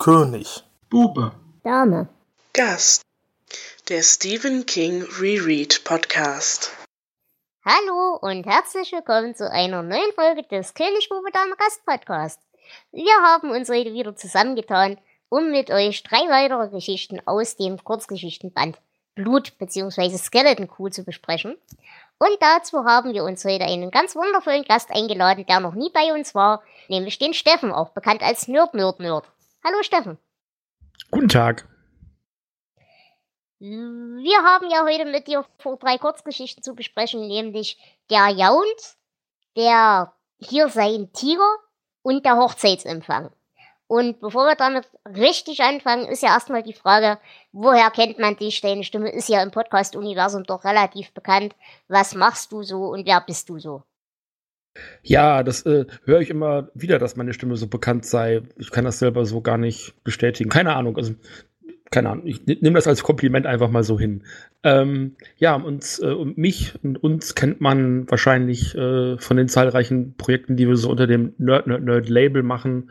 König. 0.00 0.64
Bube. 0.88 1.32
Dame. 1.62 2.08
Gast. 2.54 3.02
Der 3.90 4.00
Stephen 4.02 4.64
King 4.64 5.02
Reread 5.20 5.84
Podcast. 5.84 6.72
Hallo 7.66 8.16
und 8.22 8.46
herzlich 8.46 8.92
willkommen 8.92 9.34
zu 9.34 9.50
einer 9.50 9.82
neuen 9.82 10.10
Folge 10.14 10.42
des 10.44 10.72
König 10.72 11.10
Bube 11.10 11.30
Dame 11.34 11.54
Gast 11.54 11.84
Podcast. 11.84 12.40
Wir 12.92 13.12
haben 13.22 13.50
uns 13.50 13.68
heute 13.68 13.92
wieder 13.92 14.16
zusammengetan, 14.16 14.96
um 15.28 15.50
mit 15.50 15.70
euch 15.70 16.02
drei 16.02 16.20
weitere 16.30 16.70
Geschichten 16.70 17.20
aus 17.26 17.56
dem 17.56 17.76
Kurzgeschichtenband 17.84 18.78
Blut 19.14 19.58
bzw. 19.58 20.16
Skeleton 20.16 20.66
Crew 20.66 20.88
zu 20.88 21.04
besprechen. 21.04 21.58
Und 22.18 22.38
dazu 22.40 22.86
haben 22.86 23.12
wir 23.12 23.24
uns 23.24 23.44
heute 23.44 23.66
einen 23.66 23.90
ganz 23.90 24.16
wundervollen 24.16 24.64
Gast 24.64 24.90
eingeladen, 24.90 25.44
der 25.44 25.60
noch 25.60 25.74
nie 25.74 25.90
bei 25.92 26.14
uns 26.14 26.34
war, 26.34 26.62
nämlich 26.88 27.18
den 27.18 27.34
Steffen, 27.34 27.70
auch 27.70 27.90
bekannt 27.90 28.22
als 28.22 28.48
Nerd 28.48 28.72
Nerd 28.72 28.98
Nerd. 28.98 29.26
Hallo 29.62 29.82
Steffen. 29.82 30.16
Guten 31.10 31.28
Tag. 31.28 31.68
Wir 33.58 34.42
haben 34.42 34.70
ja 34.70 34.84
heute 34.84 35.04
mit 35.04 35.26
dir 35.26 35.44
vor 35.58 35.76
drei 35.76 35.98
Kurzgeschichten 35.98 36.62
zu 36.62 36.74
besprechen, 36.74 37.28
nämlich 37.28 37.78
der 38.08 38.28
Jaund, 38.28 38.96
der 39.56 40.14
hier 40.38 40.70
sein 40.70 41.12
Tiger 41.12 41.58
und 42.00 42.24
der 42.24 42.38
Hochzeitsempfang. 42.38 43.30
Und 43.86 44.20
bevor 44.20 44.46
wir 44.46 44.54
damit 44.54 44.88
richtig 45.04 45.60
anfangen, 45.60 46.06
ist 46.06 46.22
ja 46.22 46.32
erstmal 46.32 46.62
die 46.62 46.72
Frage, 46.72 47.18
woher 47.52 47.90
kennt 47.90 48.18
man 48.18 48.36
dich? 48.36 48.62
Deine 48.62 48.84
Stimme 48.84 49.10
ist 49.10 49.28
ja 49.28 49.42
im 49.42 49.50
Podcast-Universum 49.50 50.44
doch 50.44 50.64
relativ 50.64 51.12
bekannt. 51.12 51.54
Was 51.86 52.14
machst 52.14 52.50
du 52.52 52.62
so 52.62 52.84
und 52.84 53.04
wer 53.04 53.20
bist 53.20 53.50
du 53.50 53.58
so? 53.58 53.82
Ja, 55.02 55.42
das 55.42 55.66
äh, 55.66 55.86
höre 56.04 56.20
ich 56.20 56.30
immer 56.30 56.70
wieder, 56.74 56.98
dass 56.98 57.16
meine 57.16 57.32
Stimme 57.32 57.56
so 57.56 57.66
bekannt 57.66 58.06
sei. 58.06 58.42
Ich 58.56 58.70
kann 58.70 58.84
das 58.84 58.98
selber 58.98 59.24
so 59.26 59.40
gar 59.40 59.58
nicht 59.58 59.94
bestätigen. 60.04 60.50
Keine 60.50 60.76
Ahnung. 60.76 60.96
Also, 60.96 61.14
keine 61.90 62.10
Ahnung. 62.10 62.26
Ich 62.26 62.46
nehme 62.46 62.74
das 62.76 62.86
als 62.86 63.02
Kompliment 63.02 63.46
einfach 63.46 63.70
mal 63.70 63.82
so 63.82 63.98
hin. 63.98 64.22
Ähm, 64.62 65.16
ja, 65.38 65.54
uns 65.54 65.98
äh, 66.00 66.06
und 66.06 66.38
mich 66.38 66.74
und 66.84 67.02
uns 67.02 67.34
kennt 67.34 67.60
man 67.60 68.08
wahrscheinlich 68.10 68.74
äh, 68.76 69.18
von 69.18 69.36
den 69.36 69.48
zahlreichen 69.48 70.14
Projekten, 70.16 70.56
die 70.56 70.68
wir 70.68 70.76
so 70.76 70.90
unter 70.90 71.06
dem 71.06 71.34
Nerd 71.38 71.66
Nerd 71.66 71.82
Nerd 71.82 72.08
Label 72.08 72.42
machen 72.42 72.90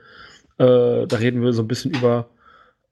äh, 0.60 1.08
da 1.08 1.16
reden 1.18 1.42
wir 1.42 1.54
so 1.54 1.64
ein 1.64 1.68
bisschen 1.68 1.92
über 1.92 2.30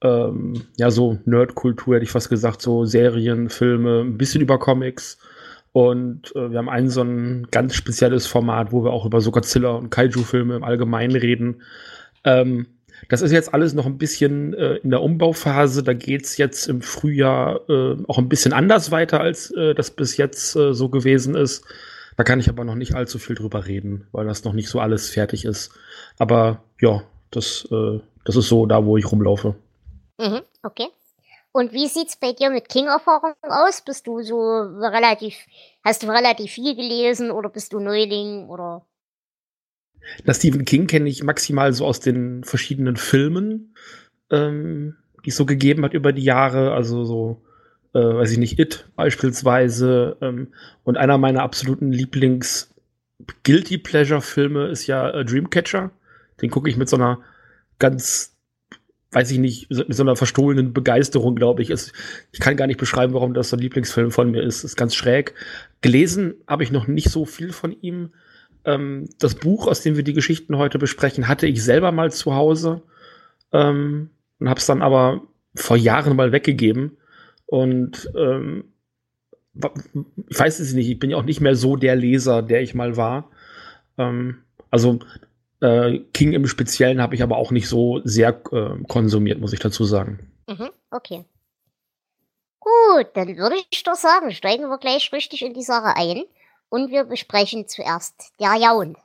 ähm, 0.02 0.64
ja, 0.78 0.90
so 0.90 1.20
Nerdkultur, 1.26 1.96
hätte 1.96 2.06
ich 2.06 2.12
fast 2.12 2.30
gesagt, 2.30 2.62
so 2.62 2.86
Serien, 2.86 3.50
Filme, 3.50 4.02
ein 4.02 4.18
bisschen 4.18 4.42
über 4.42 4.58
Comics. 4.58 5.18
Und 5.78 6.36
äh, 6.36 6.50
wir 6.50 6.58
haben 6.58 6.70
ein 6.70 6.90
so 6.90 7.04
ein 7.04 7.50
ganz 7.52 7.76
spezielles 7.76 8.26
Format, 8.26 8.72
wo 8.72 8.84
wir 8.84 8.92
auch 8.92 9.06
über 9.06 9.22
so 9.22 9.30
Godzilla 9.30 9.74
und 9.74 9.92
Kaiju-Filme 9.92 10.56
im 10.56 10.64
Allgemeinen 10.64 11.16
reden. 11.16 11.62
Ähm, 12.24 12.66
das 13.10 13.22
ist 13.22 13.32
jetzt 13.32 13.54
alles 13.54 13.76
noch 13.76 13.86
ein 13.86 14.00
bisschen 14.00 14.56
äh, 14.56 14.78
in 14.78 14.90
der 14.90 15.04
Umbauphase. 15.04 15.84
Da 15.84 15.94
geht 15.94 16.24
es 16.24 16.38
jetzt 16.38 16.68
im 16.68 16.82
Frühjahr 16.82 17.62
äh, 17.70 17.96
auch 18.08 18.18
ein 18.18 18.28
bisschen 18.28 18.54
anders 18.54 18.90
weiter, 18.90 19.22
als 19.22 19.52
äh, 19.52 19.76
das 19.76 19.92
bis 19.92 20.18
jetzt 20.18 20.56
äh, 20.56 20.74
so 20.74 20.90
gewesen 20.90 21.36
ist. 21.36 21.64
Da 22.16 22.24
kann 22.24 22.40
ich 22.40 22.50
aber 22.50 22.64
noch 22.64 22.74
nicht 22.74 22.96
allzu 22.96 23.20
viel 23.20 23.36
drüber 23.36 23.68
reden, 23.68 24.08
weil 24.14 24.26
das 24.26 24.44
noch 24.46 24.54
nicht 24.54 24.70
so 24.70 24.80
alles 24.80 25.12
fertig 25.12 25.46
ist. 25.46 25.70
Aber 26.18 26.64
ja, 26.82 27.04
das, 27.30 27.68
äh, 27.72 28.00
das 28.26 28.36
ist 28.36 28.48
so 28.48 28.66
da, 28.66 28.84
wo 28.84 28.98
ich 28.98 29.12
rumlaufe. 29.12 29.54
Mhm, 30.18 30.42
okay. 30.64 30.88
Und 31.52 31.74
wie 31.74 31.88
sieht's 31.88 32.18
bei 32.18 32.34
dir 32.34 32.50
mit 32.50 32.70
King-Erfahrung 32.70 33.34
aus? 33.42 33.82
Bist 33.82 34.06
du 34.06 34.22
so 34.22 34.40
relativ, 34.40 35.36
hast 35.84 36.04
du 36.04 36.08
relativ 36.08 36.52
viel 36.52 36.76
gelesen 36.76 37.32
oder 37.32 37.50
bist 37.50 37.74
du 37.74 37.80
Neuling 37.80 38.48
oder? 38.48 38.86
Das 40.26 40.38
Stephen 40.38 40.66
King 40.66 40.88
kenne 40.88 41.10
ich 41.10 41.24
maximal 41.24 41.74
so 41.74 41.86
aus 41.86 42.00
den 42.00 42.44
verschiedenen 42.44 42.96
Filmen, 42.96 43.76
ähm, 44.32 44.96
die 45.26 45.30
es 45.30 45.36
so 45.36 45.46
gegeben 45.46 45.84
hat 45.84 45.94
über 45.94 46.14
die 46.14 46.24
Jahre. 46.24 46.74
Also 46.74 47.04
so, 47.04 47.42
äh, 47.94 48.00
weiß 48.00 48.32
ich 48.32 48.38
nicht, 48.38 48.60
It 48.60 48.88
beispielsweise. 48.96 50.18
Ähm, 50.22 50.54
und 50.84 50.98
einer 50.98 51.18
meiner 51.18 51.44
absoluten 51.44 51.92
Lieblings 51.92 52.74
Guilty 53.44 53.78
Pleasure 53.78 54.22
Filme 54.22 54.68
ist 54.68 54.88
ja 54.88 55.10
äh, 55.10 55.26
Dreamcatcher. 55.26 55.92
Den 56.42 56.52
gucke 56.52 56.70
ich 56.70 56.78
mit 56.78 56.88
so 56.88 56.98
einer 56.98 57.20
ganz, 57.80 58.37
weiß 59.12 59.32
ich 59.32 59.40
nicht, 59.40 59.70
mit 59.70 59.96
so 59.96 60.04
einer 60.04 60.16
verstohlenen 60.16 60.74
Begeisterung, 60.74 61.36
glaube 61.36 61.62
ich. 61.62 61.70
Es, 61.70 61.94
ich 62.32 62.40
kann 62.40 62.58
gar 62.58 62.68
nicht 62.68 62.80
beschreiben, 62.80 63.14
warum 63.14 63.34
das 63.34 63.50
so 63.50 63.56
ein 63.56 63.62
Lieblingsfilm 63.62 64.12
von 64.12 64.32
mir 64.32 64.44
ist. 64.44 64.64
Ist 64.64 64.76
ganz 64.76 64.96
schräg. 64.96 65.34
Gelesen 65.82 66.36
habe 66.48 66.64
ich 66.64 66.72
noch 66.72 66.88
nicht 66.88 67.10
so 67.10 67.26
viel 67.26 67.54
von 67.54 67.76
ihm. 67.82 68.12
Ähm, 68.66 69.10
das 69.20 69.36
Buch, 69.36 69.68
aus 69.68 69.82
dem 69.82 69.96
wir 69.96 70.04
die 70.04 70.14
Geschichten 70.14 70.58
heute 70.58 70.78
besprechen, 70.78 71.28
hatte 71.28 71.48
ich 71.48 71.64
selber 71.64 71.92
mal 71.92 72.12
zu 72.12 72.36
Hause 72.36 72.82
ähm, 73.54 74.10
und 74.40 74.50
habe 74.50 74.60
es 74.60 74.66
dann 74.66 74.82
aber 74.82 75.22
vor 75.56 75.78
Jahren 75.78 76.16
mal 76.16 76.32
weggegeben. 76.34 76.98
Und 77.46 78.12
ähm, 78.16 78.66
ich 80.28 80.38
weiß 80.38 80.60
es 80.60 80.74
nicht, 80.74 80.90
ich 80.90 81.00
bin 81.00 81.12
ja 81.12 81.18
auch 81.18 81.24
nicht 81.24 81.42
mehr 81.42 81.56
so 81.56 81.78
der 81.78 81.96
Leser, 81.96 82.42
der 82.42 82.62
ich 82.62 82.76
mal 82.76 82.98
war. 82.98 83.32
Ähm, 83.98 84.40
also 84.70 85.00
äh, 85.62 86.00
King 86.14 86.34
im 86.34 86.48
Speziellen 86.48 87.02
habe 87.02 87.16
ich 87.16 87.24
aber 87.24 87.38
auch 87.38 87.52
nicht 87.52 87.68
so 87.68 88.02
sehr 88.04 88.42
äh, 88.52 88.84
konsumiert, 88.88 89.40
muss 89.40 89.54
ich 89.54 89.60
dazu 89.60 89.84
sagen. 89.86 90.32
Mhm, 90.48 90.70
okay. 90.92 91.26
Gut, 92.60 93.08
dann 93.14 93.38
würde 93.38 93.56
ich 93.70 93.84
doch 93.84 93.96
sagen, 93.96 94.32
steigen 94.32 94.70
wir 94.70 94.78
gleich 94.78 95.12
richtig 95.14 95.44
in 95.44 95.54
die 95.54 95.64
Sache 95.64 95.96
ein 95.96 96.24
und 96.70 96.92
wir 96.92 97.06
besprechen 97.06 97.68
zuerst 97.68 98.34
der 98.40 98.56
Jaun. 98.56 98.98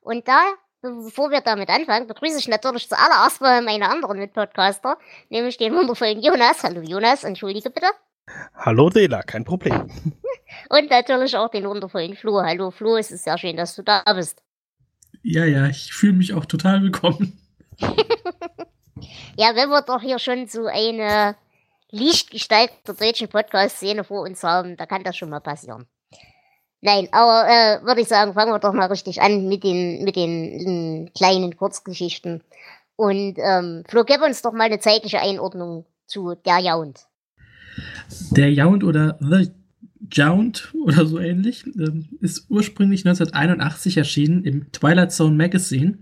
Und 0.00 0.28
da, 0.28 0.40
bevor 0.82 1.30
wir 1.30 1.40
damit 1.40 1.68
anfangen, 1.70 2.06
begrüße 2.06 2.38
ich 2.38 2.48
natürlich 2.48 2.88
zuallererst 2.88 3.40
mal 3.40 3.62
meine 3.62 3.88
anderen 3.88 4.18
Mitpodcaster, 4.18 4.98
nämlich 5.30 5.56
den 5.56 5.74
wundervollen 5.74 6.20
Jonas. 6.20 6.62
Hallo 6.62 6.82
Jonas, 6.82 7.24
entschuldige 7.24 7.70
bitte. 7.70 7.86
Hallo 8.54 8.90
Dela, 8.90 9.22
kein 9.22 9.44
Problem. 9.44 9.88
Und 10.68 10.90
natürlich 10.90 11.36
auch 11.36 11.48
den 11.48 11.64
wundervollen 11.64 12.16
Flo. 12.16 12.42
Hallo 12.42 12.70
Flo, 12.70 12.96
es 12.96 13.10
ist 13.10 13.24
sehr 13.24 13.38
schön, 13.38 13.56
dass 13.56 13.74
du 13.76 13.82
da 13.82 14.02
bist. 14.14 14.42
Ja, 15.28 15.44
ja, 15.44 15.66
ich 15.66 15.92
fühle 15.92 16.12
mich 16.12 16.34
auch 16.34 16.44
total 16.44 16.84
willkommen. 16.84 17.36
ja, 17.80 19.56
wenn 19.56 19.70
wir 19.70 19.82
doch 19.82 20.00
hier 20.00 20.20
schon 20.20 20.46
so 20.46 20.66
eine 20.66 21.34
Lichtgestalt 21.90 22.70
der 22.86 22.94
deutschen 22.94 23.26
Podcast-Szene 23.26 24.04
vor 24.04 24.22
uns 24.22 24.44
haben, 24.44 24.76
da 24.76 24.86
kann 24.86 25.02
das 25.02 25.16
schon 25.16 25.30
mal 25.30 25.40
passieren. 25.40 25.86
Nein, 26.80 27.08
aber 27.10 27.48
äh, 27.48 27.84
würde 27.84 28.02
ich 28.02 28.06
sagen, 28.06 28.34
fangen 28.34 28.52
wir 28.52 28.60
doch 28.60 28.72
mal 28.72 28.86
richtig 28.86 29.20
an 29.20 29.48
mit 29.48 29.64
den, 29.64 30.04
mit 30.04 30.14
den 30.14 31.08
äh, 31.08 31.10
kleinen 31.10 31.56
Kurzgeschichten. 31.56 32.44
Und 32.94 33.34
ähm, 33.38 33.82
Flo, 33.88 34.04
gib 34.04 34.22
uns 34.22 34.42
doch 34.42 34.52
mal 34.52 34.64
eine 34.64 34.78
zeitliche 34.78 35.18
Einordnung 35.18 35.86
zu 36.06 36.36
der 36.36 36.60
Jaund. 36.60 37.00
Der 38.30 38.52
Jaund 38.52 38.84
oder 38.84 39.18
The 39.18 39.50
Jound 40.12 40.72
oder 40.74 41.06
so 41.06 41.18
ähnlich, 41.18 41.64
ähm, 41.78 42.08
ist 42.20 42.46
ursprünglich 42.48 43.06
1981 43.06 43.96
erschienen 43.96 44.44
im 44.44 44.72
Twilight 44.72 45.12
Zone 45.12 45.36
Magazine. 45.36 45.98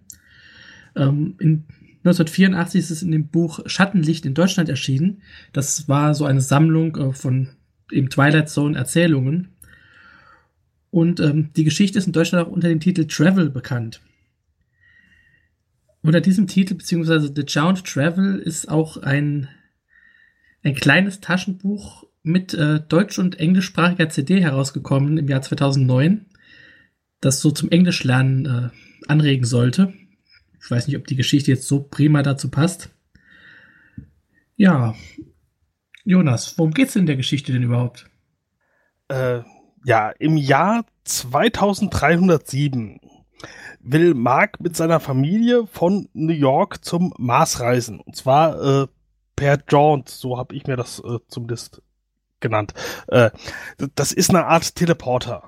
Ähm, 0.96 1.36
in 1.38 1.64
1984 2.04 2.78
ist 2.78 2.90
es 2.90 3.02
in 3.02 3.12
dem 3.12 3.28
Buch 3.28 3.60
Schattenlicht 3.66 4.26
in 4.26 4.34
Deutschland 4.34 4.68
erschienen. 4.68 5.22
Das 5.52 5.88
war 5.88 6.14
so 6.14 6.26
eine 6.26 6.42
Sammlung 6.42 6.96
äh, 6.96 7.12
von 7.12 7.48
eben 7.90 8.10
Twilight 8.10 8.50
Zone 8.50 8.76
Erzählungen. 8.76 9.48
Und 10.90 11.18
ähm, 11.20 11.50
die 11.56 11.64
Geschichte 11.64 11.98
ist 11.98 12.06
in 12.06 12.12
Deutschland 12.12 12.46
auch 12.46 12.52
unter 12.52 12.68
dem 12.68 12.80
Titel 12.80 13.06
Travel 13.06 13.50
bekannt. 13.50 14.00
Unter 16.02 16.20
diesem 16.20 16.46
Titel, 16.46 16.74
beziehungsweise 16.74 17.32
The 17.34 17.42
Jound 17.42 17.84
Travel, 17.84 18.38
ist 18.38 18.68
auch 18.68 18.98
ein, 18.98 19.48
ein 20.62 20.74
kleines 20.74 21.20
Taschenbuch 21.20 22.06
mit 22.24 22.54
äh, 22.54 22.80
deutsch- 22.80 23.18
und 23.18 23.38
englischsprachiger 23.38 24.08
CD 24.08 24.40
herausgekommen 24.40 25.18
im 25.18 25.28
Jahr 25.28 25.42
2009, 25.42 26.26
das 27.20 27.40
so 27.40 27.50
zum 27.52 27.70
Englischlernen 27.70 28.46
äh, 28.46 28.70
anregen 29.08 29.44
sollte. 29.44 29.92
Ich 30.60 30.70
weiß 30.70 30.88
nicht, 30.88 30.96
ob 30.96 31.06
die 31.06 31.16
Geschichte 31.16 31.50
jetzt 31.52 31.68
so 31.68 31.80
prima 31.80 32.22
dazu 32.22 32.50
passt. 32.50 32.90
Ja, 34.56 34.94
Jonas, 36.04 36.58
worum 36.58 36.72
geht's 36.72 36.96
in 36.96 37.06
der 37.06 37.16
Geschichte 37.16 37.52
denn 37.52 37.62
überhaupt? 37.62 38.10
Äh, 39.08 39.40
ja, 39.84 40.10
im 40.18 40.38
Jahr 40.38 40.86
2307 41.04 43.00
will 43.80 44.14
Mark 44.14 44.60
mit 44.60 44.76
seiner 44.76 44.98
Familie 44.98 45.66
von 45.66 46.08
New 46.14 46.32
York 46.32 46.82
zum 46.82 47.12
Mars 47.18 47.60
reisen. 47.60 48.00
Und 48.00 48.16
zwar 48.16 48.84
äh, 48.84 48.86
per 49.36 49.62
Jaunt, 49.68 50.08
so 50.08 50.38
habe 50.38 50.54
ich 50.54 50.66
mir 50.66 50.76
das 50.76 51.00
äh, 51.00 51.18
zumindest 51.28 51.82
genannt. 52.44 52.74
Äh, 53.08 53.30
das 53.96 54.12
ist 54.12 54.30
eine 54.30 54.46
Art 54.46 54.76
Teleporter. 54.76 55.42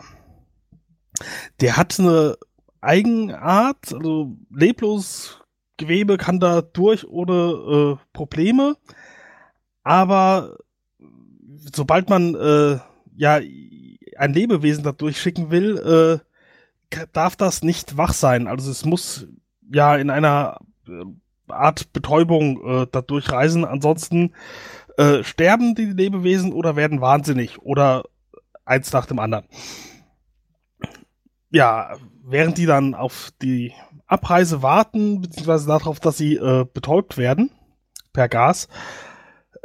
Der 1.60 1.76
hat 1.76 2.00
eine 2.00 2.36
Eigenart, 2.80 3.92
also 3.92 4.36
leblos 4.50 5.40
Gewebe 5.76 6.16
kann 6.16 6.40
da 6.40 6.62
durch 6.62 7.06
ohne 7.06 7.98
äh, 8.00 8.06
Probleme, 8.14 8.76
aber 9.82 10.56
sobald 11.72 12.08
man 12.08 12.34
äh, 12.34 12.78
ja 13.14 13.40
ein 14.16 14.32
Lebewesen 14.32 14.84
da 14.84 14.92
durchschicken 14.92 15.50
will, 15.50 16.22
äh, 16.90 17.06
darf 17.12 17.36
das 17.36 17.62
nicht 17.62 17.98
wach 17.98 18.14
sein. 18.14 18.46
Also 18.46 18.70
es 18.70 18.86
muss 18.86 19.26
ja 19.70 19.96
in 19.96 20.08
einer 20.08 20.60
äh, 20.88 21.04
Art 21.48 21.92
Betäubung 21.92 22.64
äh, 22.64 22.86
da 22.90 23.02
durchreisen. 23.02 23.64
Ansonsten 23.64 24.32
äh, 24.96 25.22
sterben 25.22 25.74
die 25.74 25.86
Lebewesen 25.86 26.52
oder 26.52 26.76
werden 26.76 27.00
wahnsinnig 27.00 27.58
oder 27.60 28.04
eins 28.64 28.92
nach 28.92 29.06
dem 29.06 29.18
anderen. 29.18 29.46
Ja, 31.50 31.96
während 32.24 32.58
die 32.58 32.66
dann 32.66 32.94
auf 32.94 33.30
die 33.40 33.72
Abreise 34.06 34.62
warten, 34.62 35.20
beziehungsweise 35.20 35.66
darauf, 35.66 36.00
dass 36.00 36.16
sie 36.16 36.36
äh, 36.36 36.64
betäubt 36.72 37.16
werden 37.16 37.50
per 38.12 38.28
Gas, 38.28 38.68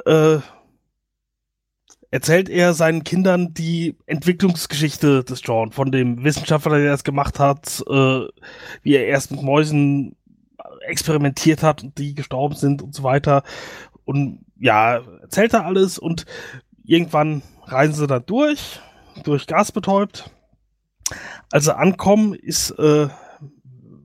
äh, 0.05 0.39
erzählt 2.11 2.49
er 2.49 2.73
seinen 2.73 3.03
Kindern 3.03 3.53
die 3.53 3.97
Entwicklungsgeschichte 4.05 5.23
des 5.23 5.41
John, 5.43 5.71
von 5.71 5.91
dem 5.91 6.23
Wissenschaftler, 6.23 6.77
der 6.77 6.91
das 6.91 7.03
gemacht 7.03 7.39
hat, 7.39 7.83
äh, 7.87 8.27
wie 8.83 8.95
er 8.95 9.07
erst 9.07 9.31
mit 9.31 9.41
Mäusen 9.41 10.15
experimentiert 10.81 11.63
hat 11.63 11.83
und 11.83 11.97
die 11.97 12.13
gestorben 12.13 12.55
sind 12.55 12.81
und 12.81 12.93
so 12.93 13.03
weiter. 13.03 13.43
Und 14.03 14.45
ja, 14.61 15.01
erzählt 15.21 15.53
er 15.53 15.65
alles 15.65 15.97
und 15.97 16.25
irgendwann 16.83 17.41
reisen 17.65 17.95
sie 17.95 18.07
da 18.07 18.19
durch, 18.19 18.79
durch 19.23 19.47
Gas 19.47 19.71
betäubt. 19.71 20.29
Als 21.51 21.65
sie 21.65 21.75
ankommen, 21.75 22.33
ist, 22.33 22.71
äh, 22.71 23.07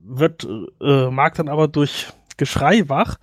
wird 0.03 0.47
äh, 0.81 1.09
Mark 1.09 1.35
dann 1.35 1.47
aber 1.47 1.67
durch 1.67 2.07
Geschrei 2.37 2.87
wach 2.89 3.17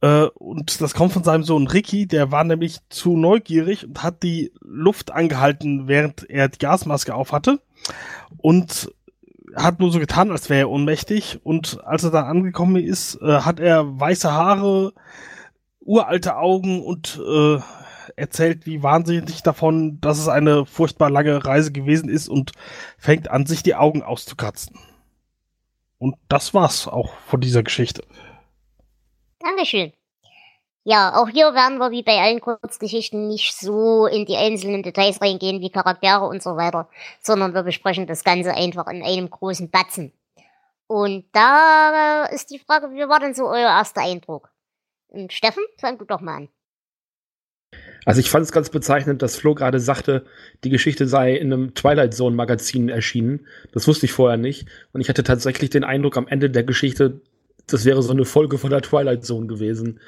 äh, 0.00 0.24
und 0.34 0.80
das 0.80 0.94
kommt 0.94 1.12
von 1.12 1.24
seinem 1.24 1.44
Sohn 1.44 1.66
Ricky, 1.66 2.06
der 2.06 2.32
war 2.32 2.44
nämlich 2.44 2.78
zu 2.88 3.16
neugierig 3.16 3.86
und 3.86 4.02
hat 4.02 4.22
die 4.22 4.52
Luft 4.60 5.10
angehalten, 5.10 5.88
während 5.88 6.28
er 6.28 6.48
die 6.48 6.58
Gasmaske 6.58 7.14
aufhatte. 7.14 7.60
Und 8.38 8.92
hat 9.56 9.80
nur 9.80 9.90
so 9.90 9.98
getan, 9.98 10.30
als 10.30 10.48
wäre 10.48 10.60
er 10.60 10.70
ohnmächtig. 10.70 11.40
Und 11.42 11.84
als 11.84 12.04
er 12.04 12.10
dann 12.10 12.24
angekommen 12.24 12.76
ist, 12.76 13.20
äh, 13.20 13.40
hat 13.40 13.60
er 13.60 14.00
weiße 14.00 14.32
Haare, 14.32 14.92
uralte 15.80 16.36
Augen 16.36 16.82
und 16.84 17.20
äh, 17.26 17.58
erzählt, 18.16 18.66
wie 18.66 18.82
wahnsinnig 18.82 19.42
davon, 19.42 20.00
dass 20.00 20.18
es 20.18 20.28
eine 20.28 20.66
furchtbar 20.66 21.10
lange 21.10 21.44
Reise 21.44 21.72
gewesen 21.72 22.08
ist 22.08 22.28
und 22.28 22.52
fängt 22.98 23.30
an, 23.30 23.46
sich 23.46 23.62
die 23.62 23.74
Augen 23.74 24.02
auszukratzen. 24.02 24.78
Und 25.98 26.16
das 26.28 26.54
war's 26.54 26.88
auch 26.88 27.12
von 27.26 27.40
dieser 27.40 27.62
Geschichte. 27.62 28.02
Dankeschön. 29.38 29.92
Ja, 30.82 31.14
auch 31.14 31.28
hier 31.28 31.52
werden 31.52 31.78
wir 31.78 31.90
wie 31.90 32.02
bei 32.02 32.18
allen 32.18 32.40
Kurzgeschichten 32.40 33.28
nicht 33.28 33.54
so 33.54 34.06
in 34.06 34.24
die 34.24 34.36
einzelnen 34.36 34.82
Details 34.82 35.20
reingehen 35.20 35.60
wie 35.60 35.70
Charaktere 35.70 36.26
und 36.26 36.42
so 36.42 36.56
weiter, 36.56 36.88
sondern 37.20 37.52
wir 37.52 37.62
besprechen 37.62 38.06
das 38.06 38.24
Ganze 38.24 38.54
einfach 38.54 38.86
in 38.86 39.02
einem 39.02 39.28
großen 39.28 39.70
Batzen. 39.70 40.12
Und 40.86 41.26
da 41.32 42.24
ist 42.24 42.50
die 42.50 42.58
Frage, 42.58 42.92
wie 42.92 43.08
war 43.08 43.20
denn 43.20 43.34
so 43.34 43.46
euer 43.46 43.68
erster 43.68 44.00
Eindruck? 44.00 44.50
Und 45.10 45.32
Steffen, 45.32 45.64
fang 45.78 45.98
du 45.98 46.04
doch 46.04 46.20
mal 46.20 46.36
an. 46.36 46.48
Also 48.04 48.20
ich 48.20 48.30
fand 48.30 48.44
es 48.44 48.52
ganz 48.52 48.70
bezeichnend, 48.70 49.22
dass 49.22 49.36
Flo 49.36 49.54
gerade 49.54 49.78
sagte, 49.78 50.24
die 50.64 50.70
Geschichte 50.70 51.06
sei 51.06 51.36
in 51.36 51.52
einem 51.52 51.74
Twilight 51.74 52.14
Zone 52.14 52.34
Magazin 52.34 52.88
erschienen. 52.88 53.46
Das 53.72 53.86
wusste 53.86 54.06
ich 54.06 54.12
vorher 54.12 54.38
nicht. 54.38 54.66
Und 54.92 55.00
ich 55.00 55.08
hatte 55.08 55.22
tatsächlich 55.22 55.70
den 55.70 55.84
Eindruck 55.84 56.16
am 56.16 56.26
Ende 56.26 56.50
der 56.50 56.64
Geschichte, 56.64 57.20
das 57.66 57.84
wäre 57.84 58.02
so 58.02 58.12
eine 58.12 58.24
Folge 58.24 58.58
von 58.58 58.70
der 58.70 58.82
Twilight 58.82 59.24
Zone 59.24 59.46
gewesen, 59.46 60.00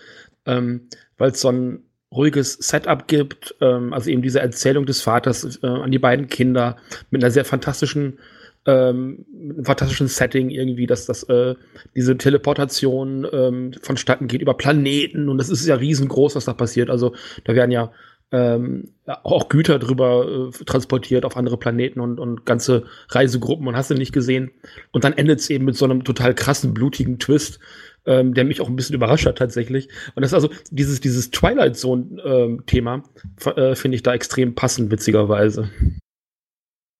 ähm, 0.46 0.88
weil 1.18 1.30
es 1.30 1.40
so 1.40 1.48
ein 1.48 1.84
ruhiges 2.10 2.54
Setup 2.54 3.06
gibt, 3.06 3.54
ähm, 3.60 3.92
also 3.92 4.10
eben 4.10 4.22
diese 4.22 4.40
Erzählung 4.40 4.86
des 4.86 5.00
Vaters 5.00 5.60
äh, 5.62 5.66
an 5.66 5.90
die 5.90 5.98
beiden 5.98 6.28
Kinder 6.28 6.76
mit 7.10 7.22
einer 7.22 7.30
sehr 7.30 7.44
fantastischen 7.44 8.18
ähm, 8.66 9.26
einem 9.34 9.64
fantastischen 9.64 10.08
Setting 10.08 10.50
irgendwie, 10.50 10.86
dass 10.86 11.06
das 11.06 11.24
äh, 11.24 11.54
diese 11.96 12.16
Teleportation 12.16 13.26
ähm, 13.32 13.74
vonstatten 13.82 14.28
geht 14.28 14.42
über 14.42 14.54
Planeten 14.54 15.28
und 15.28 15.38
das 15.38 15.48
ist 15.48 15.66
ja 15.66 15.74
riesengroß, 15.74 16.36
was 16.36 16.44
da 16.44 16.54
passiert. 16.54 16.90
Also 16.90 17.14
da 17.44 17.54
werden 17.54 17.72
ja 17.72 17.92
ähm, 18.32 18.94
auch 19.04 19.48
Güter 19.48 19.78
drüber 19.78 20.50
äh, 20.50 20.64
transportiert 20.64 21.24
auf 21.24 21.36
andere 21.36 21.58
Planeten 21.58 22.00
und, 22.00 22.18
und 22.18 22.46
ganze 22.46 22.84
Reisegruppen 23.08 23.68
und 23.68 23.76
hast 23.76 23.90
du 23.90 23.94
nicht 23.94 24.12
gesehen. 24.12 24.52
Und 24.90 25.04
dann 25.04 25.12
endet 25.12 25.40
es 25.40 25.50
eben 25.50 25.66
mit 25.66 25.76
so 25.76 25.84
einem 25.84 26.02
total 26.02 26.34
krassen, 26.34 26.72
blutigen 26.72 27.18
Twist, 27.18 27.60
ähm, 28.06 28.32
der 28.32 28.44
mich 28.44 28.62
auch 28.62 28.68
ein 28.68 28.76
bisschen 28.76 28.94
überrascht 28.94 29.26
hat 29.26 29.36
tatsächlich. 29.38 29.88
Und 30.14 30.22
das 30.22 30.30
ist 30.30 30.34
also 30.34 30.48
dieses, 30.70 31.00
dieses 31.00 31.30
Twilight 31.30 31.76
Zone-Thema, 31.76 33.02
ähm, 33.44 33.52
äh, 33.56 33.74
finde 33.74 33.96
ich 33.96 34.02
da 34.02 34.14
extrem 34.14 34.54
passend, 34.54 34.90
witzigerweise. 34.90 35.68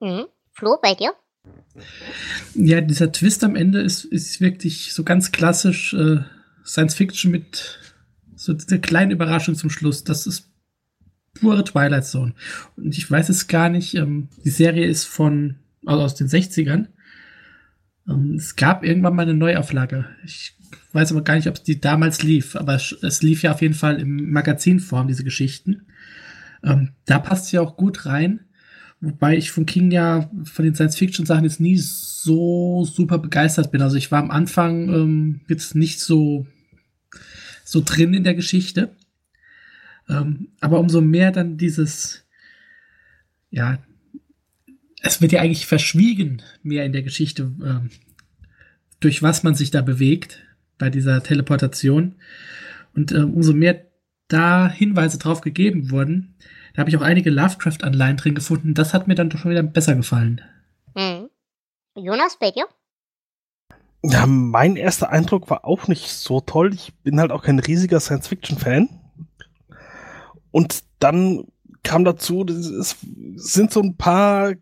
Mhm. 0.01 0.27
Flo, 0.53 0.77
bei 0.83 0.95
dir? 0.95 1.15
Ja, 2.55 2.81
dieser 2.81 3.13
Twist 3.13 3.45
am 3.45 3.57
Ende 3.57 3.81
ist, 3.81 4.05
ist 4.05 4.41
wirklich 4.41 4.93
so 4.93 5.05
ganz 5.05 5.33
klassisch 5.33 5.95
äh, 5.95 6.19
Science 6.65 6.95
Fiction 6.95 7.31
mit 7.31 7.79
so 8.37 8.53
dieser 8.53 8.79
kleinen 8.79 9.11
Überraschung 9.11 9.55
zum 9.55 9.71
Schluss. 9.71 10.05
Das 10.05 10.27
ist 10.27 10.51
pure 11.35 11.65
Twilight 11.65 12.05
Zone. 12.05 12.35
Und 12.77 12.97
ich 12.97 13.11
weiß 13.11 13.29
es 13.29 13.49
gar 13.49 13.69
nicht, 13.69 13.95
ähm, 13.95 14.29
die 14.45 14.51
Serie 14.51 14.87
ist 14.87 15.05
von, 15.05 15.57
also 15.87 16.03
aus 16.03 16.15
den 16.15 16.29
60ern. 16.29 16.89
Ähm, 18.09 18.35
es 18.37 18.57
gab 18.57 18.85
irgendwann 18.85 19.17
mal 19.17 19.23
eine 19.23 19.35
Neuauflage. 19.35 20.07
Ich 20.25 20.57
weiß 20.93 21.13
aber 21.13 21.23
gar 21.23 21.37
nicht, 21.37 21.49
ob 21.49 21.63
die 21.63 21.81
damals 21.81 22.23
lief, 22.23 22.57
aber 22.57 22.75
es, 22.75 22.93
es, 23.03 23.23
lief 23.23 23.43
ja 23.43 23.53
auf 23.53 23.63
jeden 23.63 23.75
Fall 23.75 24.01
im 24.01 24.31
Magazinform, 24.31 25.09
diese 25.09 25.25
Geschichten. 25.25 25.87
Ähm, 26.63 26.91
da 27.07 27.19
passt 27.19 27.47
sie 27.47 27.59
auch 27.59 27.77
gut 27.77 28.07
rein. 28.07 28.41
Wobei 29.03 29.37
ich 29.37 29.51
von 29.51 29.67
King 29.67 29.91
ja 29.91 30.31
von 30.45 30.65
den 30.65 30.77
Science-Fiction-Sachen 30.77 31.43
jetzt 31.43 31.59
nie 31.59 31.77
so 31.77 32.85
super 32.85 33.19
begeistert 33.19 33.73
bin. 33.73 33.83
Also 33.83 33.97
ich 33.97 34.13
war 34.13 34.23
am 34.23 34.31
Anfang 34.31 34.89
ähm, 34.89 35.41
jetzt 35.49 35.75
nicht 35.75 35.99
so, 35.99 36.47
so 37.65 37.83
drin 37.85 38.15
in 38.15 38.23
der 38.23 38.37
Geschichte. 38.37 38.95
Ähm, 40.09 40.51
aber 40.61 40.79
umso 40.79 41.01
mehr 41.01 41.33
dann 41.33 41.57
dieses, 41.57 42.25
ja, 43.51 43.79
es 45.03 45.21
wird 45.21 45.33
ja 45.33 45.41
eigentlich 45.41 45.67
verschwiegen 45.67 46.41
mehr 46.63 46.85
in 46.85 46.93
der 46.93 47.03
Geschichte, 47.03 47.51
ähm, 47.61 47.91
durch 49.01 49.21
was 49.21 49.43
man 49.43 49.57
sich 49.57 49.73
da 49.73 49.83
bewegt 49.83 50.45
bei 50.79 50.91
dieser 50.91 51.25
Teleportation. 51.25 52.15
Und 52.95 53.11
ähm, 53.11 53.35
umso 53.35 53.53
mehr 53.53 53.85
da 54.29 54.71
Hinweise 54.71 55.19
drauf 55.19 55.41
gegeben 55.41 55.91
wurden, 55.91 56.37
da 56.75 56.81
habe 56.81 56.91
ich 56.91 56.97
auch 56.97 57.03
einige 57.03 57.31
Lovecraft-Anleihen 57.31 58.17
drin 58.17 58.35
gefunden. 58.35 58.75
Das 58.75 58.95
hat 58.95 59.09
mir 59.09 59.15
dann 59.15 59.31
doch 59.31 59.39
schon 59.39 59.51
wieder 59.51 59.63
besser 59.63 59.95
gefallen. 59.95 60.41
Hm. 60.97 61.29
Jonas, 61.95 62.39
bei 62.39 62.51
dir? 62.51 62.67
Ja, 64.03 64.27
mein 64.27 64.77
erster 64.77 65.11
Eindruck 65.11 65.49
war 65.51 65.65
auch 65.65 65.87
nicht 65.87 66.09
so 66.09 66.41
toll. 66.41 66.75
Ich 66.75 66.93
bin 67.03 67.21
halt 67.21 67.31
auch 67.31 67.45
kein 67.45 67.59
riesiger 67.59 68.01
Science-Fiction-Fan. 68.01 68.89
Und 70.51 70.85
dann 70.99 71.45
kam 71.83 72.05
dazu, 72.05 72.45
es 72.45 72.97
sind 73.37 73.73
so 73.73 73.81
ein 73.81 73.97
paar 73.97 74.55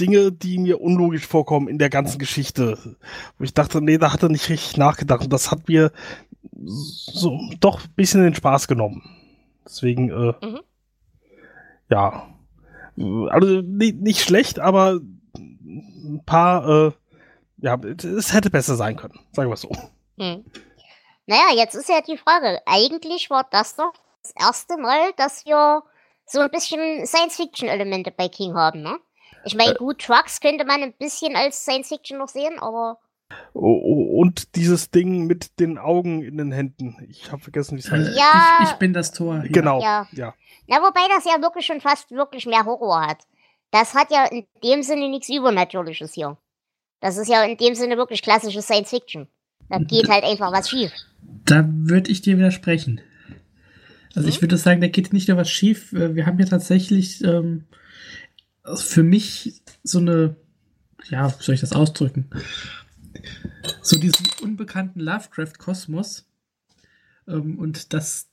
Dinge, 0.00 0.32
die 0.32 0.58
mir 0.58 0.80
unlogisch 0.80 1.26
vorkommen 1.26 1.68
in 1.68 1.78
der 1.78 1.90
ganzen 1.90 2.18
Geschichte. 2.18 2.96
Wo 3.38 3.44
ich 3.44 3.54
dachte, 3.54 3.80
nee, 3.80 3.98
da 3.98 4.12
hat 4.12 4.22
er 4.22 4.28
nicht 4.28 4.48
richtig 4.48 4.76
nachgedacht. 4.76 5.24
Und 5.24 5.32
das 5.32 5.50
hat 5.50 5.68
mir 5.68 5.92
so 6.52 7.38
doch 7.60 7.84
ein 7.84 7.92
bisschen 7.94 8.22
den 8.22 8.34
Spaß 8.34 8.68
genommen. 8.68 9.02
Deswegen, 9.64 10.10
äh, 10.10 10.34
mhm. 10.44 10.60
Ja. 11.90 12.28
Also 12.96 13.60
nicht, 13.62 14.20
schlecht, 14.20 14.60
aber 14.60 15.00
ein 15.36 16.22
paar, 16.24 16.68
äh, 16.68 16.92
ja, 17.58 17.76
es 17.76 18.32
hätte 18.32 18.50
besser 18.50 18.76
sein 18.76 18.96
können, 18.96 19.18
sagen 19.32 19.50
wir 19.50 19.54
es 19.54 19.62
so. 19.62 19.70
Mhm. 20.16 20.44
Naja, 21.26 21.54
jetzt 21.54 21.74
ist 21.74 21.88
ja 21.88 22.02
die 22.02 22.18
Frage, 22.18 22.60
eigentlich 22.66 23.30
war 23.30 23.46
das 23.50 23.76
doch 23.76 23.92
das 24.22 24.32
erste 24.38 24.76
Mal, 24.76 25.12
dass 25.16 25.44
wir 25.44 25.82
so 26.26 26.40
ein 26.40 26.50
bisschen 26.50 27.06
Science-Fiction-Elemente 27.06 28.10
bei 28.10 28.28
King 28.28 28.54
haben, 28.54 28.82
ne? 28.82 28.98
Ich 29.44 29.54
meine, 29.54 29.72
äh. 29.72 29.76
gut, 29.76 30.00
Trucks 30.00 30.40
könnte 30.40 30.64
man 30.64 30.82
ein 30.82 30.92
bisschen 30.94 31.36
als 31.36 31.62
Science-Fiction 31.62 32.18
noch 32.18 32.28
sehen, 32.28 32.58
aber. 32.58 32.98
Und 33.54 34.56
dieses 34.56 34.90
Ding 34.90 35.26
mit 35.26 35.60
den 35.60 35.78
Augen 35.78 36.22
in 36.22 36.36
den 36.38 36.50
Händen. 36.50 36.96
Ich 37.08 37.30
habe 37.30 37.40
vergessen, 37.40 37.76
wie 37.76 37.80
es 37.80 37.90
heißt. 37.90 38.16
Ja, 38.16 38.58
ich, 38.62 38.70
ich, 38.70 38.76
bin 38.78 38.92
das 38.92 39.12
Tor. 39.12 39.36
Ja. 39.36 39.42
Genau. 39.44 39.80
Ja. 39.80 40.08
ja. 40.10 40.34
Na, 40.66 40.78
wobei 40.78 41.02
das 41.08 41.24
ja 41.24 41.40
wirklich 41.40 41.64
schon 41.64 41.80
fast 41.80 42.10
wirklich 42.10 42.46
mehr 42.46 42.64
Horror 42.64 43.06
hat. 43.06 43.18
Das 43.70 43.94
hat 43.94 44.10
ja 44.10 44.24
in 44.24 44.44
dem 44.64 44.82
Sinne 44.82 45.08
nichts 45.08 45.28
Übernatürliches 45.28 46.14
hier. 46.14 46.36
Das 47.00 47.16
ist 47.16 47.28
ja 47.28 47.44
in 47.44 47.56
dem 47.56 47.76
Sinne 47.76 47.96
wirklich 47.96 48.22
klassische 48.22 48.60
Science 48.60 48.90
Fiction. 48.90 49.28
Da 49.68 49.78
geht 49.78 50.08
halt 50.08 50.24
einfach 50.24 50.52
was 50.52 50.68
schief. 50.68 50.90
Da 51.44 51.64
würde 51.68 52.10
ich 52.10 52.22
dir 52.22 52.36
widersprechen. 52.36 53.00
Also 54.16 54.28
ich 54.28 54.38
mhm. 54.38 54.42
würde 54.42 54.56
sagen, 54.56 54.80
da 54.80 54.88
geht 54.88 55.12
nicht 55.12 55.28
nur 55.28 55.36
was 55.36 55.50
schief. 55.50 55.92
Äh, 55.92 56.16
wir 56.16 56.26
haben 56.26 56.40
ja 56.40 56.46
tatsächlich 56.46 57.22
ähm, 57.22 57.66
für 58.74 59.04
mich 59.04 59.62
so 59.84 59.98
eine, 59.98 60.34
ja, 61.08 61.32
wie 61.38 61.42
soll 61.42 61.54
ich 61.54 61.60
das 61.60 61.72
ausdrücken? 61.72 62.30
So 63.82 63.98
diesen 63.98 64.26
unbekannten 64.42 65.00
Lovecraft-Kosmos 65.00 66.26
ähm, 67.28 67.58
und 67.58 67.92
dass 67.92 68.28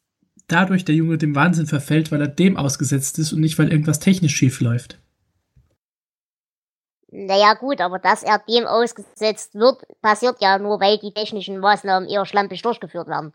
dadurch 0.48 0.86
der 0.86 0.96
Junge 0.96 1.18
dem 1.18 1.36
Wahnsinn 1.36 1.68
verfällt, 1.68 2.12
weil 2.12 2.22
er 2.22 2.28
dem 2.28 2.58
ausgesetzt 2.58 3.20
ist 3.20 3.34
und 3.34 3.40
nicht, 3.40 3.58
weil 3.58 3.72
irgendwas 3.72 4.00
technisch 4.00 4.36
schief 4.36 4.60
läuft. 4.62 5.00
Naja, 7.14 7.56
gut, 7.56 7.82
aber 7.82 8.00
dass 8.00 8.24
er 8.24 8.40
dem 8.40 8.66
ausgesetzt 8.66 9.56
wird, 9.56 9.84
passiert 10.02 10.42
ja 10.42 10.58
nur, 10.58 10.80
weil 10.80 10.98
die 10.98 11.14
technischen 11.14 11.60
Maßnahmen 11.60 12.08
eher 12.08 12.26
schlampig 12.26 12.62
durchgeführt 12.62 13.08
werden. 13.10 13.34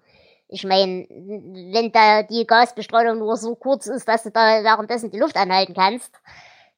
Ich 0.49 0.65
meine, 0.65 1.07
wenn 1.11 1.93
da 1.93 2.23
die 2.23 2.47
Gasbestrahlung 2.47 3.19
nur 3.19 3.37
so 3.37 3.55
kurz 3.55 3.87
ist, 3.87 4.09
dass 4.09 4.23
du 4.23 4.31
da 4.31 4.63
währenddessen 4.63 5.11
die 5.11 5.19
Luft 5.19 5.37
anhalten 5.37 5.75
kannst, 5.75 6.15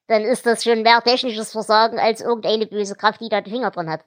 dann 0.07 0.23
ist 0.23 0.45
das 0.45 0.63
schon 0.63 0.81
mehr 0.81 1.01
technisches 1.01 1.51
Versagen 1.51 1.99
als 1.99 2.19
irgendeine 2.19 2.65
böse 2.65 2.95
Kraft, 2.95 3.21
die 3.21 3.29
da 3.29 3.41
die 3.41 3.51
Finger 3.51 3.71
drin 3.71 3.89
hat. 3.89 4.03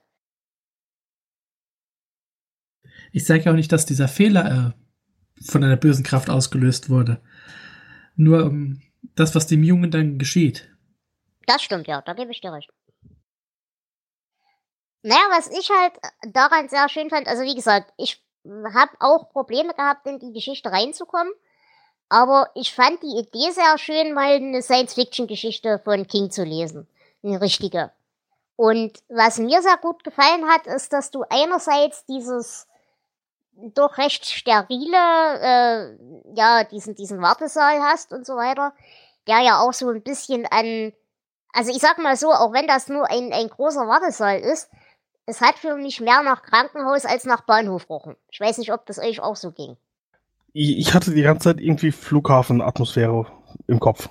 Ich 3.13 3.25
sage 3.25 3.43
ja 3.43 3.51
auch 3.51 3.55
nicht, 3.55 3.71
dass 3.71 3.85
dieser 3.85 4.07
Fehler 4.07 4.73
äh, 4.75 5.43
von 5.45 5.63
einer 5.63 5.77
bösen 5.77 6.03
Kraft 6.03 6.29
ausgelöst 6.29 6.89
wurde. 6.89 7.21
Nur 8.15 8.45
um, 8.45 8.51
ähm, 8.51 8.81
das, 9.15 9.35
was 9.35 9.45
dem 9.45 9.63
Jungen 9.63 9.91
dann 9.91 10.17
geschieht. 10.17 10.69
Das 11.45 11.61
stimmt, 11.61 11.87
ja, 11.87 12.01
da 12.01 12.13
gebe 12.13 12.31
ich 12.31 12.41
dir 12.41 12.51
recht. 12.51 12.71
Naja, 15.03 15.21
was 15.29 15.47
ich 15.47 15.69
halt 15.69 15.93
daran 16.33 16.69
sehr 16.69 16.89
schön 16.89 17.09
fand, 17.09 17.27
also 17.27 17.43
wie 17.43 17.55
gesagt, 17.55 17.93
ich 17.97 18.23
habe 18.45 18.91
auch 18.99 19.29
Probleme 19.29 19.73
gehabt, 19.73 20.07
in 20.07 20.19
die 20.19 20.33
Geschichte 20.33 20.71
reinzukommen. 20.71 21.31
Aber 22.09 22.49
ich 22.55 22.73
fand 22.73 23.01
die 23.03 23.19
Idee 23.19 23.51
sehr 23.51 23.77
schön, 23.77 24.13
mal 24.13 24.35
eine 24.35 24.61
Science-Fiction-Geschichte 24.61 25.79
von 25.83 26.07
King 26.07 26.31
zu 26.31 26.43
lesen. 26.43 26.87
Eine 27.23 27.41
richtige. 27.41 27.91
Und 28.55 29.03
was 29.09 29.37
mir 29.37 29.61
sehr 29.61 29.77
gut 29.77 30.03
gefallen 30.03 30.45
hat, 30.47 30.67
ist, 30.67 30.93
dass 30.93 31.11
du 31.11 31.23
einerseits 31.29 32.05
dieses 32.05 32.67
doch 33.75 33.97
recht 33.97 34.25
sterile, 34.25 35.37
äh, 35.41 35.97
ja, 36.35 36.63
diesen, 36.63 36.95
diesen 36.95 37.21
Wartesaal 37.21 37.81
hast 37.81 38.11
und 38.11 38.25
so 38.25 38.35
weiter, 38.35 38.73
der 39.27 39.39
ja 39.39 39.59
auch 39.59 39.73
so 39.73 39.89
ein 39.89 40.01
bisschen 40.01 40.45
an, 40.45 40.93
also 41.53 41.71
ich 41.71 41.79
sag 41.79 41.97
mal 41.99 42.15
so, 42.17 42.31
auch 42.31 42.53
wenn 42.53 42.67
das 42.67 42.87
nur 42.87 43.09
ein, 43.09 43.31
ein 43.31 43.49
großer 43.49 43.87
Wartesaal 43.87 44.39
ist, 44.39 44.69
es 45.25 45.41
hat 45.41 45.55
für 45.55 45.75
mich 45.75 46.01
mehr 46.01 46.21
nach 46.23 46.43
Krankenhaus 46.43 47.05
als 47.05 47.25
nach 47.25 47.41
Bahnhof 47.41 47.89
rochen. 47.89 48.15
Ich 48.29 48.39
weiß 48.39 48.57
nicht, 48.57 48.73
ob 48.73 48.85
das 48.85 48.99
euch 48.99 49.21
auch 49.21 49.35
so 49.35 49.51
ging. 49.51 49.77
Ich 50.53 50.93
hatte 50.93 51.13
die 51.13 51.21
ganze 51.21 51.49
Zeit 51.49 51.61
irgendwie 51.61 51.91
Flughafenatmosphäre 51.91 53.25
im 53.67 53.79
Kopf. 53.79 54.09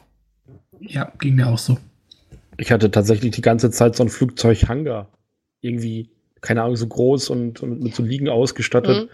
Ja, 0.80 1.12
ging 1.18 1.36
mir 1.36 1.48
auch 1.48 1.58
so. 1.58 1.76
Ich 2.56 2.72
hatte 2.72 2.90
tatsächlich 2.90 3.32
die 3.32 3.42
ganze 3.42 3.70
Zeit 3.70 3.94
so 3.94 4.02
ein 4.02 4.08
Flugzeughangar. 4.08 5.08
Irgendwie, 5.60 6.10
keine 6.40 6.62
Ahnung, 6.62 6.76
so 6.76 6.88
groß 6.88 7.30
und, 7.30 7.62
und 7.62 7.80
mit 7.80 7.94
so 7.94 8.02
Liegen 8.02 8.28
ausgestattet. 8.28 9.04
Mhm. 9.04 9.10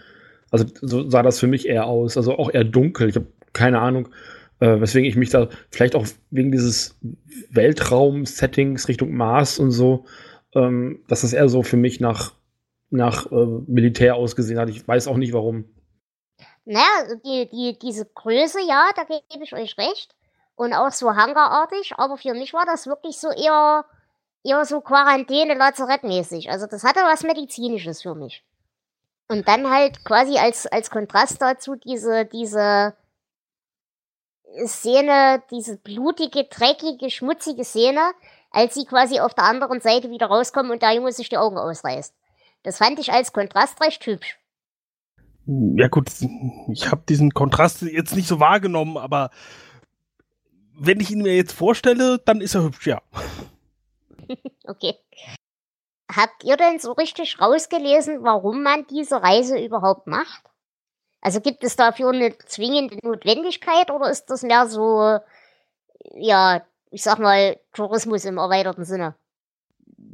Also 0.51 0.65
so 0.81 1.09
sah 1.09 1.23
das 1.23 1.39
für 1.39 1.47
mich 1.47 1.67
eher 1.67 1.85
aus. 1.85 2.17
Also 2.17 2.37
auch 2.37 2.51
eher 2.51 2.63
dunkel. 2.63 3.09
Ich 3.09 3.15
habe 3.15 3.27
keine 3.53 3.79
Ahnung, 3.79 4.09
äh, 4.59 4.79
weswegen 4.79 5.07
ich 5.07 5.15
mich 5.15 5.29
da 5.29 5.49
vielleicht 5.69 5.95
auch 5.95 6.07
wegen 6.31 6.51
dieses 6.51 6.97
Weltraum-Settings 7.51 8.87
Richtung 8.87 9.13
Mars 9.13 9.59
und 9.59 9.71
so, 9.71 10.05
ähm, 10.53 11.03
dass 11.07 11.21
das 11.21 11.33
eher 11.33 11.49
so 11.49 11.63
für 11.63 11.77
mich 11.77 11.99
nach, 11.99 12.33
nach 12.89 13.31
äh, 13.31 13.45
Militär 13.67 14.15
ausgesehen 14.15 14.59
hat. 14.59 14.69
Ich 14.69 14.87
weiß 14.87 15.07
auch 15.07 15.17
nicht 15.17 15.33
warum. 15.33 15.65
Naja, 16.65 17.15
die, 17.25 17.49
die, 17.49 17.79
diese 17.79 18.05
Größe, 18.05 18.59
ja, 18.67 18.89
da 18.95 19.03
gebe 19.03 19.43
ich 19.43 19.53
euch 19.53 19.77
recht. 19.77 20.15
Und 20.55 20.73
auch 20.73 20.91
so 20.91 21.15
hangarartig, 21.15 21.93
aber 21.95 22.17
für 22.17 22.33
mich 22.33 22.53
war 22.53 22.65
das 22.65 22.85
wirklich 22.85 23.17
so 23.17 23.29
eher, 23.29 23.85
eher 24.43 24.65
so 24.65 24.81
Quarantäne, 24.81 25.53
Lazarettmäßig. 25.53 26.49
Also 26.49 26.67
das 26.67 26.83
hatte 26.83 26.99
was 26.99 27.23
Medizinisches 27.23 28.01
für 28.01 28.13
mich. 28.13 28.43
Und 29.29 29.47
dann 29.47 29.69
halt 29.69 30.03
quasi 30.03 30.37
als, 30.37 30.65
als 30.65 30.89
Kontrast 30.89 31.39
dazu 31.41 31.75
diese, 31.75 32.25
diese 32.25 32.95
Szene, 34.65 35.43
diese 35.51 35.77
blutige, 35.77 36.45
dreckige, 36.45 37.11
schmutzige 37.11 37.63
Szene, 37.63 38.01
als 38.49 38.73
sie 38.73 38.85
quasi 38.85 39.19
auf 39.19 39.35
der 39.35 39.43
anderen 39.43 39.81
Seite 39.81 40.09
wieder 40.09 40.25
rauskommen 40.25 40.71
und 40.71 40.81
der 40.81 40.93
Junge 40.93 41.11
sich 41.11 41.29
die 41.29 41.37
Augen 41.37 41.57
ausreißt. 41.57 42.13
Das 42.63 42.79
fand 42.79 42.97
ich 42.97 43.13
als 43.13 43.31
Kontrast 43.31 43.79
recht 43.81 44.03
hübsch. 44.07 44.39
Ja 45.45 45.87
gut, 45.87 46.09
ich 46.71 46.91
habe 46.91 47.03
diesen 47.07 47.31
Kontrast 47.31 47.83
jetzt 47.83 48.15
nicht 48.15 48.27
so 48.27 48.39
wahrgenommen, 48.39 48.97
aber 48.97 49.29
wenn 50.73 50.99
ich 50.99 51.11
ihn 51.11 51.21
mir 51.21 51.35
jetzt 51.35 51.53
vorstelle, 51.53 52.19
dann 52.25 52.41
ist 52.41 52.55
er 52.55 52.63
hübsch, 52.63 52.87
ja. 52.87 53.01
okay. 54.65 54.95
Habt 56.11 56.43
ihr 56.43 56.57
denn 56.57 56.79
so 56.79 56.93
richtig 56.93 57.39
rausgelesen, 57.39 58.23
warum 58.23 58.63
man 58.63 58.87
diese 58.87 59.21
Reise 59.21 59.59
überhaupt 59.59 60.07
macht? 60.07 60.43
Also 61.21 61.39
gibt 61.41 61.63
es 61.63 61.75
dafür 61.75 62.09
eine 62.09 62.37
zwingende 62.37 62.97
Notwendigkeit 63.03 63.91
oder 63.91 64.09
ist 64.09 64.25
das 64.29 64.41
mehr 64.41 64.67
so, 64.67 65.19
ja, 66.15 66.63
ich 66.91 67.03
sag 67.03 67.19
mal, 67.19 67.59
Tourismus 67.73 68.25
im 68.25 68.37
erweiterten 68.37 68.85
Sinne? 68.85 69.15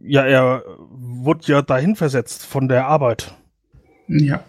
Ja, 0.01 0.25
er 0.25 0.63
wurde 0.77 1.45
ja 1.45 1.61
dahin 1.61 1.95
versetzt 1.95 2.45
von 2.45 2.67
der 2.67 2.87
Arbeit. 2.87 3.33
Ja. 4.07 4.43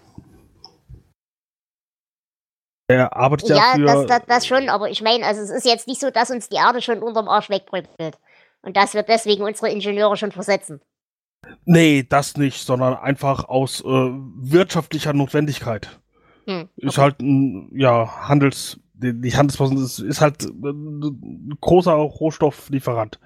Er 2.88 3.16
arbeitet 3.16 3.50
ja, 3.50 3.56
ja 3.56 3.74
für... 3.74 3.84
das, 3.84 4.06
das, 4.06 4.22
das 4.26 4.46
schon, 4.46 4.68
aber 4.68 4.90
ich 4.90 5.02
meine, 5.02 5.24
also 5.26 5.42
es 5.42 5.50
ist 5.50 5.66
jetzt 5.66 5.86
nicht 5.86 6.00
so, 6.00 6.10
dass 6.10 6.30
uns 6.30 6.48
die 6.48 6.56
Erde 6.56 6.80
schon 6.80 7.02
unterm 7.02 7.28
Arsch 7.28 7.50
wegbröckelt. 7.50 8.18
Und 8.62 8.76
dass 8.76 8.94
wir 8.94 9.02
deswegen 9.02 9.44
unsere 9.44 9.70
Ingenieure 9.70 10.16
schon 10.16 10.32
versetzen. 10.32 10.80
Nee, 11.64 12.04
das 12.08 12.36
nicht, 12.36 12.64
sondern 12.64 12.94
einfach 12.94 13.44
aus 13.48 13.80
äh, 13.80 13.84
wirtschaftlicher 13.84 15.12
Notwendigkeit. 15.12 16.00
Hm, 16.46 16.68
okay. 16.76 16.86
Ist 16.86 16.98
halt 16.98 17.20
ein, 17.20 17.70
ja, 17.76 18.28
Handels, 18.28 18.80
die, 18.94 19.20
die 19.20 19.36
Handelsposten 19.36 19.78
ist, 19.78 19.98
ist 19.98 20.20
halt 20.20 20.44
ein 20.44 21.56
großer 21.60 21.92
Rohstofflieferant. 21.92 23.18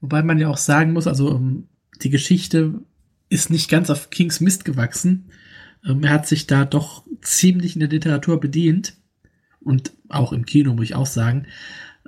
Wobei 0.00 0.22
man 0.22 0.38
ja 0.38 0.48
auch 0.48 0.58
sagen 0.58 0.92
muss, 0.92 1.06
also 1.06 1.34
ähm, 1.34 1.68
die 2.02 2.10
Geschichte 2.10 2.80
ist 3.28 3.50
nicht 3.50 3.70
ganz 3.70 3.88
auf 3.90 4.10
Kings 4.10 4.40
Mist 4.40 4.64
gewachsen. 4.64 5.30
Ähm, 5.84 6.02
er 6.02 6.10
hat 6.10 6.26
sich 6.26 6.46
da 6.46 6.64
doch 6.64 7.04
ziemlich 7.22 7.74
in 7.74 7.80
der 7.80 7.88
Literatur 7.88 8.38
bedient 8.38 8.98
und 9.60 9.92
auch 10.08 10.32
im 10.32 10.44
Kino, 10.44 10.74
muss 10.74 10.84
ich 10.84 10.94
auch 10.94 11.06
sagen. 11.06 11.46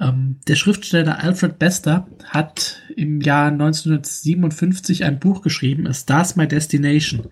Ähm, 0.01 0.41
der 0.47 0.57
Schriftsteller 0.57 1.23
Alfred 1.23 1.59
Bester 1.59 2.07
hat 2.25 2.83
im 2.97 3.21
Jahr 3.21 3.49
1957 3.49 5.05
ein 5.05 5.19
Buch 5.19 5.43
geschrieben, 5.43 5.87
A 5.87 5.95
Star's 5.95 6.37
My 6.37 6.47
Destination. 6.47 7.29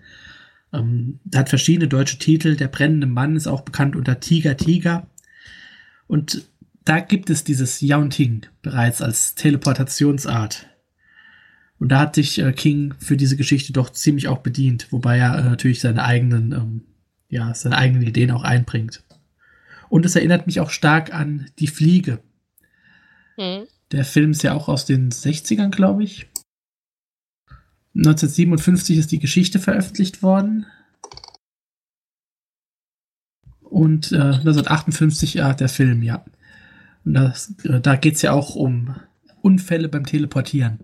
Ähm, 0.73 1.21
hat 1.35 1.49
verschiedene 1.49 1.89
deutsche 1.89 2.19
Titel. 2.19 2.57
Der 2.57 2.69
brennende 2.69 3.07
Mann 3.07 3.37
ist 3.37 3.47
auch 3.47 3.63
bekannt 3.63 3.97
unter 3.97 4.21
Tiger 4.21 4.57
Tiger. 4.57 5.07
Und 6.07 6.45
da 6.85 7.01
gibt 7.01 7.31
es 7.31 7.45
dieses 7.45 7.81
Yaunting 7.81 8.47
bereits 8.63 9.01
als 9.01 9.35
Teleportationsart. 9.35 10.69
Und 11.79 11.89
da 11.91 12.01
hat 12.01 12.15
sich 12.15 12.39
äh, 12.39 12.53
King 12.53 12.95
für 12.99 13.17
diese 13.17 13.37
Geschichte 13.37 13.73
doch 13.73 13.91
ziemlich 13.91 14.29
auch 14.29 14.39
bedient, 14.39 14.89
wobei 14.91 15.19
er 15.19 15.39
äh, 15.39 15.43
natürlich 15.43 15.81
seine 15.81 16.05
eigenen, 16.05 16.53
ähm, 16.53 16.83
ja, 17.29 17.53
seine 17.55 17.77
eigenen 17.77 18.07
Ideen 18.07 18.31
auch 18.31 18.43
einbringt. 18.43 19.03
Und 19.89 20.07
es 20.07 20.17
erinnert 20.17 20.47
mich 20.47 20.61
auch 20.61 20.71
stark 20.71 21.13
an 21.13 21.47
Die 21.59 21.67
Fliege, 21.67 22.21
Mhm. 23.37 23.67
Der 23.93 24.05
Film 24.05 24.33
ist 24.33 24.43
ja 24.43 24.55
auch 24.55 24.69
aus 24.69 24.87
den 24.87 25.11
60ern, 25.11 25.71
glaube 25.71 26.05
ich. 26.05 26.27
1957 27.97 28.99
ist 28.99 29.13
die 29.13 29.21
Geschichte 29.21 29.59
veröffentlicht 29.59 30.23
worden. 30.23 30.67
Und 33.63 34.13
äh, 34.13 34.17
1958 34.17 35.35
ja, 35.35 35.53
der 35.55 35.69
Film, 35.69 36.03
ja. 36.03 36.25
Und 37.05 37.15
das, 37.15 37.55
äh, 37.65 37.81
da 37.81 37.97
geht 37.97 38.17
es 38.17 38.23
ja 38.23 38.33
auch 38.33 38.55
um 38.55 38.97
Unfälle 39.43 39.89
beim 39.89 40.07
Teleportieren. 40.07 40.81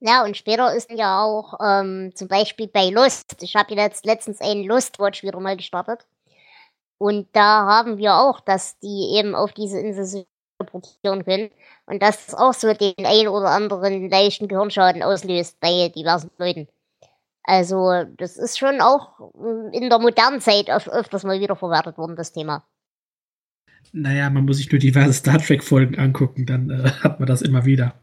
Ja, 0.00 0.24
und 0.24 0.36
später 0.36 0.74
ist 0.74 0.90
ja 0.90 1.22
auch 1.22 1.54
ähm, 1.64 2.12
zum 2.14 2.28
Beispiel 2.28 2.66
bei 2.66 2.90
Lust. 2.90 3.36
Ich 3.42 3.54
habe 3.56 3.74
jetzt 3.74 4.04
letztens 4.04 4.40
einen 4.40 4.64
Lust-Watch 4.64 5.22
wieder 5.22 5.40
mal 5.40 5.56
gestartet. 5.56 6.06
Und 6.98 7.28
da 7.32 7.66
haben 7.66 7.98
wir 7.98 8.14
auch, 8.14 8.40
dass 8.40 8.78
die 8.80 9.16
eben 9.16 9.34
auf 9.34 9.52
diese 9.52 9.80
Insel 9.80 10.26
produzieren 10.64 11.24
können. 11.24 11.50
Und 11.86 12.02
das 12.02 12.34
auch 12.34 12.54
so 12.54 12.72
den 12.72 12.94
ein 13.04 13.28
oder 13.28 13.48
anderen 13.48 14.08
leichten 14.10 14.48
Gehirnschaden 14.48 15.02
auslöst 15.02 15.60
bei 15.60 15.88
diversen 15.88 16.30
Leuten. 16.38 16.68
Also, 17.42 18.04
das 18.16 18.36
ist 18.38 18.58
schon 18.58 18.80
auch 18.80 19.18
in 19.72 19.90
der 19.90 19.98
modernen 19.98 20.40
Zeit 20.40 20.70
öf 20.70 20.88
öfters 20.88 21.24
mal 21.24 21.40
wieder 21.40 21.56
verwertet 21.56 21.98
worden, 21.98 22.16
das 22.16 22.32
Thema. 22.32 22.64
Naja, 23.92 24.30
man 24.30 24.46
muss 24.46 24.56
sich 24.56 24.72
nur 24.72 24.78
diverse 24.78 25.12
Star 25.12 25.38
Trek-Folgen 25.38 25.98
angucken, 25.98 26.46
dann 26.46 26.70
äh, 26.70 26.90
hat 27.02 27.20
man 27.20 27.26
das 27.26 27.42
immer 27.42 27.64
wieder. 27.64 27.94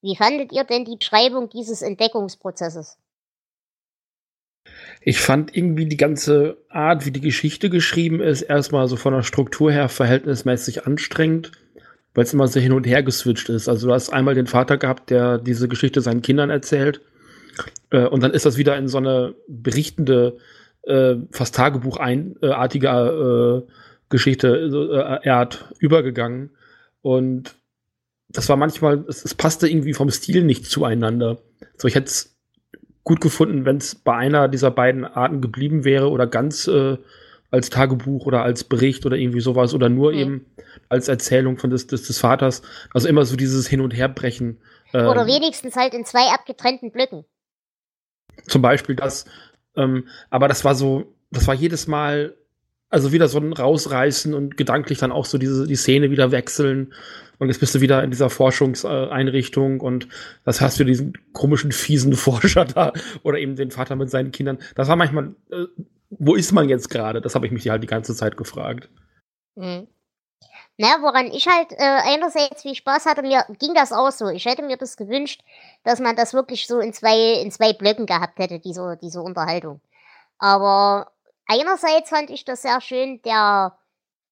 Wie 0.00 0.16
fandet 0.16 0.52
ihr 0.52 0.64
denn 0.64 0.84
die 0.84 0.96
Beschreibung 0.96 1.48
dieses 1.50 1.82
Entdeckungsprozesses? 1.82 2.98
Ich 5.00 5.20
fand 5.20 5.56
irgendwie 5.56 5.86
die 5.86 5.96
ganze 5.96 6.58
Art, 6.68 7.06
wie 7.06 7.10
die 7.10 7.20
Geschichte 7.20 7.70
geschrieben 7.70 8.20
ist, 8.20 8.42
erstmal 8.42 8.88
so 8.88 8.96
von 8.96 9.14
der 9.14 9.22
Struktur 9.22 9.70
her 9.70 9.88
verhältnismäßig 9.88 10.86
anstrengend, 10.86 11.52
weil 12.14 12.24
es 12.24 12.32
immer 12.32 12.48
so 12.48 12.58
hin 12.58 12.72
und 12.72 12.86
her 12.86 13.02
geswitcht 13.02 13.48
ist. 13.48 13.68
Also 13.68 13.88
du 13.88 13.94
hast 13.94 14.10
einmal 14.10 14.34
den 14.34 14.46
Vater 14.46 14.78
gehabt, 14.78 15.10
der 15.10 15.38
diese 15.38 15.68
Geschichte 15.68 16.00
seinen 16.00 16.22
Kindern 16.22 16.50
erzählt. 16.50 17.00
Äh, 17.90 18.06
und 18.06 18.22
dann 18.22 18.32
ist 18.32 18.46
das 18.46 18.56
wieder 18.56 18.76
in 18.76 18.88
so 18.88 18.98
eine 18.98 19.34
berichtende 19.48 20.38
äh, 20.82 21.16
fast 21.30 21.54
Tagebuchartige 21.54 23.64
äh, 23.66 23.72
Geschichte 24.08 24.48
äh, 24.48 25.26
er 25.26 25.36
hat 25.36 25.72
übergegangen. 25.78 26.50
Und 27.02 27.56
das 28.28 28.48
war 28.48 28.56
manchmal, 28.56 29.04
es, 29.08 29.24
es, 29.24 29.34
passte 29.34 29.68
irgendwie 29.68 29.94
vom 29.94 30.10
Stil 30.10 30.44
nicht 30.44 30.66
zueinander. 30.66 31.38
So, 31.76 31.88
ich 31.88 31.94
hätte 31.94 32.08
es 32.08 32.35
gut 33.06 33.20
gefunden, 33.20 33.64
wenn 33.64 33.76
es 33.76 33.94
bei 33.94 34.14
einer 34.16 34.48
dieser 34.48 34.72
beiden 34.72 35.04
Arten 35.04 35.40
geblieben 35.40 35.84
wäre 35.84 36.10
oder 36.10 36.26
ganz 36.26 36.66
äh, 36.66 36.98
als 37.52 37.70
Tagebuch 37.70 38.26
oder 38.26 38.42
als 38.42 38.64
Bericht 38.64 39.06
oder 39.06 39.16
irgendwie 39.16 39.40
sowas 39.40 39.74
oder 39.74 39.88
nur 39.88 40.12
mhm. 40.12 40.18
eben 40.18 40.46
als 40.88 41.06
Erzählung 41.06 41.56
von 41.56 41.70
des, 41.70 41.86
des, 41.86 42.02
des 42.02 42.18
Vaters. 42.18 42.62
Also 42.92 43.06
immer 43.06 43.24
so 43.24 43.36
dieses 43.36 43.68
Hin- 43.68 43.80
und 43.80 43.94
Herbrechen. 43.94 44.60
Ähm, 44.92 45.06
oder 45.06 45.28
wenigstens 45.28 45.76
halt 45.76 45.94
in 45.94 46.04
zwei 46.04 46.32
abgetrennten 46.34 46.90
Blöcken. 46.90 47.24
Zum 48.48 48.60
Beispiel 48.60 48.96
das. 48.96 49.24
Ähm, 49.76 50.08
aber 50.30 50.48
das 50.48 50.64
war 50.64 50.74
so, 50.74 51.14
das 51.30 51.46
war 51.46 51.54
jedes 51.54 51.86
Mal, 51.86 52.34
also 52.90 53.12
wieder 53.12 53.28
so 53.28 53.38
ein 53.38 53.52
Rausreißen 53.52 54.34
und 54.34 54.56
gedanklich 54.56 54.98
dann 54.98 55.12
auch 55.12 55.26
so 55.26 55.38
diese, 55.38 55.68
die 55.68 55.76
Szene 55.76 56.10
wieder 56.10 56.32
wechseln. 56.32 56.92
Und 57.38 57.48
jetzt 57.48 57.60
bist 57.60 57.74
du 57.74 57.80
wieder 57.80 58.02
in 58.02 58.10
dieser 58.10 58.30
Forschungseinrichtung 58.30 59.80
und 59.80 60.08
das 60.44 60.60
hast 60.60 60.80
du 60.80 60.84
diesen 60.84 61.12
komischen, 61.32 61.72
fiesen 61.72 62.12
Forscher 62.16 62.64
da 62.64 62.92
oder 63.22 63.38
eben 63.38 63.56
den 63.56 63.70
Vater 63.70 63.96
mit 63.96 64.10
seinen 64.10 64.32
Kindern. 64.32 64.58
Das 64.74 64.88
war 64.88 64.96
manchmal, 64.96 65.34
äh, 65.50 65.66
wo 66.10 66.34
ist 66.34 66.52
man 66.52 66.68
jetzt 66.68 66.88
gerade? 66.88 67.20
Das 67.20 67.34
habe 67.34 67.46
ich 67.46 67.52
mich 67.52 67.68
halt 67.68 67.82
die 67.82 67.88
ganze 67.88 68.14
Zeit 68.14 68.36
gefragt. 68.36 68.88
Mhm. 69.54 69.86
Na, 70.78 71.00
woran 71.00 71.26
ich 71.28 71.46
halt 71.48 71.72
äh, 71.72 71.76
einerseits 71.78 72.62
viel 72.62 72.74
Spaß 72.74 73.06
hatte, 73.06 73.22
mir 73.22 73.46
ging 73.58 73.72
das 73.72 73.92
auch 73.92 74.10
so. 74.10 74.28
Ich 74.28 74.44
hätte 74.44 74.62
mir 74.62 74.76
das 74.76 74.98
gewünscht, 74.98 75.42
dass 75.84 76.00
man 76.00 76.16
das 76.16 76.34
wirklich 76.34 76.66
so 76.66 76.80
in 76.80 76.92
zwei, 76.92 77.40
in 77.40 77.50
zwei 77.50 77.72
Blöcken 77.72 78.04
gehabt 78.04 78.38
hätte, 78.38 78.58
diese, 78.58 78.98
diese 79.00 79.22
Unterhaltung. 79.22 79.80
Aber 80.38 81.12
einerseits 81.46 82.10
fand 82.10 82.28
ich 82.28 82.44
das 82.44 82.60
sehr 82.60 82.80
schön, 82.82 83.22
der 83.22 83.72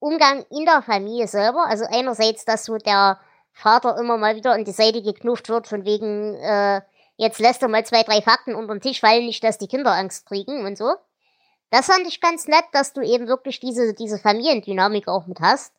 Umgang 0.04 0.44
in 0.50 0.66
der 0.66 0.82
Familie 0.82 1.26
selber. 1.26 1.66
Also 1.66 1.87
einerseits, 1.88 2.44
dass 2.44 2.66
so 2.66 2.76
der 2.76 3.18
Vater 3.52 3.96
immer 3.96 4.18
mal 4.18 4.37
wieder 4.37 4.52
an 4.52 4.66
die 4.66 4.73
Seite 4.73 5.00
geknufft 5.00 5.49
wird, 5.49 5.66
von 5.66 5.87
wegen, 5.87 6.34
äh, 6.34 6.82
jetzt 7.16 7.40
lässt 7.40 7.62
er 7.62 7.68
mal 7.68 7.87
zwei, 7.87 8.02
drei 8.02 8.20
Fakten 8.20 8.54
unter 8.54 8.75
den 8.75 8.82
Tisch 8.82 9.00
fallen, 9.00 9.25
nicht, 9.25 9.42
dass 9.42 9.56
die 9.56 9.66
Kinder 9.66 9.92
Angst 9.92 10.26
kriegen 10.26 10.66
und 10.66 10.76
so. 10.76 10.92
Das 11.70 11.87
fand 11.87 12.06
ich 12.06 12.20
ganz 12.20 12.46
nett, 12.49 12.66
dass 12.73 12.92
du 12.92 13.00
eben 13.00 13.28
wirklich 13.28 13.61
diese, 13.61 13.94
diese 13.94 14.18
Familiendynamik 14.18 15.08
auch 15.08 15.26
mit 15.26 15.40
hast. 15.40 15.73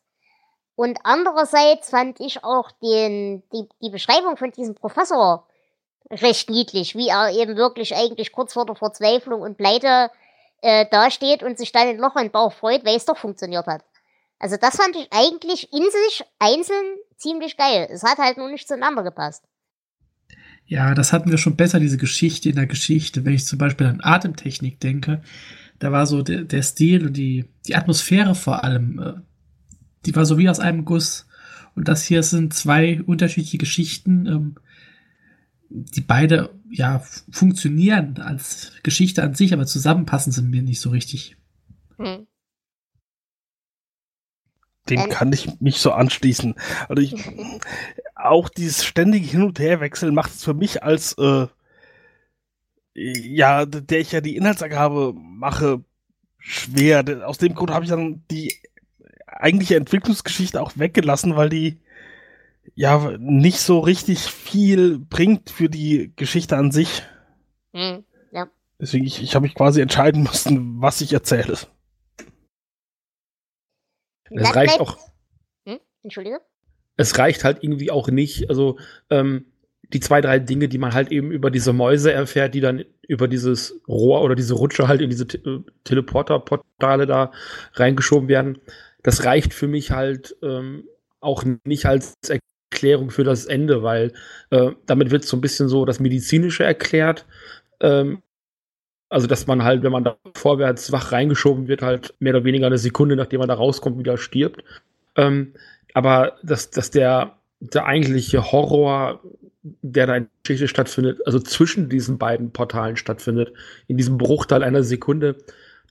Und 0.74 0.98
andererseits 1.04 1.90
fand 1.90 2.18
ich 2.18 2.42
auch 2.42 2.72
den, 2.82 3.44
die, 3.52 3.68
die 3.80 3.90
Beschreibung 3.90 4.36
von 4.36 4.50
diesem 4.50 4.74
Professor 4.74 5.46
recht 6.10 6.50
niedlich, 6.50 6.96
wie 6.96 7.08
er 7.08 7.30
eben 7.30 7.56
wirklich 7.56 7.94
eigentlich 7.94 8.32
kurz 8.32 8.54
vor 8.54 8.66
der 8.66 8.74
Verzweiflung 8.74 9.42
und 9.42 9.56
Pleite 9.56 10.10
äh, 10.62 10.84
dasteht 10.90 11.44
und 11.44 11.58
sich 11.58 11.70
dann 11.70 11.86
ein 11.86 11.98
Loch 11.98 12.14
den 12.14 12.32
Bauch 12.32 12.52
freut, 12.52 12.84
weil 12.84 12.96
es 12.96 13.04
doch 13.04 13.16
funktioniert 13.16 13.66
hat. 13.66 13.82
Also 14.38 14.56
das 14.60 14.76
fand 14.76 14.94
ich 14.96 15.08
eigentlich 15.10 15.72
in 15.72 15.82
sich 15.82 16.24
einzeln 16.38 16.96
ziemlich 17.16 17.56
geil. 17.56 17.88
Es 17.90 18.02
hat 18.02 18.18
halt 18.18 18.36
nur 18.36 18.50
nicht 18.50 18.68
zueinander 18.68 19.02
gepasst. 19.02 19.44
Ja, 20.66 20.94
das 20.94 21.12
hatten 21.12 21.30
wir 21.30 21.38
schon 21.38 21.56
besser, 21.56 21.78
diese 21.80 21.96
Geschichte 21.96 22.48
in 22.48 22.56
der 22.56 22.66
Geschichte. 22.66 23.24
Wenn 23.24 23.34
ich 23.34 23.46
zum 23.46 23.58
Beispiel 23.58 23.86
an 23.86 24.00
Atemtechnik 24.02 24.80
denke, 24.80 25.22
da 25.78 25.92
war 25.92 26.06
so 26.06 26.22
der, 26.22 26.42
der 26.42 26.62
Stil 26.62 27.06
und 27.06 27.16
die, 27.16 27.44
die 27.66 27.76
Atmosphäre 27.76 28.34
vor 28.34 28.64
allem 28.64 28.98
äh, 28.98 29.20
die 30.06 30.14
war 30.14 30.24
so 30.24 30.38
wie 30.38 30.48
aus 30.48 30.60
einem 30.60 30.84
Guss. 30.84 31.26
Und 31.74 31.88
das 31.88 32.04
hier 32.04 32.22
sind 32.22 32.54
zwei 32.54 33.02
unterschiedliche 33.02 33.58
Geschichten, 33.58 34.26
ähm, 34.26 34.54
die 35.68 36.00
beide 36.00 36.54
ja 36.70 37.00
funktionieren 37.30 38.18
als 38.18 38.72
Geschichte 38.82 39.22
an 39.22 39.34
sich, 39.34 39.52
aber 39.52 39.66
zusammenpassen 39.66 40.32
sie 40.32 40.42
mir 40.42 40.62
nicht 40.62 40.80
so 40.80 40.90
richtig. 40.90 41.36
Hm. 41.98 42.25
Dem 44.88 45.00
ähm. 45.00 45.08
kann 45.08 45.32
ich 45.32 45.60
mich 45.60 45.78
so 45.78 45.92
anschließen. 45.92 46.54
Also 46.88 47.02
ich, 47.02 47.14
auch 48.14 48.48
dieses 48.48 48.84
ständige 48.84 49.26
Hin- 49.26 49.42
und 49.42 49.58
Herwechseln 49.58 50.14
macht 50.14 50.32
es 50.32 50.44
für 50.44 50.54
mich 50.54 50.82
als 50.82 51.14
äh, 51.14 51.46
ja, 52.96 53.66
der 53.66 54.00
ich 54.00 54.12
ja 54.12 54.20
die 54.20 54.36
Inhaltsangabe 54.36 55.12
mache, 55.14 55.84
schwer. 56.38 57.04
Aus 57.26 57.38
dem 57.38 57.54
Grund 57.54 57.70
habe 57.70 57.84
ich 57.84 57.90
dann 57.90 58.24
die 58.30 58.54
eigentliche 59.26 59.76
Entwicklungsgeschichte 59.76 60.62
auch 60.62 60.72
weggelassen, 60.76 61.36
weil 61.36 61.50
die 61.50 61.78
ja 62.74 63.16
nicht 63.18 63.60
so 63.60 63.80
richtig 63.80 64.20
viel 64.20 64.98
bringt 64.98 65.50
für 65.50 65.68
die 65.68 66.12
Geschichte 66.16 66.56
an 66.56 66.72
sich. 66.72 67.02
Hm, 67.72 68.04
ja. 68.32 68.48
Deswegen, 68.80 69.04
ich, 69.04 69.22
ich 69.22 69.34
habe 69.34 69.44
mich 69.44 69.54
quasi 69.54 69.80
entscheiden 69.80 70.22
müssen, 70.22 70.80
was 70.80 71.00
ich 71.00 71.12
erzähle. 71.12 71.58
Es 74.30 74.54
reicht 74.54 74.80
auch. 74.80 74.98
Hm? 75.66 75.78
Entschuldige? 76.02 76.40
Es 76.96 77.18
reicht 77.18 77.44
halt 77.44 77.62
irgendwie 77.62 77.90
auch 77.90 78.08
nicht. 78.08 78.48
Also, 78.48 78.78
ähm, 79.10 79.46
die 79.92 80.00
zwei, 80.00 80.20
drei 80.20 80.40
Dinge, 80.40 80.68
die 80.68 80.78
man 80.78 80.94
halt 80.94 81.12
eben 81.12 81.30
über 81.30 81.50
diese 81.50 81.72
Mäuse 81.72 82.12
erfährt, 82.12 82.54
die 82.54 82.60
dann 82.60 82.84
über 83.06 83.28
dieses 83.28 83.80
Rohr 83.86 84.22
oder 84.22 84.34
diese 84.34 84.54
Rutsche 84.54 84.88
halt 84.88 85.00
in 85.00 85.10
diese 85.10 85.28
Te 85.28 85.38
äh, 85.38 85.60
Teleporter-Portale 85.84 87.06
da 87.06 87.30
reingeschoben 87.74 88.28
werden 88.28 88.58
das 89.06 89.24
reicht 89.24 89.54
für 89.54 89.68
mich 89.68 89.92
halt 89.92 90.36
ähm, 90.42 90.88
auch 91.20 91.44
nicht 91.64 91.86
als 91.86 92.14
Erklärung 92.72 93.10
für 93.10 93.22
das 93.22 93.46
Ende, 93.46 93.84
weil 93.84 94.12
äh, 94.50 94.72
damit 94.86 95.12
wird 95.12 95.24
so 95.24 95.36
ein 95.36 95.40
bisschen 95.40 95.68
so 95.68 95.84
das 95.84 96.00
Medizinische 96.00 96.64
erklärt. 96.64 97.24
Ähm, 97.78 98.20
also, 99.16 99.26
dass 99.26 99.46
man 99.46 99.64
halt, 99.64 99.82
wenn 99.82 99.92
man 99.92 100.04
da 100.04 100.18
vorwärts 100.34 100.92
wach 100.92 101.10
reingeschoben 101.10 101.68
wird, 101.68 101.80
halt 101.80 102.12
mehr 102.18 102.34
oder 102.34 102.44
weniger 102.44 102.66
eine 102.66 102.76
Sekunde, 102.76 103.16
nachdem 103.16 103.38
man 103.38 103.48
da 103.48 103.54
rauskommt, 103.54 103.98
wieder 103.98 104.18
stirbt. 104.18 104.62
Ähm, 105.14 105.54
aber 105.94 106.36
dass, 106.42 106.68
dass 106.68 106.90
der, 106.90 107.38
der 107.60 107.86
eigentliche 107.86 108.52
Horror, 108.52 109.22
der 109.62 110.06
da 110.06 110.16
in 110.16 110.24
der 110.24 110.30
Geschichte 110.42 110.68
stattfindet, 110.68 111.20
also 111.24 111.38
zwischen 111.38 111.88
diesen 111.88 112.18
beiden 112.18 112.50
Portalen 112.50 112.98
stattfindet, 112.98 113.54
in 113.86 113.96
diesem 113.96 114.18
Bruchteil 114.18 114.62
einer 114.62 114.82
Sekunde, 114.82 115.36